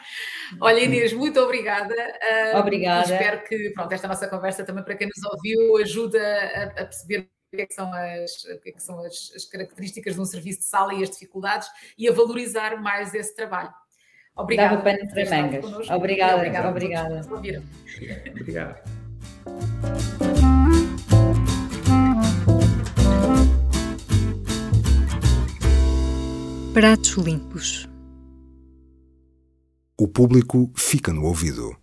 Olha, 0.61 0.79
Inês, 0.79 1.11
muito 1.11 1.39
obrigada. 1.39 1.95
Obrigada. 2.55 3.11
espero 3.11 3.43
que 3.45 3.71
pronto, 3.71 3.91
esta 3.91 4.07
nossa 4.07 4.27
conversa 4.27 4.63
também, 4.63 4.83
para 4.83 4.95
quem 4.95 5.07
nos 5.07 5.23
ouviu, 5.31 5.77
ajuda 5.77 6.19
a, 6.19 6.63
a 6.81 6.85
perceber 6.85 7.27
o 7.51 7.55
que, 7.55 7.61
é 7.63 7.65
que 7.65 7.73
são, 7.73 7.91
as, 7.93 8.43
o 8.45 8.59
que, 8.61 8.69
é 8.69 8.71
que 8.71 8.81
são 8.81 8.99
as, 8.99 9.31
as 9.35 9.45
características 9.45 10.13
de 10.13 10.21
um 10.21 10.25
serviço 10.25 10.59
de 10.59 10.65
sala 10.65 10.93
e 10.93 11.01
as 11.01 11.09
dificuldades 11.09 11.67
e 11.97 12.07
a 12.07 12.11
valorizar 12.11 12.79
mais 12.79 13.13
esse 13.15 13.35
trabalho. 13.35 13.73
Obrigada. 14.35 14.77
Dava 14.77 14.83
pena 14.83 15.11
para 15.11 15.41
mangas. 15.41 15.89
Obrigada, 15.89 16.37
obrigada. 16.37 16.69
Obrigada. 16.69 17.21
Obrigado. 18.39 18.81
Pratos 26.73 27.17
limpos. 27.17 27.87
O 29.95 30.07
público 30.07 30.71
fica 30.75 31.13
no 31.13 31.25
ouvido. 31.25 31.82